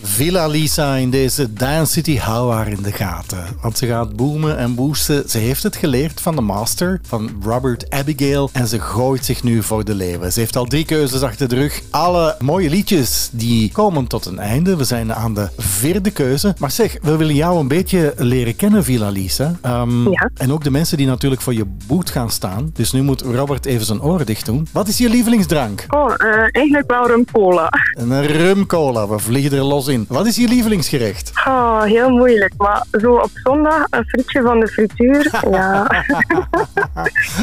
Villa 0.02 0.46
Lisa 0.46 0.94
in 0.94 1.10
deze 1.10 1.52
Dance 1.52 1.92
City, 1.92 2.18
hou 2.18 2.52
haar 2.52 2.68
in 2.68 2.82
de 2.82 2.92
gaten. 2.92 3.44
Want 3.62 3.78
ze 3.78 3.86
gaat 3.86 4.16
boomen 4.16 4.58
en 4.58 4.74
boosten. 4.74 5.28
Ze 5.30 5.38
heeft 5.38 5.62
het 5.62 5.76
geleerd 5.76 6.20
van 6.20 6.34
de 6.36 6.40
master, 6.40 7.00
van 7.06 7.30
Robert 7.42 7.90
Abigail. 7.90 8.50
En 8.52 8.66
ze 8.66 8.80
gooit 8.80 9.24
zich 9.24 9.42
nu 9.42 9.62
voor 9.62 9.84
de 9.84 9.94
leeuwen. 9.94 10.32
Ze 10.32 10.40
heeft 10.40 10.56
al 10.56 10.64
drie 10.64 10.84
keuzes 10.84 11.22
achter 11.22 11.48
de 11.48 11.54
rug. 11.54 11.80
Alle 11.90 12.36
mooie 12.38 12.70
liedjes 12.70 13.28
die 13.32 13.72
komen 13.72 14.06
tot 14.06 14.26
een 14.26 14.38
einde. 14.38 14.76
We 14.76 14.84
zijn 14.84 15.14
aan 15.14 15.34
de 15.34 15.48
vierde 15.56 16.10
keuze. 16.10 16.54
Maar 16.58 16.70
zeg, 16.70 16.96
we 17.02 17.16
willen 17.16 17.34
jou 17.34 17.58
een 17.60 17.68
beetje 17.68 18.14
leren 18.16 18.56
kennen, 18.56 18.84
Villa 18.84 19.08
Lisa. 19.10 19.56
Ehm, 19.62 20.06
En 20.34 20.52
ook 20.52 20.64
de 20.64 20.70
mensen 20.70 20.96
die 20.96 21.06
natuurlijk 21.06 21.40
voor 21.42 21.54
je 21.54 21.64
boot 21.86 22.10
gaan 22.10 22.30
staan. 22.30 22.70
Dus 22.74 22.92
nu 22.92 23.02
moet 23.02 23.20
Robert 23.20 23.66
even 23.66 23.86
zijn 23.86 24.02
oren 24.02 24.26
dicht 24.26 24.46
doen. 24.46 24.68
Wat 24.72 24.88
is 24.88 24.98
je 24.98 25.08
lievelingsdrank? 25.08 25.84
Oh, 25.88 26.12
eh, 26.16 26.28
eigenlijk 26.52 26.90
wel 26.90 27.06
rum 27.06 27.24
cola. 27.32 27.68
Een 27.90 28.26
rumcola, 28.26 29.08
we 29.08 29.18
vliegen 29.18 29.58
er 29.58 29.64
los 29.64 29.87
in. 29.88 30.04
Wat 30.08 30.26
is 30.26 30.36
je 30.36 30.48
lievelingsgerecht? 30.48 31.32
Oh, 31.46 31.82
heel 31.82 32.10
moeilijk. 32.10 32.52
Maar 32.58 32.84
zo 33.00 33.12
op 33.14 33.30
zondag 33.34 33.84
een 33.90 34.04
frietje 34.04 34.42
van 34.42 34.60
de 34.60 34.68
frituur. 34.68 35.30
ja. 35.50 35.86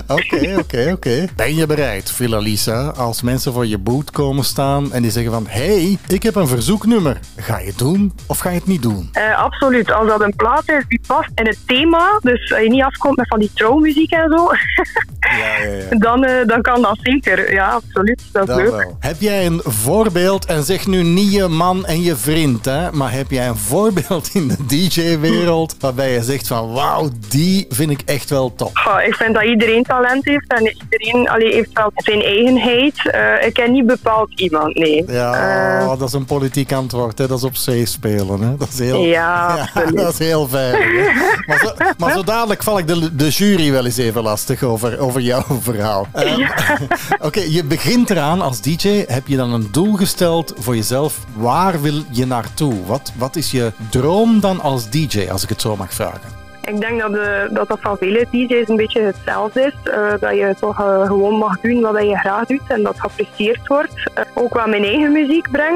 Oké, 0.07 0.55
oké, 0.59 0.89
oké. 0.93 1.26
Ben 1.35 1.55
je 1.55 1.65
bereid, 1.65 2.11
Villa 2.11 2.38
Lisa, 2.38 2.88
als 2.88 3.22
mensen 3.22 3.53
voor 3.53 3.65
je 3.65 3.77
boot 3.77 4.11
komen 4.11 4.43
staan 4.43 4.93
en 4.93 5.01
die 5.01 5.11
zeggen 5.11 5.31
van 5.31 5.45
hey, 5.47 5.97
ik 6.07 6.23
heb 6.23 6.35
een 6.35 6.47
verzoeknummer. 6.47 7.19
Ga 7.38 7.59
je 7.59 7.65
het 7.67 7.77
doen 7.77 8.13
of 8.27 8.39
ga 8.39 8.49
je 8.49 8.55
het 8.57 8.67
niet 8.67 8.81
doen? 8.81 9.09
Eh, 9.11 9.38
absoluut. 9.43 9.91
Als 9.91 10.07
dat 10.07 10.22
een 10.22 10.35
plaat 10.35 10.69
is 10.69 10.84
die 10.88 11.01
past 11.07 11.30
in 11.35 11.45
het 11.45 11.57
thema, 11.65 12.19
dus 12.23 12.51
als 12.51 12.61
je 12.61 12.69
niet 12.69 12.84
afkomt 12.84 13.17
met 13.17 13.27
van 13.27 13.39
die 13.39 13.51
trouwmuziek 13.53 14.11
en 14.11 14.30
zo, 14.38 14.49
Dan, 15.97 16.23
eh, 16.23 16.47
dan 16.47 16.61
kan 16.61 16.81
dat 16.81 16.97
zeker. 17.01 17.53
Ja, 17.53 17.69
absoluut. 17.69 18.22
Dat 18.31 18.41
is 18.41 18.47
Dat 18.47 18.57
leuk. 18.57 18.72
wel. 18.72 18.97
Heb 18.99 19.15
jij 19.22 19.45
een 19.45 19.61
voorbeeld, 19.63 20.45
en 20.45 20.63
zeg 20.63 20.88
nu 20.88 21.03
niet 21.03 21.34
je 21.34 21.47
man 21.47 21.85
en 21.85 22.01
je 22.01 22.15
vriend, 22.15 22.35
hè, 22.64 22.91
maar 22.91 23.12
heb 23.12 23.32
jij 23.32 23.48
een 23.48 23.57
voorbeeld 23.57 24.30
in 24.34 24.48
de 24.48 24.66
DJ-wereld 24.66 25.76
waarbij 25.80 26.12
je 26.12 26.24
zegt 26.24 26.48
van 26.48 26.72
wauw, 26.72 27.10
die 27.30 27.66
vind 27.70 27.91
ik 27.91 28.02
echt 28.06 28.30
wel 28.30 28.56
top? 28.56 28.72
Ik 29.07 29.16
vind 29.16 29.34
dat 29.34 29.44
iedereen 29.44 29.84
talent 29.84 30.26
heeft 30.26 30.53
en 30.53 30.76
iedereen 30.90 31.30
allee, 31.30 31.53
heeft 31.53 31.70
wel 31.74 31.91
zijn 31.95 32.22
eigenheid. 32.22 33.10
Eh, 33.12 33.48
ik 33.48 33.53
ken 33.53 33.72
niet 33.72 33.86
bepaald 33.86 34.40
iemand, 34.40 34.76
nee. 34.76 35.03
Ja, 35.07 35.34
Eh, 35.80 35.88
dat 35.99 36.02
is 36.07 36.14
een 36.14 36.26
politiek 36.26 36.72
antwoord, 36.74 37.18
hè. 37.18 37.28
dat 37.28 37.38
is 37.38 37.44
op 37.44 37.56
zee 37.56 37.86
spelen. 37.86 38.41
Hè. 38.41 38.56
Dat 38.57 38.68
is 38.74 38.80
heel, 38.80 39.02
Ja, 39.03 39.70
dat 39.94 40.14
is 40.14 40.20
heel 40.20 40.48
veilig. 40.48 41.14
Maar, 41.45 41.60
zo, 41.60 41.72
maar 41.98 42.14
zo 42.14 42.24
dadelijk 42.24 42.64
val 42.64 42.78
ik 42.78 42.88
de, 42.88 43.16
de 43.16 43.30
jury 43.30 43.72
wel 43.72 43.86
eens 43.86 43.98
even 43.98 44.22
lastig 44.24 44.64
over, 44.64 44.99
over 44.99 45.22
jouw 45.22 45.44
verhaal. 45.62 46.07
Oké, 47.28 47.40
je 47.49 47.64
begint 47.64 48.10
eraan 48.10 48.41
als 48.41 48.62
DJ. 48.62 49.03
Heb 49.07 49.28
je 49.28 49.36
dan 49.36 49.53
een 49.53 49.68
doel 49.72 49.94
gesteld 49.94 50.53
voor 50.57 50.76
jezelf? 50.76 51.18
Waar 51.34 51.82
wil 51.82 51.94
je 52.12 52.24
naartoe? 52.26 52.85
Wat, 52.85 53.11
wat 53.18 53.35
is 53.35 53.52
je 53.52 53.72
droom 53.89 54.39
dan 54.39 54.61
als 54.61 54.89
DJ, 54.89 55.27
als 55.30 55.43
ik 55.43 55.49
het 55.49 55.61
zo 55.61 55.76
mag 55.76 55.93
vragen? 55.93 56.44
Ik 56.66 56.80
denk 56.80 57.02
dat, 57.02 57.12
de, 57.12 57.50
dat 57.52 57.68
dat 57.68 57.78
van 57.82 57.98
vele 57.98 58.26
DJ's 58.32 58.70
een 58.70 58.76
beetje 58.76 59.02
hetzelfde 59.02 59.62
is. 59.62 59.92
Eh, 59.92 60.14
dat 60.20 60.36
je 60.36 60.56
toch 60.60 60.80
eh, 60.80 61.06
gewoon 61.06 61.38
mag 61.38 61.60
doen 61.60 61.82
wat 61.82 62.02
je 62.02 62.18
graag 62.18 62.46
doet 62.46 62.62
en 62.68 62.84
dat 62.84 63.00
geapprecieerd 63.00 63.68
wordt. 63.68 64.12
Eh, 64.14 64.24
ook 64.34 64.54
wat 64.54 64.68
mijn 64.68 64.84
eigen 64.84 65.12
muziek 65.12 65.52
breng. 65.52 65.74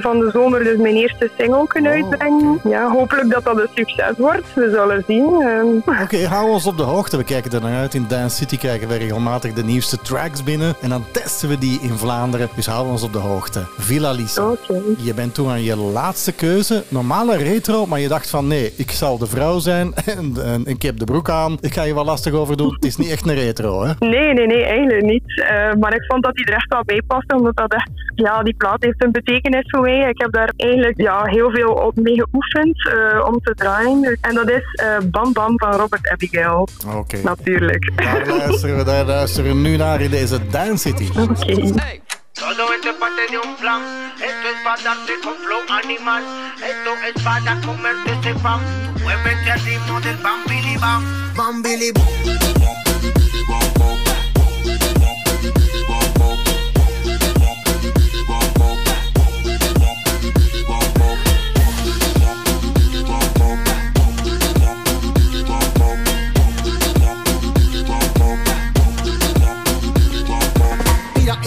van 0.00 0.18
de 0.18 0.30
zomer 0.30 0.64
dus 0.64 0.76
mijn 0.76 0.94
eerste 0.94 1.30
single 1.38 1.66
kunnen 1.66 1.92
uitbrengen. 1.92 2.60
Ja, 2.64 2.90
hopelijk 2.90 3.30
dat 3.30 3.44
dat 3.44 3.58
een 3.58 3.68
succes 3.74 4.12
wordt. 4.16 4.54
We 4.54 4.70
zullen 4.70 5.04
zien. 5.06 5.42
Ehm, 5.42 6.02
Oké, 6.02 6.26
hou 6.26 6.50
ons 6.50 6.66
op 6.66 6.76
de 6.76 6.82
hoogte. 6.82 7.16
We 7.16 7.24
kijken 7.24 7.50
er 7.50 7.60
naar 7.60 7.78
uit. 7.78 7.94
In 7.94 8.04
Dance 8.08 8.36
City 8.36 8.58
krijgen 8.58 8.88
we 8.88 8.96
regelmatig 8.96 9.52
de 9.52 9.64
nieuwste 9.64 9.98
tracks 9.98 10.44
binnen. 10.44 10.74
En 10.80 10.88
dan 10.88 11.04
testen 11.10 11.48
we 11.48 11.58
die 11.58 11.78
in 11.80 11.98
Vlaanderen. 11.98 12.48
Dus 12.54 12.66
hou 12.66 12.88
ons 12.88 13.02
op 13.02 13.12
de 13.12 13.18
hoogte. 13.18 13.66
Villa 13.78 14.12
Lisa. 14.12 14.50
Je 14.96 15.14
bent 15.14 15.34
toen 15.34 15.50
aan 15.50 15.62
je 15.62 15.76
laatste 15.76 16.32
keuze. 16.32 16.84
Normale 16.88 17.36
retro, 17.36 17.86
maar 17.86 18.00
je 18.00 18.08
dacht 18.08 18.30
van 18.30 18.46
nee, 18.46 18.72
ik 18.76 18.90
zal 18.90 19.18
de 19.18 19.26
vrouw 19.26 19.58
zijn. 19.58 19.94
En, 20.18 20.27
en 20.36 20.66
ik 20.66 20.82
heb 20.82 20.98
de 20.98 21.04
broek 21.04 21.30
aan. 21.30 21.58
Ik 21.60 21.74
ga 21.74 21.82
je 21.82 21.94
wel 21.94 22.04
lastig 22.04 22.32
over 22.32 22.56
doen. 22.56 22.74
Het 22.74 22.84
is 22.84 22.96
niet 22.96 23.10
echt 23.10 23.26
een 23.26 23.34
retro, 23.34 23.84
hè? 23.84 23.92
Nee, 23.98 24.32
nee, 24.32 24.46
nee, 24.46 24.64
eigenlijk 24.64 25.02
niet. 25.02 25.42
Eh, 25.42 25.72
maar 25.80 25.94
ik 25.94 26.04
vond 26.06 26.24
dat 26.24 26.32
hij 26.34 26.44
er 26.44 26.54
echt 26.54 26.68
wel 26.68 26.84
bij 26.84 27.02
paste, 27.06 27.36
omdat 27.36 27.56
dat 27.56 27.72
echt, 27.72 27.90
ja, 28.14 28.42
die 28.42 28.54
plaat 28.54 28.82
heeft 28.82 29.04
een 29.04 29.12
betekenis 29.12 29.64
voor 29.66 29.80
mij. 29.80 30.08
Ik 30.08 30.20
heb 30.20 30.32
daar 30.32 30.52
eigenlijk 30.56 31.00
ja, 31.00 31.24
heel 31.24 31.50
veel 31.50 31.72
op 31.72 31.96
mee 31.96 32.14
geoefend 32.14 32.88
eh, 32.88 33.26
om 33.26 33.40
te 33.40 33.54
draaien. 33.54 34.18
En 34.20 34.34
dat 34.34 34.50
is 34.50 34.62
eh, 34.74 34.96
Bam 35.10 35.32
Bam 35.32 35.58
van 35.58 35.72
Robert 35.72 36.08
Abigail. 36.08 36.68
Oké. 36.96 37.20
Natuurlijk. 37.22 37.92
Daar 37.96 38.26
luisteren 38.38 38.76
we, 38.76 38.84
daar 38.84 39.04
luisteren 39.04 39.50
we 39.50 39.68
nu 39.68 39.76
naar 39.76 40.00
in 40.00 40.10
deze 40.10 40.38
Dance 40.50 40.88
City. 40.88 41.08
Oké. 41.20 41.96
Todo 42.38 42.72
esto 42.72 42.90
es 42.90 42.96
parte 42.98 43.22
de 43.30 43.36
un 43.36 43.56
plan. 43.56 43.82
Esto 44.14 44.48
es 44.48 44.62
para 44.62 44.80
darte 44.80 45.12
con 45.24 45.34
flow 45.34 45.60
animal. 45.68 46.22
Esto 46.54 46.94
es 47.04 47.22
para 47.24 47.60
comerte 47.62 48.12
ese 48.12 48.32
pan. 48.40 48.87
Muévete 49.08 49.50
al 49.50 49.64
del 50.02 50.18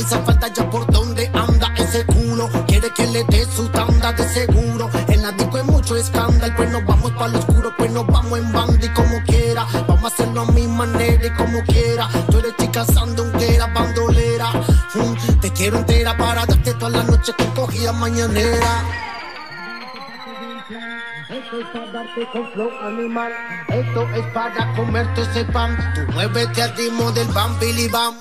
esa 0.02 0.20
falta 0.24 0.48
ya 0.48 0.70
por 0.70 0.92
donde 0.92 1.30
anda 1.34 1.74
ese 1.78 2.06
culo. 2.06 2.50
Quiere 2.68 2.92
que 2.94 3.08
le 3.08 3.24
dé 3.26 3.46
su 3.46 3.68
tanda 3.70 4.12
de 4.14 4.28
seguro. 4.30 4.90
En 5.08 5.22
la 5.22 5.32
disco 5.32 5.58
hay 5.58 5.64
mucho 5.64 5.96
escándalo. 5.96 6.54
Pues 6.56 6.70
nos 6.72 6.86
vamos 6.86 7.12
para 7.12 7.28
lo 7.30 7.40
oscuro, 7.40 7.46
pues 7.46 7.51
nos 7.92 8.08
vamos 8.08 8.40
en 8.40 8.52
banda 8.52 8.86
y 8.86 8.90
como 8.90 9.22
quiera. 9.24 9.66
Vamos 9.88 10.04
a 10.04 10.08
hacerlo 10.08 10.42
a 10.42 10.46
mi 10.52 10.68
manera 10.68 11.26
y 11.26 11.30
como 11.32 11.62
quiera. 11.64 12.08
Tú 12.30 12.40
eres 12.40 12.56
chica 12.58 12.86
sandunguera, 12.86 13.68
bandolera. 13.68 14.52
Mm, 14.96 15.40
te 15.40 15.52
quiero 15.52 15.80
entera 15.80 16.16
para 16.18 16.46
darte 16.46 16.74
toda 16.74 16.90
la 16.90 17.04
noche 17.04 17.34
con 17.38 17.48
cogida 17.52 17.92
mañanera. 17.94 18.84
Esto 21.30 21.60
es 21.60 21.68
para 21.68 21.92
darte 21.92 22.28
con 22.32 22.52
flow 22.52 22.72
animal. 22.82 23.32
Esto 23.68 24.10
es 24.16 24.26
para 24.34 24.74
comerte 24.76 25.22
ese 25.22 25.46
pan. 25.46 25.78
Tú 25.96 26.12
muévete 26.14 26.62
al 26.62 26.76
ritmo 26.76 27.12
del 27.12 27.28
bam 27.28 27.58
bili 27.60 27.88
bam. 27.88 28.16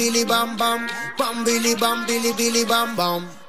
Bam 0.00 0.06
bili 0.06 0.24
bili 0.24 0.28
bam 0.28 0.56
bam. 0.56 0.88
Bam 1.18 1.44
bili 1.44 1.74
bam 1.80 2.06
bili 2.06 2.32
bili 2.32 2.64
bam 2.64 2.96
bam. 2.96 3.39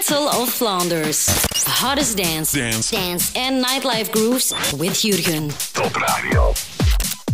Capital 0.00 0.40
of 0.40 0.48
Flanders. 0.48 1.28
Hottest 1.64 2.16
dance, 2.16 2.58
Dance. 2.58 2.90
dance 2.90 3.38
and 3.38 3.60
nightlife 3.60 4.10
grooves 4.10 4.52
with 4.76 5.00
Jurgen. 5.02 5.50
Top 5.72 5.94
Radio. 5.96 6.52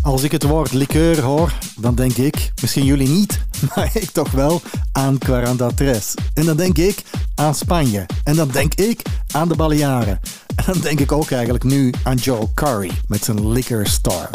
Als 0.02 0.22
ik 0.22 0.32
het 0.32 0.43
woord 0.43 0.72
liqueur 0.72 1.20
hoor, 1.20 1.52
dan 1.76 1.94
denk 1.94 2.16
ik, 2.16 2.52
misschien 2.60 2.84
jullie 2.84 3.09
niet, 3.09 3.40
maar 3.74 3.90
ik 3.93 4.10
toch 4.10 4.30
wel, 4.30 4.62
aan 4.93 5.18
Quarantatres. 5.18 6.14
En 6.34 6.44
dan 6.44 6.56
denk 6.56 6.78
ik 6.78 7.02
aan 7.34 7.55
Spanje. 7.55 8.06
En 8.24 8.36
dan 8.36 8.48
denk 8.48 8.74
ik 8.74 9.02
aan 9.30 9.48
de 9.48 9.56
Balearen. 9.56 10.20
En 10.56 10.64
dan 10.66 10.80
denk 10.80 11.01
ik 11.01 11.12
ook 11.12 11.30
eigenlijk 11.30 11.64
nu 11.64 11.93
aan 12.02 12.16
Joe 12.16 12.48
Curry 12.55 12.90
met 13.09 13.24
zijn 13.24 13.52
Liquor 13.52 13.86
Store. 13.86 14.28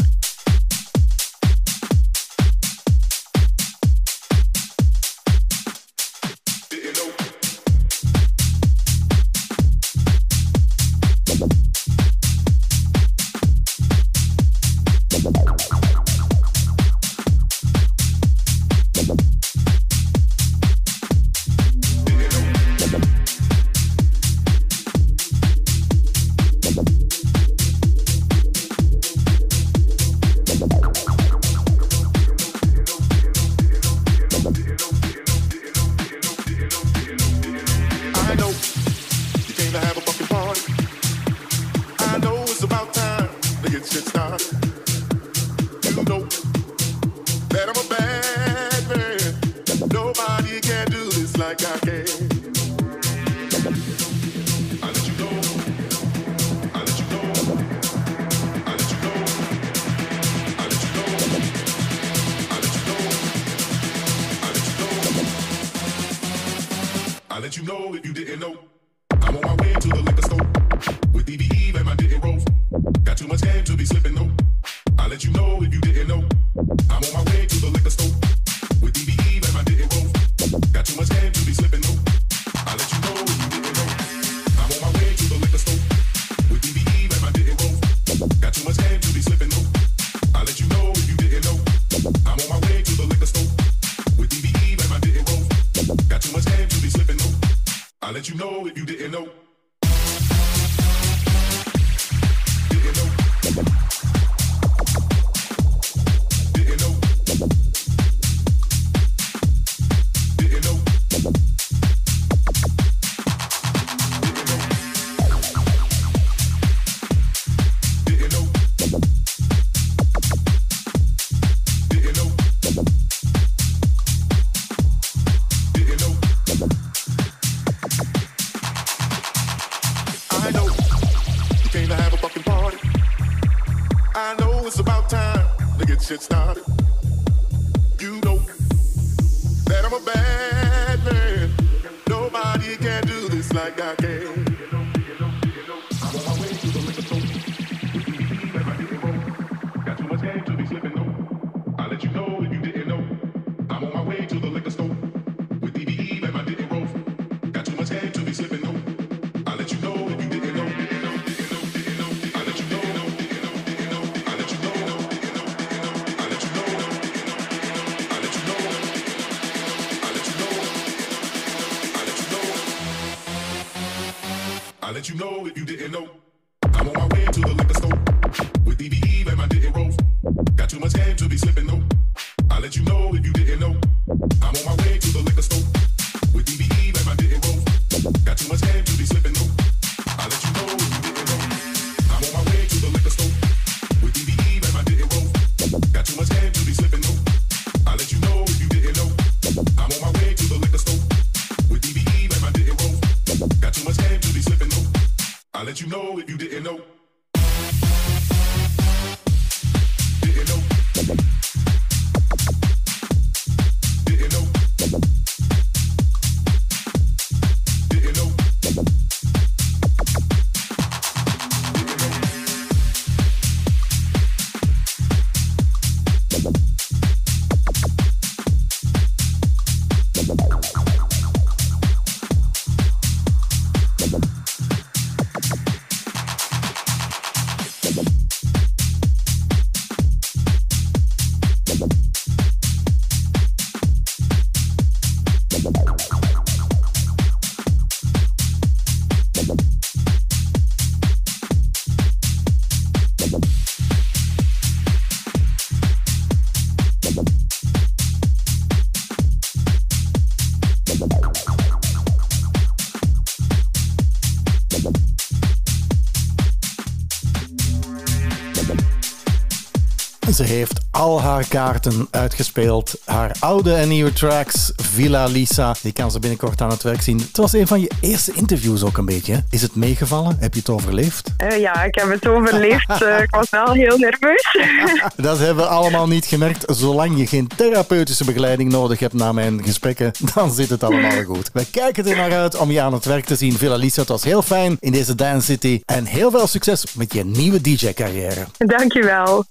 kaarten 271.47 272.07
uitgespeeld. 272.11 272.93
Haar 273.05 273.35
oude 273.39 273.73
en 273.73 273.87
nieuwe 273.87 274.13
tracks, 274.13 274.71
Villa 274.75 275.25
Lisa, 275.25 275.75
die 275.81 275.93
kan 275.93 276.11
ze 276.11 276.19
binnenkort 276.19 276.61
aan 276.61 276.69
het 276.69 276.83
werk 276.83 277.01
zien. 277.01 277.17
Het 277.19 277.37
was 277.37 277.53
een 277.53 277.67
van 277.67 277.81
je 277.81 277.91
eerste 278.01 278.31
interviews 278.33 278.83
ook 278.83 278.97
een 278.97 279.05
beetje. 279.05 279.43
Is 279.49 279.61
het 279.61 279.75
meegevallen? 279.75 280.37
Heb 280.39 280.53
je 280.53 280.59
het 280.59 280.69
overleefd? 280.69 281.29
Eh, 281.37 281.59
ja, 281.59 281.83
ik 281.83 281.95
heb 281.95 282.09
het 282.09 282.27
overleefd. 282.27 282.89
Eh, 283.01 283.21
ik 283.21 283.29
was 283.29 283.49
wel 283.49 283.71
heel 283.73 283.97
nerveus. 283.97 284.57
dat 285.15 285.37
hebben 285.37 285.63
we 285.63 285.69
allemaal 285.69 286.07
niet 286.07 286.25
gemerkt. 286.25 286.63
Zolang 286.75 287.17
je 287.17 287.27
geen 287.27 287.47
therapeutische 287.47 288.25
begeleiding 288.25 288.71
nodig 288.71 288.99
hebt 288.99 289.13
na 289.13 289.31
mijn 289.31 289.63
gesprekken, 289.63 290.11
dan 290.33 290.51
zit 290.51 290.69
het 290.69 290.83
allemaal 290.83 291.23
goed. 291.23 291.49
We 291.53 291.65
kijken 291.71 292.07
er 292.07 292.15
naar 292.15 292.33
uit 292.33 292.57
om 292.57 292.71
je 292.71 292.81
aan 292.81 292.93
het 292.93 293.05
werk 293.05 293.25
te 293.25 293.35
zien. 293.35 293.57
Villa 293.57 293.75
Lisa, 293.75 293.99
het 293.99 294.09
was 294.09 294.23
heel 294.23 294.41
fijn 294.41 294.77
in 294.79 294.91
deze 294.91 295.15
Dance 295.15 295.45
City. 295.45 295.81
En 295.85 296.05
heel 296.05 296.31
veel 296.31 296.47
succes 296.47 296.85
met 296.95 297.13
je 297.13 297.25
nieuwe 297.25 297.61
DJ-carrière. 297.61 298.45
Dankjewel. 298.57 299.45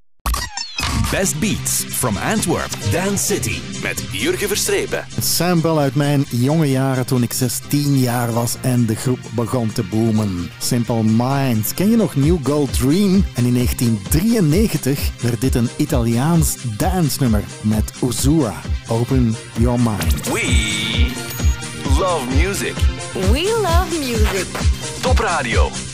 Best 1.11 1.41
Beats 1.41 1.85
from 1.85 2.17
Antwerp, 2.17 2.71
Dance 2.93 3.25
City 3.25 3.61
met 3.83 4.03
Jurgen 4.13 4.49
Verstrepen. 4.49 5.07
Sample 5.21 5.79
uit 5.79 5.95
mijn 5.95 6.25
jonge 6.31 6.71
jaren 6.71 7.07
toen 7.07 7.23
ik 7.23 7.33
16 7.33 7.99
jaar 7.99 8.33
was 8.33 8.57
en 8.61 8.87
de 8.87 8.95
groep 8.95 9.19
begon 9.35 9.73
te 9.73 9.83
boomen. 9.83 10.51
Simple 10.59 11.03
Minds. 11.03 11.75
Ken 11.75 11.91
je 11.91 11.97
nog 11.97 12.17
New 12.17 12.37
Gold 12.43 12.73
Dream? 12.79 13.25
En 13.35 13.45
in 13.45 13.55
1993 13.55 15.11
werd 15.21 15.41
dit 15.41 15.55
een 15.55 15.69
Italiaans 15.77 16.57
dansnummer 16.77 17.45
met 17.63 17.93
Uzura. 18.05 18.55
Open 18.89 19.35
your 19.59 19.81
mind. 19.81 20.29
We 20.33 21.11
love 21.99 22.27
music. 22.43 22.75
We 23.13 23.59
love 23.63 23.99
music. 23.99 24.47
Top 25.01 25.19
radio. 25.19 25.90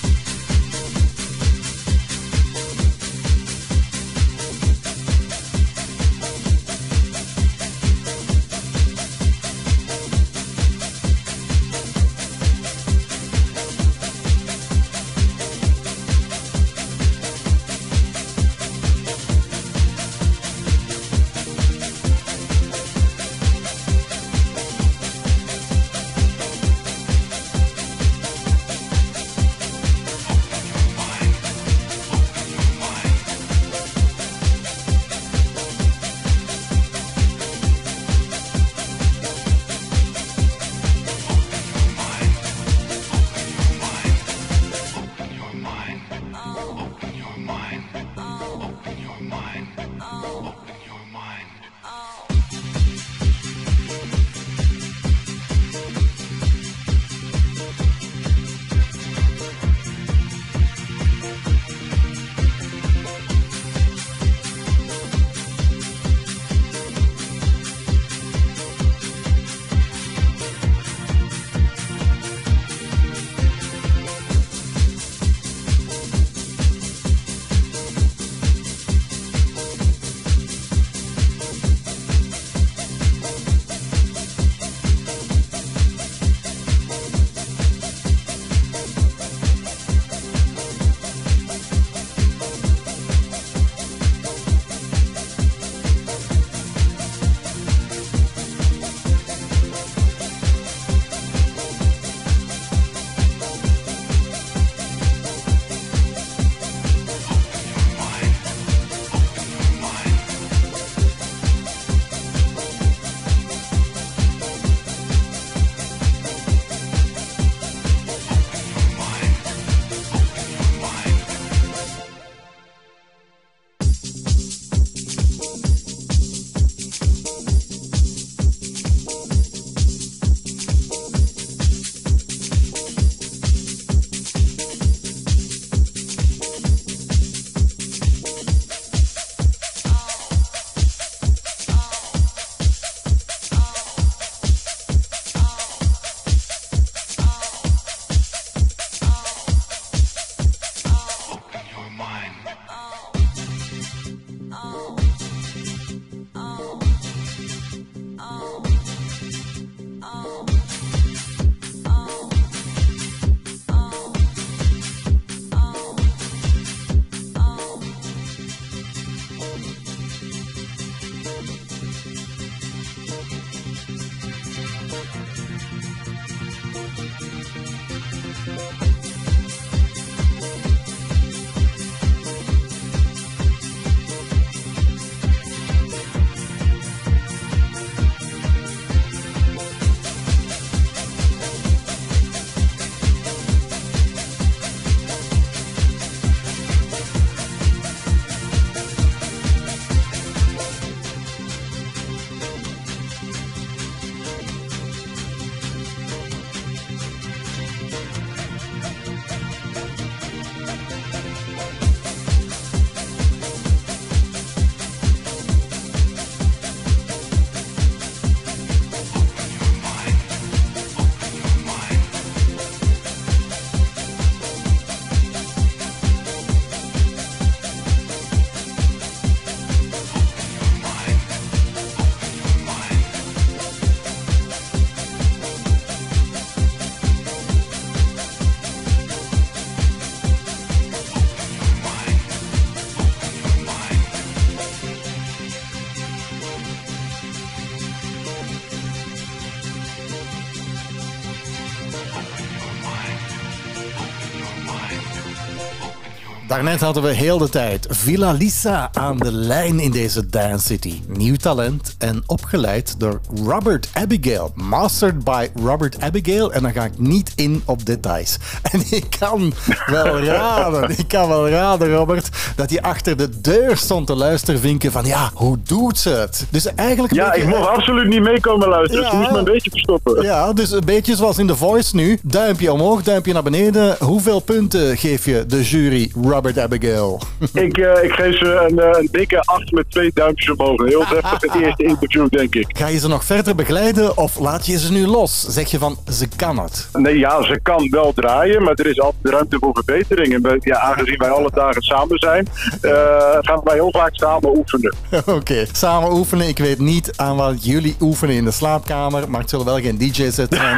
Daarnet 256.57 256.81
hadden 256.81 257.03
we 257.03 257.13
heel 257.13 257.39
de 257.39 257.49
tijd 257.49 257.87
Villa 257.91 258.33
Lisa 258.33 258.89
aan 258.93 259.17
de 259.17 259.33
lijn 259.33 259.81
in 259.81 259.91
deze 259.91 260.27
Dance 260.27 260.67
City. 260.67 261.03
Nieuw 261.07 261.37
talent 261.37 261.95
en 261.99 262.23
opgeleid 262.27 263.01
door 263.01 263.21
Robert 263.45 263.89
Abigail. 263.93 264.53
Mastered 264.55 265.25
by 265.25 265.49
Robert 265.55 266.01
Abigail. 266.01 266.53
En 266.53 266.63
dan 266.63 266.73
ga 266.73 266.85
ik 266.85 266.99
niet 266.99 267.33
in 267.35 267.63
op 267.65 267.87
details. 267.87 268.37
En 268.73 268.83
ik 268.91 269.07
kan 269.19 269.53
wel 269.87 270.21
raden, 270.21 270.99
ik 270.99 271.09
kan 271.09 271.29
wel 271.29 271.49
raden, 271.49 271.91
Robert, 271.91 272.29
dat 272.57 272.71
hij 272.71 272.81
achter 272.81 273.17
de 273.17 273.41
deur 273.41 273.77
stond 273.77 274.07
te 274.07 274.15
luisteren, 274.15 274.61
vinken 274.61 274.93
van 274.93 275.05
ja, 275.05 275.31
hoe 275.35 275.59
doet 275.65 275.99
ze 275.99 276.11
het? 276.11 276.47
Dus 276.51 276.75
eigenlijk 276.75 277.15
Ja, 277.15 277.31
beetje- 277.31 277.43
ik 277.43 277.49
mocht 277.57 277.69
absoluut 277.69 278.09
niet 278.09 278.23
meekomen 278.23 278.69
luisteren. 278.69 279.05
Ja. 279.05 279.11
Ze 279.11 279.17
moest 279.17 279.31
me 279.31 279.39
een 279.39 279.45
beetje 279.45 279.71
verstoppen. 279.71 280.23
Ja, 280.23 280.53
dus 280.53 280.71
een 280.71 280.85
beetje 280.85 281.17
zoals 281.17 281.39
in 281.39 281.47
The 281.47 281.57
Voice 281.57 281.97
nu. 281.97 282.19
Duimpje 282.23 282.73
omhoog, 282.73 283.03
duimpje 283.03 283.33
naar 283.33 283.43
beneden. 283.43 283.97
Hoeveel 283.99 284.41
punten 284.41 284.97
geef 284.97 285.25
je 285.25 285.45
de 285.47 285.63
jury 285.63 286.11
Robert 286.23 286.59
Abigail? 286.59 287.21
Ik, 287.53 287.79
eh, 287.79 288.03
ik 288.05 288.13
geef 288.13 288.39
ze 288.39 288.67
een, 288.71 288.79
eh, 288.79 288.99
een 289.01 289.09
dikke 289.11 289.41
8 289.45 289.73
met 289.73 289.85
twee 289.91 290.11
duimpjes 290.15 290.51
omhoog. 290.57 290.85
Heel 290.85 291.05
heftig 291.21 291.53
het 291.53 291.63
eerste 291.63 291.85
interview, 291.85 292.29
denk 292.29 292.55
ik. 292.55 292.67
Ga 292.79 292.87
je 292.87 292.99
ze 292.99 293.09
nog 293.09 293.25
verder 293.25 293.55
begeleiden 293.55 294.17
of 294.17 294.39
laat 294.39 294.67
je 294.67 294.79
ze 294.79 294.93
nu 294.93 295.07
los? 295.07 295.47
Zeg 295.49 295.71
je 295.71 295.79
van, 295.79 295.97
ze 296.13 296.29
kan 296.37 296.59
het. 296.59 296.89
Nee, 296.93 297.19
ja, 297.19 297.43
ze 297.43 297.61
kan 297.63 297.89
wel 297.91 298.13
draaien, 298.15 298.63
maar 298.63 298.75
er 298.75 298.87
is 298.87 299.01
altijd 299.01 299.35
ruimte 299.35 299.57
voor 299.61 299.71
verbetering. 299.75 300.45
En 300.47 300.57
ja, 300.61 300.79
aangezien 300.79 301.19
wij 301.19 301.29
alle 301.31 301.51
dagen 301.55 301.83
samen 301.83 302.19
zijn, 302.19 302.46
eh, 302.81 302.93
gaan 303.41 303.61
wij 303.65 303.75
heel 303.75 303.91
vaak 303.91 304.15
samen 304.15 304.57
oefenen. 304.57 304.95
Oké, 305.39 305.65
samen 305.73 306.13
oefenen. 306.13 306.49
Ik 306.49 306.59
weet 306.59 306.79
niet 306.79 307.13
aan 307.17 307.37
wat 307.37 307.65
jullie 307.65 307.97
oefenen 308.01 308.35
in 308.35 308.45
de 308.45 308.51
slaapkamer, 308.51 309.31
maar 309.31 309.41
het 309.41 309.51
zullen 309.51 309.67
wel 309.67 309.79
geen 309.81 309.99
DJ-set 309.99 310.55
zijn. 310.55 310.77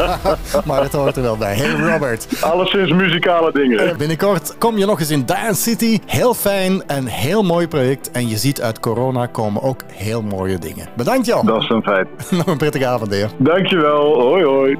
maar 0.68 0.82
het 0.82 0.92
hoort 0.92 1.16
er 1.16 1.22
wel 1.22 1.36
bij. 1.36 1.54
Hey 1.54 1.92
Robert. 1.92 2.26
Alleszins 2.40 2.92
muzikale 2.92 3.52
dingen. 3.52 3.96
Binnenkort 3.96 4.58
kom 4.58 4.78
je 4.78 4.86
nog 4.86 5.00
eens 5.00 5.10
in 5.10 5.26
Dance 5.26 5.62
City. 5.62 5.98
Heel 6.06 6.34
fijn 6.34 6.86
en 6.86 7.06
heel 7.06 7.42
mooi 7.42 7.68
project. 7.68 8.10
En 8.10 8.28
je 8.28 8.36
ziet 8.36 8.60
uit 8.60 8.80
corona 8.80 9.26
komen 9.26 9.62
ook 9.62 9.80
heel 9.92 10.22
mooie 10.22 10.58
dingen. 10.58 10.88
Bedankt 10.96 11.26
Jan. 11.26 11.46
Dat 11.46 11.62
is 11.62 11.68
een 11.68 11.82
feit. 11.82 12.08
Nog 12.30 12.46
een 12.46 12.56
prettige 12.56 12.86
avond, 12.86 13.10
heer. 13.10 13.30
Dankjewel. 13.38 14.20
Hoi, 14.20 14.44
hoi. 14.44 14.78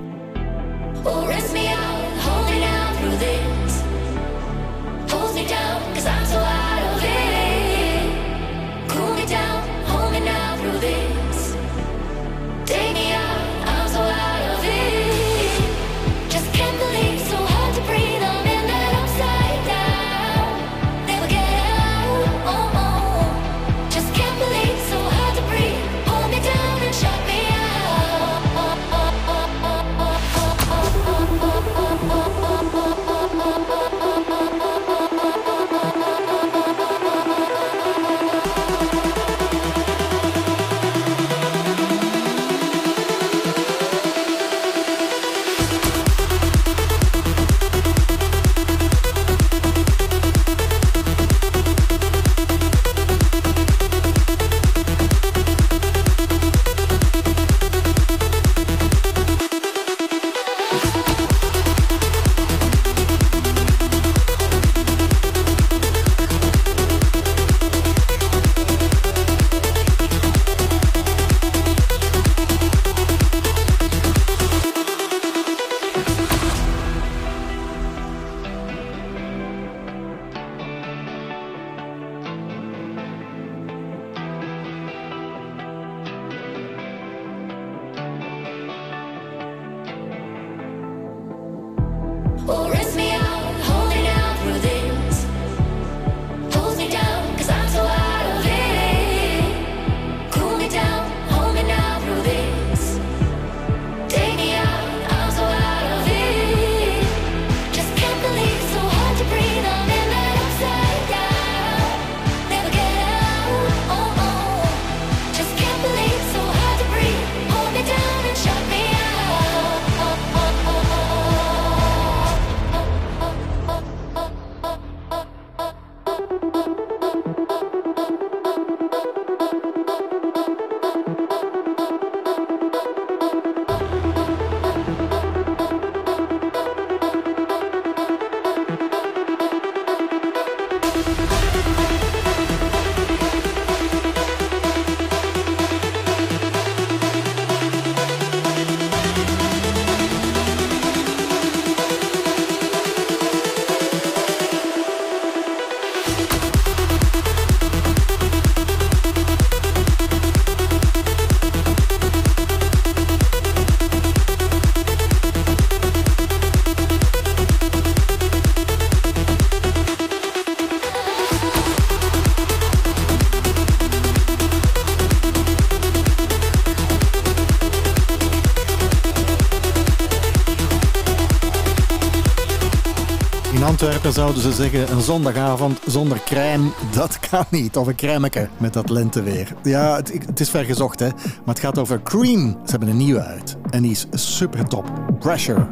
Zouden 184.30 184.56
ze 184.56 184.62
zeggen 184.62 184.96
een 184.96 185.02
zondagavond 185.02 185.80
zonder 185.86 186.20
crème, 186.24 186.70
dat 186.92 187.18
kan 187.30 187.44
niet. 187.48 187.76
Of 187.76 187.86
een 187.86 187.94
crèmeke 187.94 188.48
met 188.56 188.72
dat 188.72 188.90
lenteweer. 188.90 189.54
Ja, 189.62 189.96
het, 189.96 190.12
het 190.26 190.40
is 190.40 190.50
vergezocht 190.50 191.00
hè, 191.00 191.08
maar 191.08 191.54
het 191.54 191.60
gaat 191.60 191.78
over 191.78 192.02
Cream. 192.02 192.58
Ze 192.64 192.70
hebben 192.70 192.88
een 192.88 192.96
nieuwe 192.96 193.22
uit 193.22 193.56
en 193.70 193.82
die 193.82 193.90
is 193.90 194.06
super 194.10 194.64
top. 194.64 194.84
Pressure. 195.18 195.66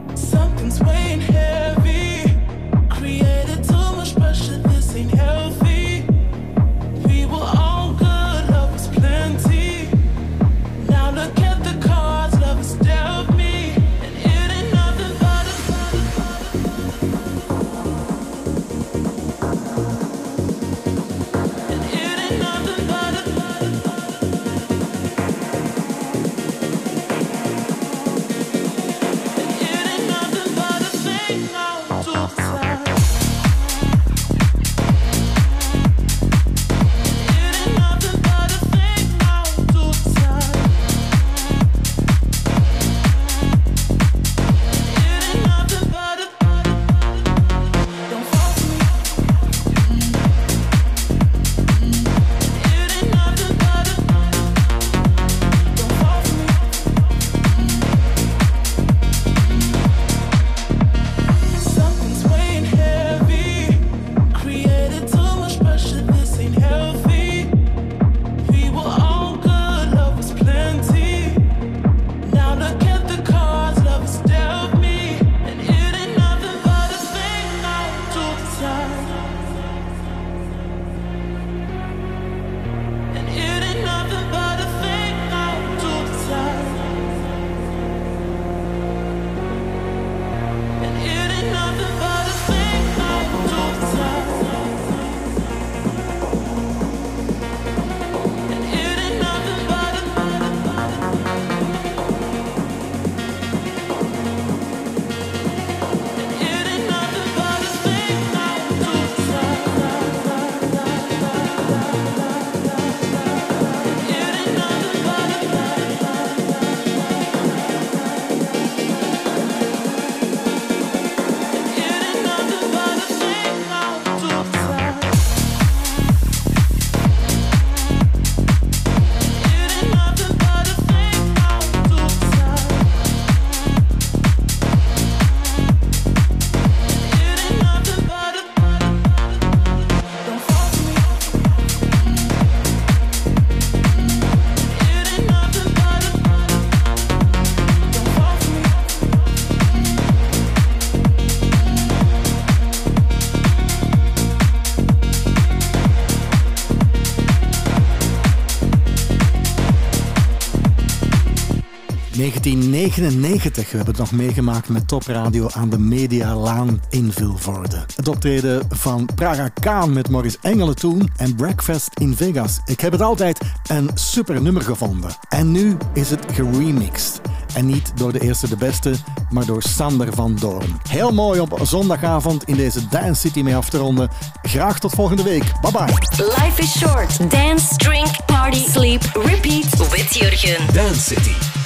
1999 162.99 163.70
we 163.70 163.77
hebben 163.77 163.95
het 163.95 164.11
nog 164.11 164.20
meegemaakt 164.20 164.69
met 164.69 164.89
topradio 164.89 165.49
aan 165.53 165.69
de 165.69 165.79
Medialaan 165.79 166.81
in 166.91 167.12
Vilvoorde. 167.12 167.85
Het 167.97 168.09
optreden 168.09 168.66
van 168.69 169.09
Praga 169.15 169.49
Kaan 169.49 169.93
met 169.93 170.09
Maurice 170.09 170.39
Engelen 170.41 170.77
toen 170.77 171.11
en 171.16 171.35
Breakfast 171.35 171.89
in 171.95 172.16
Vegas. 172.16 172.61
Ik 172.65 172.81
heb 172.81 172.93
het 172.93 173.03
altijd 173.03 173.41
een 173.66 173.91
super 173.95 174.43
nummer 174.43 174.62
gevonden. 174.62 175.11
En 175.29 175.53
nu 175.53 175.77
is 175.95 176.11
het 176.11 176.25
geremixed. 176.33 177.20
En 177.55 177.66
niet 177.66 177.93
door 177.95 178.12
de 178.12 178.20
eerste 178.20 178.49
de 178.49 178.57
beste, 178.57 178.95
maar 179.31 179.47
door 179.47 179.62
Sander 179.62 180.12
van 180.12 180.37
Doorn. 180.41 180.81
Heel 180.89 181.12
mooi 181.12 181.41
op 181.41 181.59
zondagavond 181.62 182.45
in 182.45 182.57
deze 182.57 182.89
Dance 182.89 183.20
City 183.20 183.43
mee 183.43 183.57
af 183.57 183.69
te 183.69 183.79
ronden. 183.79 184.09
Graag 184.43 184.79
tot 184.79 184.93
volgende 184.93 185.23
week. 185.23 185.53
Bye 185.61 185.73
bye. 185.73 186.25
Life 186.25 186.62
is 186.62 186.79
short. 186.79 187.31
Dance, 187.31 187.77
drink, 187.77 188.25
party, 188.27 188.65
sleep, 188.70 189.03
repeat 189.15 189.91
with 189.91 190.15
Jurgen. 190.15 190.75
Dance 190.75 191.01
City. 191.01 191.58